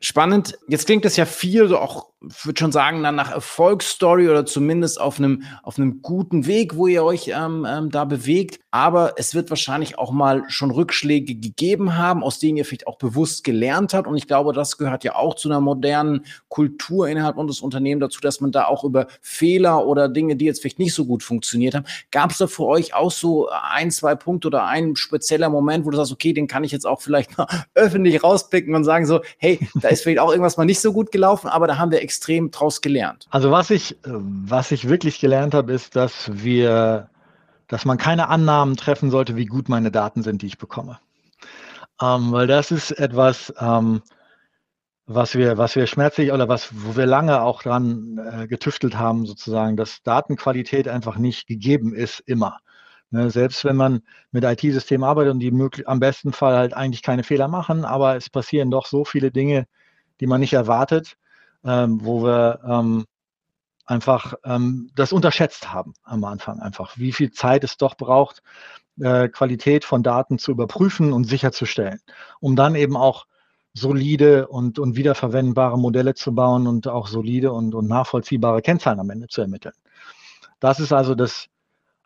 Spannend. 0.00 0.58
Jetzt 0.68 0.86
klingt 0.86 1.04
das 1.04 1.16
ja 1.16 1.26
viel, 1.26 1.68
so 1.68 1.78
auch 1.78 2.09
ich 2.28 2.44
würde 2.44 2.60
schon 2.60 2.72
sagen, 2.72 3.02
dann 3.02 3.14
nach 3.14 3.30
Erfolgsstory 3.30 4.28
oder 4.28 4.44
zumindest 4.44 5.00
auf 5.00 5.18
einem, 5.18 5.44
auf 5.62 5.78
einem 5.78 6.02
guten 6.02 6.46
Weg, 6.46 6.76
wo 6.76 6.86
ihr 6.86 7.02
euch 7.02 7.28
ähm, 7.28 7.66
ähm, 7.68 7.90
da 7.90 8.04
bewegt. 8.04 8.60
Aber 8.70 9.14
es 9.16 9.34
wird 9.34 9.48
wahrscheinlich 9.48 9.98
auch 9.98 10.12
mal 10.12 10.44
schon 10.48 10.70
Rückschläge 10.70 11.34
gegeben 11.34 11.96
haben, 11.96 12.22
aus 12.22 12.38
denen 12.38 12.58
ihr 12.58 12.66
vielleicht 12.66 12.86
auch 12.86 12.98
bewusst 12.98 13.42
gelernt 13.42 13.94
habt. 13.94 14.06
Und 14.06 14.16
ich 14.18 14.26
glaube, 14.26 14.52
das 14.52 14.76
gehört 14.76 15.02
ja 15.02 15.16
auch 15.16 15.34
zu 15.34 15.48
einer 15.48 15.60
modernen 15.60 16.26
Kultur 16.48 17.08
innerhalb 17.08 17.38
unseres 17.38 17.60
Unternehmens 17.60 18.02
dazu, 18.02 18.20
dass 18.20 18.40
man 18.40 18.52
da 18.52 18.66
auch 18.66 18.84
über 18.84 19.06
Fehler 19.22 19.86
oder 19.86 20.08
Dinge, 20.08 20.36
die 20.36 20.44
jetzt 20.44 20.60
vielleicht 20.60 20.78
nicht 20.78 20.94
so 20.94 21.06
gut 21.06 21.22
funktioniert 21.22 21.74
haben. 21.74 21.86
Gab 22.10 22.32
es 22.32 22.38
da 22.38 22.46
für 22.46 22.66
euch 22.66 22.92
auch 22.92 23.10
so 23.10 23.48
ein, 23.48 23.90
zwei 23.90 24.14
Punkte 24.14 24.48
oder 24.48 24.66
ein 24.66 24.94
spezieller 24.94 25.48
Moment, 25.48 25.86
wo 25.86 25.90
du 25.90 25.96
sagst, 25.96 26.12
okay, 26.12 26.34
den 26.34 26.48
kann 26.48 26.64
ich 26.64 26.72
jetzt 26.72 26.86
auch 26.86 27.00
vielleicht 27.00 27.38
mal 27.38 27.46
öffentlich 27.74 28.22
rauspicken 28.22 28.74
und 28.74 28.84
sagen 28.84 29.06
so, 29.06 29.22
hey, 29.38 29.58
da 29.74 29.88
ist 29.88 30.02
vielleicht 30.02 30.20
auch 30.20 30.30
irgendwas 30.30 30.58
mal 30.58 30.66
nicht 30.66 30.80
so 30.80 30.92
gut 30.92 31.12
gelaufen, 31.12 31.48
aber 31.48 31.66
da 31.66 31.78
haben 31.78 31.90
wir 31.90 32.02
extrem 32.10 32.50
draus 32.50 32.80
gelernt? 32.80 33.28
Also 33.30 33.52
was 33.52 33.70
ich, 33.70 33.96
was 34.02 34.72
ich 34.72 34.88
wirklich 34.88 35.20
gelernt 35.20 35.54
habe, 35.54 35.72
ist, 35.72 35.94
dass 35.94 36.42
wir, 36.42 37.08
dass 37.68 37.84
man 37.84 37.98
keine 37.98 38.28
Annahmen 38.28 38.76
treffen 38.76 39.12
sollte, 39.12 39.36
wie 39.36 39.46
gut 39.46 39.68
meine 39.68 39.92
Daten 39.92 40.24
sind, 40.24 40.42
die 40.42 40.46
ich 40.46 40.58
bekomme. 40.58 40.98
Ähm, 42.02 42.32
weil 42.32 42.48
das 42.48 42.72
ist 42.72 42.90
etwas, 42.90 43.54
ähm, 43.60 44.02
was 45.06 45.36
wir, 45.36 45.56
was 45.56 45.76
wir 45.76 45.86
schmerzlich 45.86 46.32
oder 46.32 46.48
was, 46.48 46.70
wo 46.72 46.96
wir 46.96 47.06
lange 47.06 47.42
auch 47.42 47.62
dran 47.62 48.18
äh, 48.18 48.48
getüftelt 48.48 48.98
haben, 48.98 49.24
sozusagen, 49.24 49.76
dass 49.76 50.02
Datenqualität 50.02 50.88
einfach 50.88 51.16
nicht 51.16 51.46
gegeben 51.46 51.94
ist, 51.94 52.18
immer. 52.26 52.58
Ne, 53.12 53.30
selbst 53.30 53.64
wenn 53.64 53.76
man 53.76 54.02
mit 54.32 54.42
IT-Systemen 54.42 55.04
arbeitet 55.04 55.32
und 55.32 55.38
die 55.38 55.52
möglich, 55.52 55.88
am 55.88 56.00
besten 56.00 56.32
Fall 56.32 56.56
halt 56.56 56.74
eigentlich 56.74 57.02
keine 57.02 57.22
Fehler 57.22 57.46
machen, 57.46 57.84
aber 57.84 58.16
es 58.16 58.30
passieren 58.30 58.72
doch 58.72 58.86
so 58.86 59.04
viele 59.04 59.30
Dinge, 59.30 59.66
die 60.20 60.26
man 60.26 60.40
nicht 60.40 60.54
erwartet, 60.54 61.16
ähm, 61.64 62.04
wo 62.04 62.22
wir 62.22 62.60
ähm, 62.64 63.04
einfach 63.86 64.34
ähm, 64.44 64.90
das 64.94 65.12
unterschätzt 65.12 65.72
haben 65.72 65.94
am 66.04 66.24
Anfang 66.24 66.60
einfach, 66.60 66.96
wie 66.96 67.12
viel 67.12 67.32
Zeit 67.32 67.64
es 67.64 67.76
doch 67.76 67.96
braucht, 67.96 68.42
äh, 69.00 69.28
Qualität 69.28 69.84
von 69.84 70.02
Daten 70.02 70.38
zu 70.38 70.52
überprüfen 70.52 71.12
und 71.12 71.24
sicherzustellen, 71.24 72.00
um 72.40 72.56
dann 72.56 72.74
eben 72.74 72.96
auch 72.96 73.26
solide 73.74 74.48
und, 74.48 74.78
und 74.78 74.96
wiederverwendbare 74.96 75.78
Modelle 75.78 76.14
zu 76.14 76.34
bauen 76.34 76.66
und 76.66 76.88
auch 76.88 77.08
solide 77.08 77.52
und, 77.52 77.74
und 77.74 77.88
nachvollziehbare 77.88 78.62
Kennzahlen 78.62 79.00
am 79.00 79.10
Ende 79.10 79.28
zu 79.28 79.40
ermitteln. 79.40 79.74
Das 80.60 80.80
ist 80.80 80.92
also 80.92 81.14
das 81.14 81.46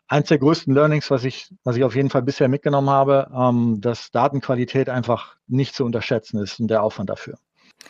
eins 0.07 0.29
der 0.29 0.37
größten 0.37 0.73
Learnings, 0.73 1.09
was 1.11 1.23
ich, 1.23 1.51
was 1.63 1.75
ich 1.75 1.83
auf 1.83 1.95
jeden 1.95 2.09
Fall 2.09 2.21
bisher 2.21 2.47
mitgenommen 2.47 2.89
habe, 2.89 3.29
ähm, 3.35 3.81
dass 3.81 4.11
Datenqualität 4.11 4.89
einfach 4.89 5.35
nicht 5.47 5.75
zu 5.75 5.83
unterschätzen 5.85 6.39
ist 6.39 6.59
und 6.59 6.67
der 6.67 6.83
Aufwand 6.83 7.09
dafür. 7.09 7.37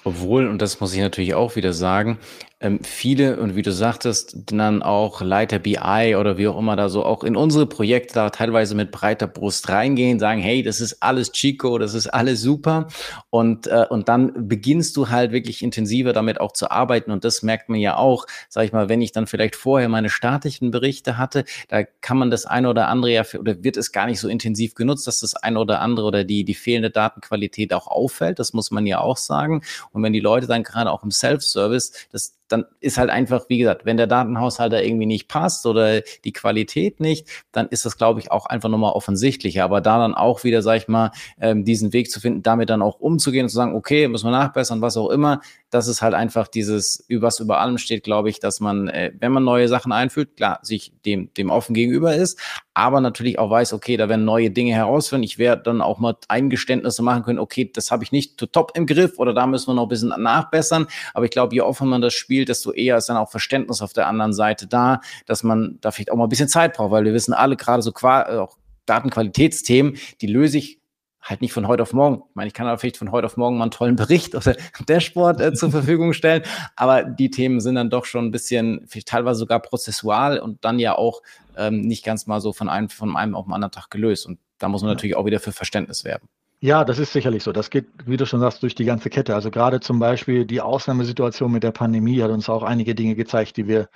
Obwohl, 0.03 0.47
und 0.47 0.61
das 0.61 0.79
muss 0.79 0.93
ich 0.93 0.99
natürlich 0.99 1.33
auch 1.33 1.55
wieder 1.55 1.73
sagen, 1.73 2.17
ähm, 2.65 2.79
viele, 2.81 3.39
und 3.39 3.55
wie 3.55 3.61
du 3.61 3.71
sagtest, 3.71 4.37
dann 4.47 4.81
auch 4.81 5.21
Leiter 5.21 5.59
BI 5.59 6.15
oder 6.17 6.39
wie 6.39 6.47
auch 6.47 6.57
immer 6.57 6.75
da 6.75 6.89
so 6.89 7.05
auch 7.05 7.23
in 7.23 7.35
unsere 7.35 7.67
Projekte 7.67 8.15
da 8.15 8.31
teilweise 8.31 8.73
mit 8.73 8.89
breiter 8.89 9.27
Brust 9.27 9.69
reingehen, 9.69 10.17
sagen, 10.17 10.41
hey, 10.41 10.63
das 10.63 10.81
ist 10.81 11.03
alles 11.03 11.31
Chico, 11.31 11.77
das 11.77 11.93
ist 11.93 12.07
alles 12.07 12.41
super. 12.41 12.87
Und, 13.29 13.67
äh, 13.67 13.85
und 13.87 14.09
dann 14.09 14.47
beginnst 14.47 14.97
du 14.97 15.09
halt 15.09 15.31
wirklich 15.31 15.61
intensiver 15.61 16.11
damit 16.11 16.41
auch 16.41 16.53
zu 16.53 16.71
arbeiten. 16.71 17.11
Und 17.11 17.23
das 17.23 17.43
merkt 17.43 17.69
man 17.69 17.79
ja 17.79 17.97
auch, 17.97 18.25
sag 18.49 18.65
ich 18.65 18.73
mal, 18.73 18.89
wenn 18.89 19.01
ich 19.01 19.11
dann 19.11 19.27
vielleicht 19.27 19.55
vorher 19.55 19.87
meine 19.87 20.09
statischen 20.09 20.71
Berichte 20.71 21.19
hatte, 21.19 21.45
da 21.67 21.83
kann 21.83 22.17
man 22.17 22.31
das 22.31 22.47
eine 22.47 22.67
oder 22.67 22.87
andere 22.87 23.11
ja, 23.11 23.23
oder 23.37 23.63
wird 23.63 23.77
es 23.77 23.91
gar 23.91 24.07
nicht 24.07 24.19
so 24.19 24.27
intensiv 24.27 24.73
genutzt, 24.73 25.05
dass 25.05 25.19
das 25.19 25.35
eine 25.35 25.59
oder 25.59 25.81
andere 25.81 26.07
oder 26.07 26.23
die, 26.23 26.43
die 26.43 26.55
fehlende 26.55 26.89
Datenqualität 26.89 27.73
auch 27.73 27.85
auffällt. 27.85 28.39
Das 28.39 28.53
muss 28.53 28.71
man 28.71 28.87
ja 28.87 29.01
auch 29.01 29.17
sagen. 29.17 29.61
Und 29.91 30.01
wenn 30.01 30.13
die 30.13 30.19
Leute 30.19 30.47
dann 30.47 30.63
gerade 30.63 30.91
auch 30.91 31.03
im 31.03 31.11
Self-Service, 31.11 32.07
das 32.11 32.33
dann 32.55 32.65
ist 32.79 32.97
halt 32.97 33.09
einfach, 33.09 33.45
wie 33.49 33.57
gesagt, 33.57 33.85
wenn 33.85 33.97
der 33.97 34.07
Datenhaushalter 34.07 34.83
irgendwie 34.83 35.05
nicht 35.05 35.27
passt 35.27 35.65
oder 35.65 36.01
die 36.01 36.31
Qualität 36.31 36.99
nicht, 36.99 37.27
dann 37.51 37.67
ist 37.67 37.85
das, 37.85 37.97
glaube 37.97 38.19
ich, 38.19 38.31
auch 38.31 38.45
einfach 38.45 38.69
nochmal 38.69 38.93
offensichtlicher. 38.93 39.63
Aber 39.63 39.81
da 39.81 39.97
dann 39.97 40.15
auch 40.15 40.43
wieder, 40.43 40.61
sag 40.61 40.77
ich 40.77 40.87
mal, 40.87 41.11
ähm, 41.39 41.65
diesen 41.65 41.91
Weg 41.91 42.09
zu 42.09 42.19
finden, 42.19 42.43
damit 42.43 42.69
dann 42.69 42.81
auch 42.81 42.99
umzugehen 42.99 43.43
und 43.43 43.49
zu 43.49 43.55
sagen, 43.55 43.75
okay, 43.75 44.07
müssen 44.07 44.27
wir 44.27 44.31
nachbessern, 44.31 44.81
was 44.81 44.95
auch 44.97 45.09
immer, 45.09 45.41
das 45.69 45.87
ist 45.87 46.01
halt 46.01 46.13
einfach 46.13 46.47
dieses, 46.47 47.05
was 47.09 47.39
über 47.39 47.59
allem 47.59 47.77
steht, 47.77 48.03
glaube 48.03 48.29
ich, 48.29 48.39
dass 48.39 48.59
man, 48.59 48.87
äh, 48.87 49.11
wenn 49.19 49.31
man 49.31 49.43
neue 49.43 49.67
Sachen 49.67 49.91
einführt, 49.91 50.37
klar, 50.37 50.59
sich 50.61 50.93
dem, 51.05 51.33
dem 51.33 51.49
offen 51.49 51.73
gegenüber 51.73 52.15
ist, 52.15 52.39
aber 52.75 52.99
natürlich 52.99 53.39
auch 53.39 53.49
weiß, 53.49 53.71
okay, 53.71 53.95
da 53.95 54.09
werden 54.09 54.25
neue 54.25 54.51
Dinge 54.51 54.73
herausfinden. 54.73 55.23
Ich 55.23 55.37
werde 55.37 55.63
dann 55.63 55.81
auch 55.81 55.97
mal 55.97 56.17
Eingeständnisse 56.27 57.01
machen 57.01 57.23
können, 57.23 57.39
okay, 57.39 57.71
das 57.73 57.89
habe 57.89 58.03
ich 58.03 58.11
nicht 58.11 58.37
top 58.51 58.73
im 58.75 58.85
Griff 58.85 59.17
oder 59.17 59.33
da 59.33 59.47
müssen 59.47 59.67
wir 59.67 59.73
noch 59.75 59.83
ein 59.83 59.89
bisschen 59.89 60.09
nachbessern. 60.09 60.85
Aber 61.13 61.23
ich 61.23 61.31
glaube, 61.31 61.55
je 61.55 61.61
offener 61.61 61.89
man 61.91 62.01
das 62.01 62.13
spielt, 62.13 62.49
desto 62.49 62.73
eher 62.73 62.97
ist 62.97 63.07
dann 63.07 63.15
auch 63.15 63.31
Verständnis 63.31 63.81
auf 63.81 63.93
der 63.93 64.07
anderen 64.07 64.33
Seite 64.33 64.67
da, 64.67 64.99
dass 65.25 65.41
man 65.41 65.77
da 65.79 65.91
vielleicht 65.91 66.11
auch 66.11 66.17
mal 66.17 66.25
ein 66.25 66.29
bisschen 66.29 66.49
Zeit 66.49 66.75
braucht, 66.75 66.91
weil 66.91 67.05
wir 67.05 67.13
wissen 67.13 67.33
alle 67.33 67.55
gerade 67.55 67.81
so 67.81 67.91
äh, 67.91 68.37
auch 68.37 68.57
Datenqualitätsthemen, 68.85 69.97
die 70.19 70.27
löse 70.27 70.57
ich 70.57 70.79
halt 71.25 71.41
nicht 71.41 71.53
von 71.53 71.67
heute 71.67 71.83
auf 71.83 71.91
morgen. 71.91 72.23
Ich 72.29 72.35
meine, 72.35 72.47
ich 72.47 72.53
kann 72.53 72.67
aber 72.67 72.77
vielleicht 72.77 72.97
von 72.97 73.11
heute 73.11 73.25
auf 73.25 73.35
morgen 73.35 73.57
mal 73.57 73.63
einen 73.63 73.71
tollen 73.71 73.95
Bericht 73.95 74.35
oder 74.35 74.55
Dashboard 74.87 75.41
äh, 75.41 75.53
zur 75.53 75.71
Verfügung 75.71 76.13
stellen, 76.13 76.43
aber 76.75 77.03
die 77.03 77.31
Themen 77.31 77.59
sind 77.59 77.75
dann 77.75 77.89
doch 77.89 78.05
schon 78.05 78.25
ein 78.25 78.31
bisschen, 78.31 78.87
teilweise 79.05 79.39
sogar 79.39 79.59
prozessual 79.59 80.39
und 80.39 80.63
dann 80.63 80.79
ja 80.79 80.95
auch 80.95 81.21
ähm, 81.57 81.81
nicht 81.81 82.05
ganz 82.05 82.27
mal 82.27 82.39
so 82.39 82.53
von 82.53 82.69
einem, 82.69 82.89
von 82.89 83.15
einem 83.17 83.35
auf 83.35 83.45
den 83.45 83.53
anderen 83.53 83.71
Tag 83.71 83.89
gelöst. 83.89 84.25
Und 84.25 84.39
da 84.59 84.69
muss 84.69 84.81
man 84.81 84.91
natürlich 84.91 85.15
auch 85.15 85.25
wieder 85.25 85.39
für 85.39 85.51
Verständnis 85.51 86.03
werben. 86.03 86.29
Ja, 86.61 86.85
das 86.85 86.99
ist 86.99 87.11
sicherlich 87.11 87.43
so. 87.43 87.51
Das 87.51 87.69
geht, 87.69 87.85
wie 88.05 88.17
du 88.17 88.25
schon 88.25 88.39
sagst, 88.39 88.63
durch 88.63 88.75
die 88.75 88.85
ganze 88.85 89.09
Kette. 89.09 89.35
Also 89.35 89.51
gerade 89.51 89.79
zum 89.81 89.99
Beispiel 89.99 90.45
die 90.45 90.61
Ausnahmesituation 90.61 91.51
mit 91.51 91.63
der 91.63 91.71
Pandemie 91.71 92.21
hat 92.21 92.31
uns 92.31 92.49
auch 92.49 92.63
einige 92.63 92.95
Dinge 92.95 93.15
gezeigt, 93.15 93.57
die 93.57 93.67
wir 93.67 93.89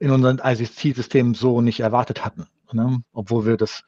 in 0.00 0.10
unseren 0.10 0.40
ICT-Systemen 0.44 1.34
so 1.34 1.60
nicht 1.60 1.80
erwartet 1.80 2.24
hatten. 2.24 2.46
Ne? 2.72 3.02
Obwohl 3.12 3.46
wir 3.46 3.56
das 3.56 3.84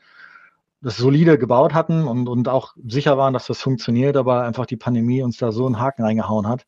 das 0.86 0.98
solide 0.98 1.36
gebaut 1.36 1.74
hatten 1.74 2.06
und, 2.06 2.28
und 2.28 2.48
auch 2.48 2.76
sicher 2.76 3.18
waren, 3.18 3.34
dass 3.34 3.48
das 3.48 3.60
funktioniert, 3.60 4.16
aber 4.16 4.42
einfach 4.42 4.66
die 4.66 4.76
Pandemie 4.76 5.20
uns 5.20 5.36
da 5.36 5.50
so 5.50 5.66
einen 5.66 5.80
Haken 5.80 6.04
reingehauen 6.04 6.46
hat, 6.46 6.60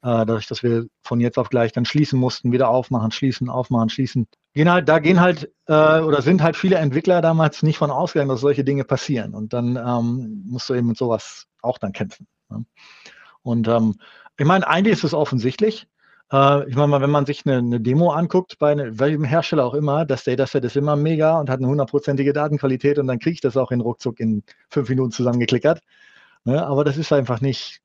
äh, 0.00 0.24
dadurch, 0.24 0.46
dass 0.46 0.62
wir 0.62 0.86
von 1.02 1.20
jetzt 1.20 1.36
auf 1.36 1.50
gleich 1.50 1.72
dann 1.72 1.84
schließen 1.84 2.18
mussten, 2.18 2.50
wieder 2.50 2.70
aufmachen, 2.70 3.10
schließen, 3.10 3.50
aufmachen, 3.50 3.90
schließen. 3.90 4.26
Gehen 4.54 4.70
halt, 4.70 4.88
da 4.88 5.00
gehen 5.00 5.20
halt 5.20 5.52
äh, 5.66 6.00
oder 6.00 6.22
sind 6.22 6.42
halt 6.42 6.56
viele 6.56 6.76
Entwickler 6.76 7.20
damals 7.20 7.62
nicht 7.62 7.76
von 7.76 7.90
ausgegangen, 7.90 8.30
dass 8.30 8.40
solche 8.40 8.64
Dinge 8.64 8.84
passieren. 8.84 9.34
Und 9.34 9.52
dann 9.52 9.76
ähm, 9.76 10.44
musst 10.46 10.70
du 10.70 10.74
eben 10.74 10.86
mit 10.86 10.96
sowas 10.96 11.44
auch 11.60 11.76
dann 11.76 11.92
kämpfen. 11.92 12.26
Ne? 12.48 12.64
Und 13.42 13.68
ähm, 13.68 13.96
ich 14.38 14.46
meine, 14.46 14.66
eigentlich 14.66 14.94
ist 14.94 15.04
es 15.04 15.12
offensichtlich. 15.12 15.88
Äh, 16.32 16.68
ich 16.68 16.76
meine 16.76 16.88
mal, 16.88 17.00
wenn 17.00 17.10
man 17.10 17.26
sich 17.26 17.46
eine, 17.46 17.58
eine 17.58 17.80
Demo 17.80 18.10
anguckt, 18.10 18.58
bei 18.58 18.74
ne, 18.74 18.98
welchem 18.98 19.24
Hersteller 19.24 19.64
auch 19.64 19.74
immer, 19.74 20.04
das 20.04 20.24
Dataset 20.24 20.64
ist 20.64 20.76
immer 20.76 20.96
mega 20.96 21.38
und 21.40 21.50
hat 21.50 21.58
eine 21.58 21.68
hundertprozentige 21.68 22.32
Datenqualität 22.32 22.98
und 22.98 23.06
dann 23.06 23.18
kriege 23.18 23.34
ich 23.34 23.40
das 23.40 23.56
auch 23.56 23.70
in 23.70 23.80
ruckzuck 23.80 24.20
in 24.20 24.42
fünf 24.70 24.88
Minuten 24.88 25.10
zusammengeklickert. 25.12 25.80
Ne? 26.44 26.64
Aber 26.66 26.84
das 26.84 26.96
ist 26.98 27.12
einfach 27.12 27.40
nicht 27.40 27.80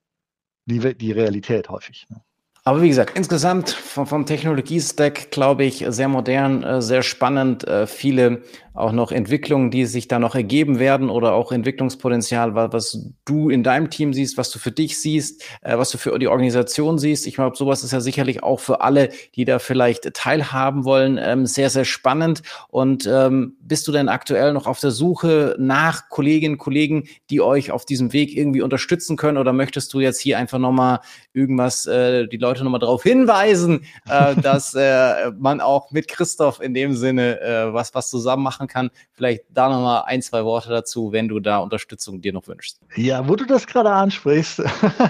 die, 0.66 0.96
die 0.98 1.12
Realität 1.12 1.70
häufig. 1.70 2.08
Ne? 2.10 2.22
Aber 2.66 2.82
wie 2.82 2.88
gesagt, 2.88 3.18
insgesamt 3.18 3.72
vom, 3.72 4.08
vom 4.08 4.26
Technologie-Stack, 4.26 5.32
glaube 5.32 5.66
ich, 5.66 5.84
sehr 5.90 6.08
modern, 6.08 6.64
äh, 6.64 6.82
sehr 6.82 7.04
spannend, 7.04 7.68
äh, 7.68 7.88
viele 7.88 8.42
auch 8.74 8.92
noch 8.92 9.12
Entwicklungen, 9.12 9.70
die 9.70 9.86
sich 9.86 10.08
da 10.08 10.18
noch 10.18 10.34
ergeben 10.34 10.80
werden 10.80 11.10
oder 11.10 11.34
auch 11.34 11.52
Entwicklungspotenzial, 11.52 12.56
was 12.56 13.12
du 13.24 13.50
in 13.50 13.62
deinem 13.62 13.92
Team 13.92 14.14
siehst, 14.14 14.38
was 14.38 14.50
du 14.50 14.58
für 14.58 14.72
dich 14.72 15.00
siehst, 15.00 15.44
äh, 15.62 15.78
was 15.78 15.92
du 15.92 15.98
für 15.98 16.18
die 16.18 16.28
Organisation 16.28 16.98
siehst. 16.98 17.28
Ich 17.28 17.36
glaube, 17.36 17.56
sowas 17.56 17.84
ist 17.84 17.92
ja 17.92 18.00
sicherlich 18.00 18.42
auch 18.44 18.60
für 18.60 18.82
alle, 18.82 19.10
die 19.36 19.46
da 19.46 19.60
vielleicht 19.60 20.14
teilhaben 20.14 20.86
wollen, 20.86 21.20
ähm, 21.22 21.46
sehr, 21.46 21.70
sehr 21.70 21.86
spannend. 21.86 22.42
Und 22.70 23.06
ähm, 23.12 23.58
bist 23.60 23.88
du 23.88 23.92
denn 23.92 24.10
aktuell 24.10 24.54
noch 24.54 24.68
auf 24.68 24.80
der 24.80 24.92
Suche 24.92 25.56
nach 25.60 26.10
Kolleginnen 26.10 26.58
Kollegen, 26.58 27.04
die 27.30 27.42
euch 27.42 27.72
auf 27.72 27.86
diesem 27.86 28.14
Weg 28.14 28.36
irgendwie 28.36 28.62
unterstützen 28.62 29.18
können? 29.18 29.38
Oder 29.38 29.54
möchtest 29.54 29.94
du 29.94 30.00
jetzt 30.00 30.20
hier 30.20 30.38
einfach 30.40 30.60
nochmal 30.60 31.00
irgendwas, 31.34 31.84
die 31.84 32.38
Leute 32.38 32.53
nochmal 32.62 32.80
darauf 32.80 33.04
hinweisen, 33.04 33.86
äh, 34.10 34.36
dass 34.42 34.74
äh, 34.74 35.32
man 35.38 35.62
auch 35.62 35.92
mit 35.92 36.08
Christoph 36.08 36.60
in 36.60 36.74
dem 36.74 36.96
Sinne 36.96 37.40
äh, 37.42 37.74
was, 37.74 37.94
was 37.94 38.10
zusammen 38.10 38.44
machen 38.44 38.64
machen 38.64 38.68
kann. 38.68 38.90
Vielleicht 39.12 39.44
da 39.50 39.70
nochmal 39.70 40.04
ein, 40.06 40.22
zwei 40.22 40.44
Worte 40.46 40.70
dazu, 40.70 41.12
wenn 41.12 41.28
du 41.28 41.40
da 41.40 41.58
Unterstützung 41.60 42.22
dir 42.22 42.34
noch 42.34 42.48
wünschst. 42.48 42.80
Ja, 42.96 43.28
wo 43.28 43.36
du 43.36 43.46
das 43.46 43.68
gerade 43.68 43.92
ansprichst. 43.92 44.62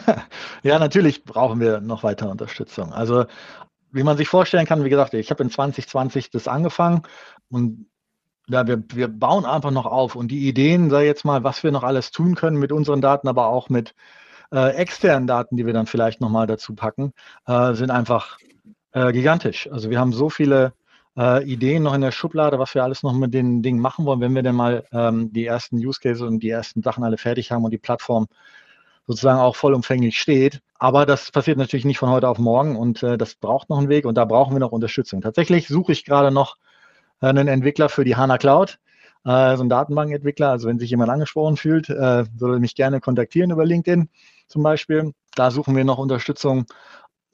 ja, 0.63 0.79
natürlich 0.79 1.23
brauchen 1.23 1.59
wir 1.59 1.81
noch 1.81 2.03
weitere 2.03 2.29
Unterstützung. 2.29 2.93
Also, 2.93 3.25
wie 3.91 4.03
man 4.03 4.17
sich 4.17 4.27
vorstellen 4.27 4.65
kann, 4.65 4.83
wie 4.83 4.89
gesagt, 4.89 5.13
ich 5.13 5.29
habe 5.29 5.43
in 5.43 5.51
2020 5.51 6.31
das 6.31 6.47
angefangen 6.47 7.03
und 7.49 7.85
ja, 8.49 8.67
wir, 8.67 8.83
wir 8.93 9.07
bauen 9.07 9.45
einfach 9.45 9.71
noch 9.71 9.85
auf 9.85 10.15
und 10.15 10.29
die 10.29 10.49
Ideen, 10.49 10.89
sei 10.89 11.05
jetzt 11.05 11.23
mal, 11.23 11.45
was 11.45 11.63
wir 11.63 11.71
noch 11.71 11.83
alles 11.83 12.11
tun 12.11 12.35
können 12.35 12.57
mit 12.57 12.73
unseren 12.73 12.99
Daten, 12.99 13.29
aber 13.29 13.47
auch 13.47 13.69
mit 13.69 13.93
äh, 14.51 14.73
externen 14.75 15.27
Daten, 15.27 15.57
die 15.57 15.65
wir 15.65 15.73
dann 15.73 15.85
vielleicht 15.85 16.21
nochmal 16.21 16.47
dazu 16.47 16.75
packen, 16.75 17.13
äh, 17.45 17.73
sind 17.73 17.91
einfach 17.91 18.37
äh, 18.91 19.11
gigantisch. 19.11 19.69
Also 19.71 19.89
wir 19.89 19.99
haben 19.99 20.13
so 20.13 20.29
viele 20.29 20.73
äh, 21.17 21.43
Ideen 21.43 21.83
noch 21.83 21.93
in 21.93 22.01
der 22.01 22.11
Schublade, 22.11 22.59
was 22.59 22.73
wir 22.75 22.83
alles 22.83 23.03
noch 23.03 23.13
mit 23.13 23.33
den 23.33 23.61
Dingen 23.61 23.79
machen 23.79 24.05
wollen, 24.05 24.21
wenn 24.21 24.35
wir 24.35 24.43
denn 24.43 24.55
mal 24.55 24.85
ähm, 24.91 25.31
die 25.33 25.45
ersten 25.45 25.77
Use 25.77 25.99
Cases 25.99 26.21
und 26.21 26.39
die 26.41 26.49
ersten 26.49 26.81
Sachen 26.81 27.03
alle 27.03 27.17
fertig 27.17 27.51
haben 27.51 27.63
und 27.63 27.71
die 27.71 27.77
Plattform 27.77 28.27
sozusagen 29.07 29.39
auch 29.39 29.55
vollumfänglich 29.55 30.17
steht. 30.17 30.61
Aber 30.79 31.05
das 31.05 31.31
passiert 31.31 31.57
natürlich 31.57 31.85
nicht 31.85 31.97
von 31.99 32.09
heute 32.09 32.27
auf 32.27 32.39
morgen 32.39 32.75
und 32.75 33.03
äh, 33.03 33.17
das 33.17 33.35
braucht 33.35 33.69
noch 33.69 33.77
einen 33.77 33.89
Weg 33.89 34.05
und 34.05 34.15
da 34.15 34.25
brauchen 34.25 34.53
wir 34.53 34.59
noch 34.59 34.71
Unterstützung. 34.71 35.21
Tatsächlich 35.21 35.67
suche 35.67 35.91
ich 35.91 36.05
gerade 36.05 36.31
noch 36.31 36.57
äh, 37.21 37.27
einen 37.27 37.47
Entwickler 37.47 37.89
für 37.89 38.03
die 38.03 38.15
HANA 38.15 38.37
Cloud, 38.37 38.79
äh, 39.25 39.55
so 39.57 39.63
ein 39.63 39.69
Datenbankentwickler. 39.69 40.49
Also 40.49 40.67
wenn 40.67 40.79
sich 40.79 40.89
jemand 40.89 41.09
angesprochen 41.09 41.57
fühlt, 41.57 41.89
äh, 41.89 42.23
er 42.23 42.59
mich 42.59 42.75
gerne 42.75 42.99
kontaktieren 42.99 43.51
über 43.51 43.65
LinkedIn 43.65 44.09
zum 44.47 44.63
Beispiel. 44.63 45.13
Da 45.35 45.51
suchen 45.51 45.75
wir 45.75 45.85
noch 45.85 45.97
Unterstützung. 45.97 46.65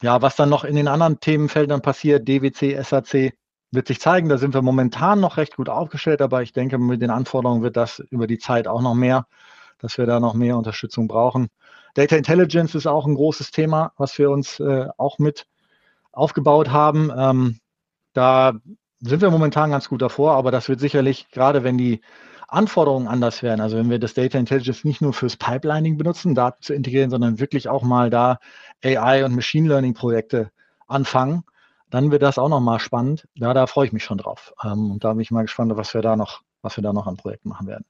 Ja, 0.02 0.22
was 0.22 0.36
dann 0.36 0.50
noch 0.50 0.64
in 0.64 0.76
den 0.76 0.88
anderen 0.88 1.20
Themenfeldern 1.20 1.82
passiert, 1.82 2.28
DWC, 2.28 2.82
SAC, 2.82 3.34
wird 3.72 3.88
sich 3.88 4.00
zeigen. 4.00 4.30
Da 4.30 4.38
sind 4.38 4.54
wir 4.54 4.62
momentan 4.62 5.20
noch 5.20 5.38
recht 5.38 5.56
gut 5.58 5.70
aufgestellt, 5.70 6.22
aber 6.22 6.42
ich 6.42 6.54
denke, 6.54 6.78
mit 6.78 7.02
den 7.02 7.10
Anforderungen 7.10 7.62
wird 7.62 7.78
das 7.78 8.00
über 8.00 8.28
die 8.28 8.38
Zeit 8.40 8.68
auch 8.68 8.82
noch 8.82 8.96
mehr, 8.96 9.28
dass 9.80 9.98
wir 9.98 10.06
da 10.06 10.20
noch 10.20 10.34
mehr 10.34 10.58
Unterstützung 10.58 11.08
brauchen. 11.08 11.50
Data 11.96 12.16
Intelligence 12.16 12.76
ist 12.76 12.88
auch 12.88 13.06
ein 13.06 13.16
großes 13.16 13.52
Thema, 13.52 13.92
was 13.98 14.18
wir 14.18 14.30
uns 14.30 14.60
äh, 14.60 14.88
auch 14.98 15.20
mit 15.20 15.48
aufgebaut 16.12 16.70
haben. 16.70 17.12
Ähm, 17.16 17.60
da 18.14 18.54
sind 19.02 19.22
wir 19.22 19.32
momentan 19.32 19.72
ganz 19.72 19.90
gut 19.90 20.02
davor, 20.02 20.34
aber 20.34 20.52
das 20.52 20.70
wird 20.70 20.80
sicherlich, 20.80 21.30
gerade 21.32 21.64
wenn 21.64 21.78
die 21.78 22.02
Anforderungen 22.48 23.08
anders 23.08 23.44
werden, 23.44 23.62
also 23.62 23.78
wenn 23.78 23.90
wir 23.90 24.00
das 24.00 24.14
Data 24.14 24.38
Intelligence 24.38 24.84
nicht 24.84 25.02
nur 25.02 25.14
fürs 25.14 25.38
Pipelining 25.38 25.98
benutzen, 25.98 26.36
Daten 26.36 26.62
zu 26.62 26.74
integrieren, 26.74 27.12
sondern 27.12 27.40
wirklich 27.40 27.70
auch 27.70 27.84
mal 27.84 28.10
da 28.10 28.40
AI 28.84 29.24
und 29.24 29.36
Machine 29.36 29.68
Learning 29.68 29.94
Projekte 29.94 30.52
anfangen, 30.88 31.44
dann 31.90 32.12
wird 32.12 32.24
das 32.24 32.38
auch 32.38 32.50
nochmal 32.50 32.80
spannend. 32.80 33.28
Ja, 33.36 33.54
da 33.54 33.68
freue 33.68 33.86
ich 33.86 33.94
mich 33.94 34.04
schon 34.04 34.18
drauf. 34.18 34.54
Ähm, 34.64 34.92
und 34.92 35.04
da 35.04 35.14
bin 35.14 35.22
ich 35.22 35.32
mal 35.32 35.44
gespannt, 35.44 35.76
was 35.76 35.94
wir 35.94 36.02
da 36.02 36.16
noch, 36.16 36.42
was 36.62 36.76
wir 36.76 36.84
da 36.84 36.94
noch 36.94 37.08
an 37.08 37.18
Projekten 37.18 37.50
machen 37.50 37.68
werden. 37.68 37.86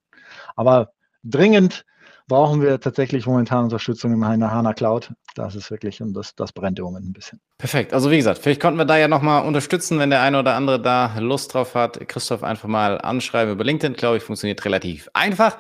Aber 0.55 0.91
dringend 1.23 1.85
brauchen 2.27 2.61
wir 2.61 2.79
tatsächlich 2.79 3.25
momentan 3.25 3.65
Unterstützung 3.65 4.13
im 4.13 4.25
HANA 4.25 4.73
Cloud. 4.73 5.11
Das 5.35 5.55
ist 5.55 5.71
wirklich, 5.71 6.01
und 6.01 6.13
das, 6.13 6.35
das 6.35 6.51
brennt 6.51 6.79
im 6.79 6.85
Moment 6.85 7.07
ein 7.07 7.13
bisschen. 7.13 7.39
Perfekt. 7.57 7.93
Also 7.93 8.09
wie 8.11 8.17
gesagt, 8.17 8.39
vielleicht 8.39 8.61
konnten 8.61 8.77
wir 8.77 8.85
da 8.85 8.97
ja 8.97 9.07
nochmal 9.07 9.45
unterstützen, 9.45 9.99
wenn 9.99 10.09
der 10.09 10.21
eine 10.21 10.39
oder 10.39 10.55
andere 10.55 10.81
da 10.81 11.17
Lust 11.19 11.53
drauf 11.53 11.75
hat. 11.75 12.07
Christoph 12.07 12.43
einfach 12.43 12.69
mal 12.69 12.99
anschreiben 12.99 13.53
über 13.53 13.63
LinkedIn, 13.63 13.95
glaube 13.95 14.17
ich, 14.17 14.23
funktioniert 14.23 14.63
relativ 14.63 15.09
einfach. 15.13 15.57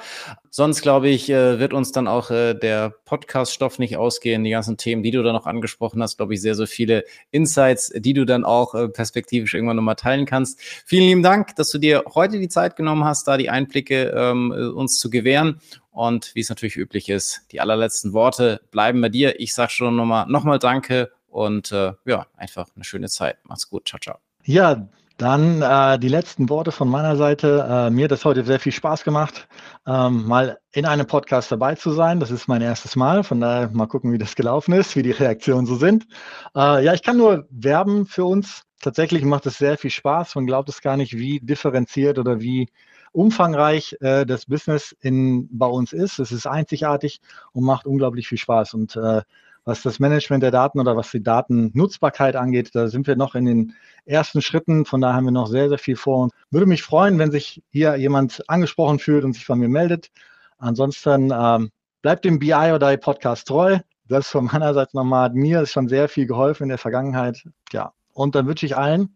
Sonst, 0.51 0.81
glaube 0.81 1.09
ich, 1.09 1.29
äh, 1.29 1.59
wird 1.59 1.73
uns 1.73 1.91
dann 1.91 2.07
auch 2.07 2.31
äh, 2.31 2.53
der 2.55 2.93
Podcast-Stoff 3.05 3.79
nicht 3.79 3.97
ausgehen. 3.97 4.43
Die 4.43 4.49
ganzen 4.49 4.77
Themen, 4.77 5.03
die 5.03 5.11
du 5.11 5.21
da 5.21 5.31
noch 5.33 5.45
angesprochen 5.45 6.01
hast, 6.01 6.17
glaube 6.17 6.33
ich, 6.33 6.41
sehr, 6.41 6.55
sehr 6.55 6.67
viele 6.67 7.03
Insights, 7.31 7.91
die 7.95 8.13
du 8.13 8.25
dann 8.25 8.45
auch 8.45 8.73
äh, 8.73 8.89
perspektivisch 8.89 9.53
irgendwann 9.53 9.75
nochmal 9.75 9.95
teilen 9.95 10.25
kannst. 10.25 10.59
Vielen 10.85 11.05
lieben 11.05 11.23
Dank, 11.23 11.55
dass 11.55 11.69
du 11.69 11.77
dir 11.77 12.03
heute 12.13 12.39
die 12.39 12.49
Zeit 12.49 12.75
genommen 12.75 13.05
hast, 13.05 13.27
da 13.27 13.37
die 13.37 13.49
Einblicke 13.49 14.13
ähm, 14.15 14.51
uns 14.75 14.99
zu 14.99 15.09
gewähren. 15.09 15.59
Und 15.99 16.33
wie 16.33 16.39
es 16.39 16.47
natürlich 16.47 16.77
üblich 16.77 17.09
ist, 17.09 17.41
die 17.51 17.59
allerletzten 17.59 18.13
Worte 18.13 18.61
bleiben 18.71 19.01
bei 19.01 19.09
dir. 19.09 19.37
Ich 19.37 19.53
sage 19.53 19.71
schon 19.71 19.97
nochmal 19.97 20.27
noch 20.29 20.57
Danke 20.57 21.11
und 21.27 21.73
äh, 21.73 21.91
ja, 22.05 22.25
einfach 22.37 22.67
eine 22.73 22.85
schöne 22.85 23.09
Zeit. 23.09 23.35
Mach's 23.43 23.69
gut. 23.69 23.89
Ciao, 23.89 23.99
ciao. 23.99 24.17
Ja, 24.45 24.87
dann 25.17 25.61
äh, 25.61 25.99
die 25.99 26.07
letzten 26.07 26.47
Worte 26.47 26.71
von 26.71 26.87
meiner 26.87 27.17
Seite. 27.17 27.67
Äh, 27.69 27.89
mir 27.89 28.05
hat 28.05 28.13
es 28.13 28.23
heute 28.23 28.45
sehr 28.45 28.61
viel 28.61 28.71
Spaß 28.71 29.03
gemacht, 29.03 29.49
ähm, 29.85 30.25
mal 30.25 30.59
in 30.71 30.85
einem 30.85 31.05
Podcast 31.05 31.51
dabei 31.51 31.75
zu 31.75 31.91
sein. 31.91 32.21
Das 32.21 32.31
ist 32.31 32.47
mein 32.47 32.61
erstes 32.61 32.95
Mal. 32.95 33.25
Von 33.25 33.41
daher 33.41 33.67
mal 33.67 33.87
gucken, 33.87 34.13
wie 34.13 34.17
das 34.17 34.35
gelaufen 34.35 34.71
ist, 34.71 34.95
wie 34.95 35.03
die 35.03 35.11
Reaktionen 35.11 35.65
so 35.65 35.75
sind. 35.75 36.07
Äh, 36.55 36.85
ja, 36.85 36.93
ich 36.93 37.03
kann 37.03 37.17
nur 37.17 37.45
werben 37.49 38.05
für 38.05 38.23
uns. 38.23 38.63
Tatsächlich 38.79 39.25
macht 39.25 39.45
es 39.47 39.57
sehr 39.57 39.77
viel 39.77 39.91
Spaß. 39.91 40.35
Man 40.35 40.47
glaubt 40.47 40.69
es 40.69 40.79
gar 40.79 40.95
nicht, 40.95 41.17
wie 41.17 41.41
differenziert 41.41 42.17
oder 42.17 42.39
wie 42.39 42.69
umfangreich 43.11 43.97
äh, 44.01 44.25
das 44.25 44.45
Business 44.45 44.95
in, 45.01 45.47
bei 45.51 45.65
uns 45.65 45.93
ist. 45.93 46.19
Es 46.19 46.31
ist 46.31 46.47
einzigartig 46.47 47.21
und 47.53 47.63
macht 47.63 47.85
unglaublich 47.85 48.27
viel 48.27 48.37
Spaß. 48.37 48.73
Und 48.73 48.95
äh, 48.95 49.21
was 49.65 49.81
das 49.81 49.99
Management 49.99 50.43
der 50.43 50.51
Daten 50.51 50.79
oder 50.79 50.95
was 50.95 51.11
die 51.11 51.21
Datennutzbarkeit 51.21 52.35
angeht, 52.35 52.71
da 52.73 52.87
sind 52.87 53.07
wir 53.07 53.15
noch 53.15 53.35
in 53.35 53.45
den 53.45 53.73
ersten 54.05 54.41
Schritten. 54.41 54.85
Von 54.85 55.01
daher 55.01 55.15
haben 55.15 55.25
wir 55.25 55.31
noch 55.31 55.47
sehr, 55.47 55.69
sehr 55.69 55.77
viel 55.77 55.95
vor 55.95 56.23
uns. 56.23 56.33
Würde 56.49 56.65
mich 56.65 56.83
freuen, 56.83 57.19
wenn 57.19 57.31
sich 57.31 57.61
hier 57.69 57.95
jemand 57.95 58.43
angesprochen 58.49 58.99
fühlt 58.99 59.23
und 59.23 59.33
sich 59.33 59.45
von 59.45 59.59
mir 59.59 59.69
meldet. 59.69 60.09
Ansonsten 60.57 61.31
ähm, 61.31 61.71
bleibt 62.01 62.25
dem 62.25 62.39
BI 62.39 62.71
oder 62.73 62.95
Podcast 62.97 63.47
treu. 63.47 63.79
Das 64.07 64.27
von 64.27 64.45
meiner 64.45 64.73
Seite 64.73 64.97
nochmal. 64.97 65.29
Mir 65.33 65.61
ist 65.61 65.71
schon 65.71 65.87
sehr 65.87 66.09
viel 66.09 66.25
geholfen 66.25 66.63
in 66.63 66.69
der 66.69 66.77
Vergangenheit. 66.79 67.43
Ja, 67.71 67.93
und 68.13 68.33
dann 68.35 68.47
wünsche 68.47 68.65
ich 68.65 68.75
allen 68.75 69.15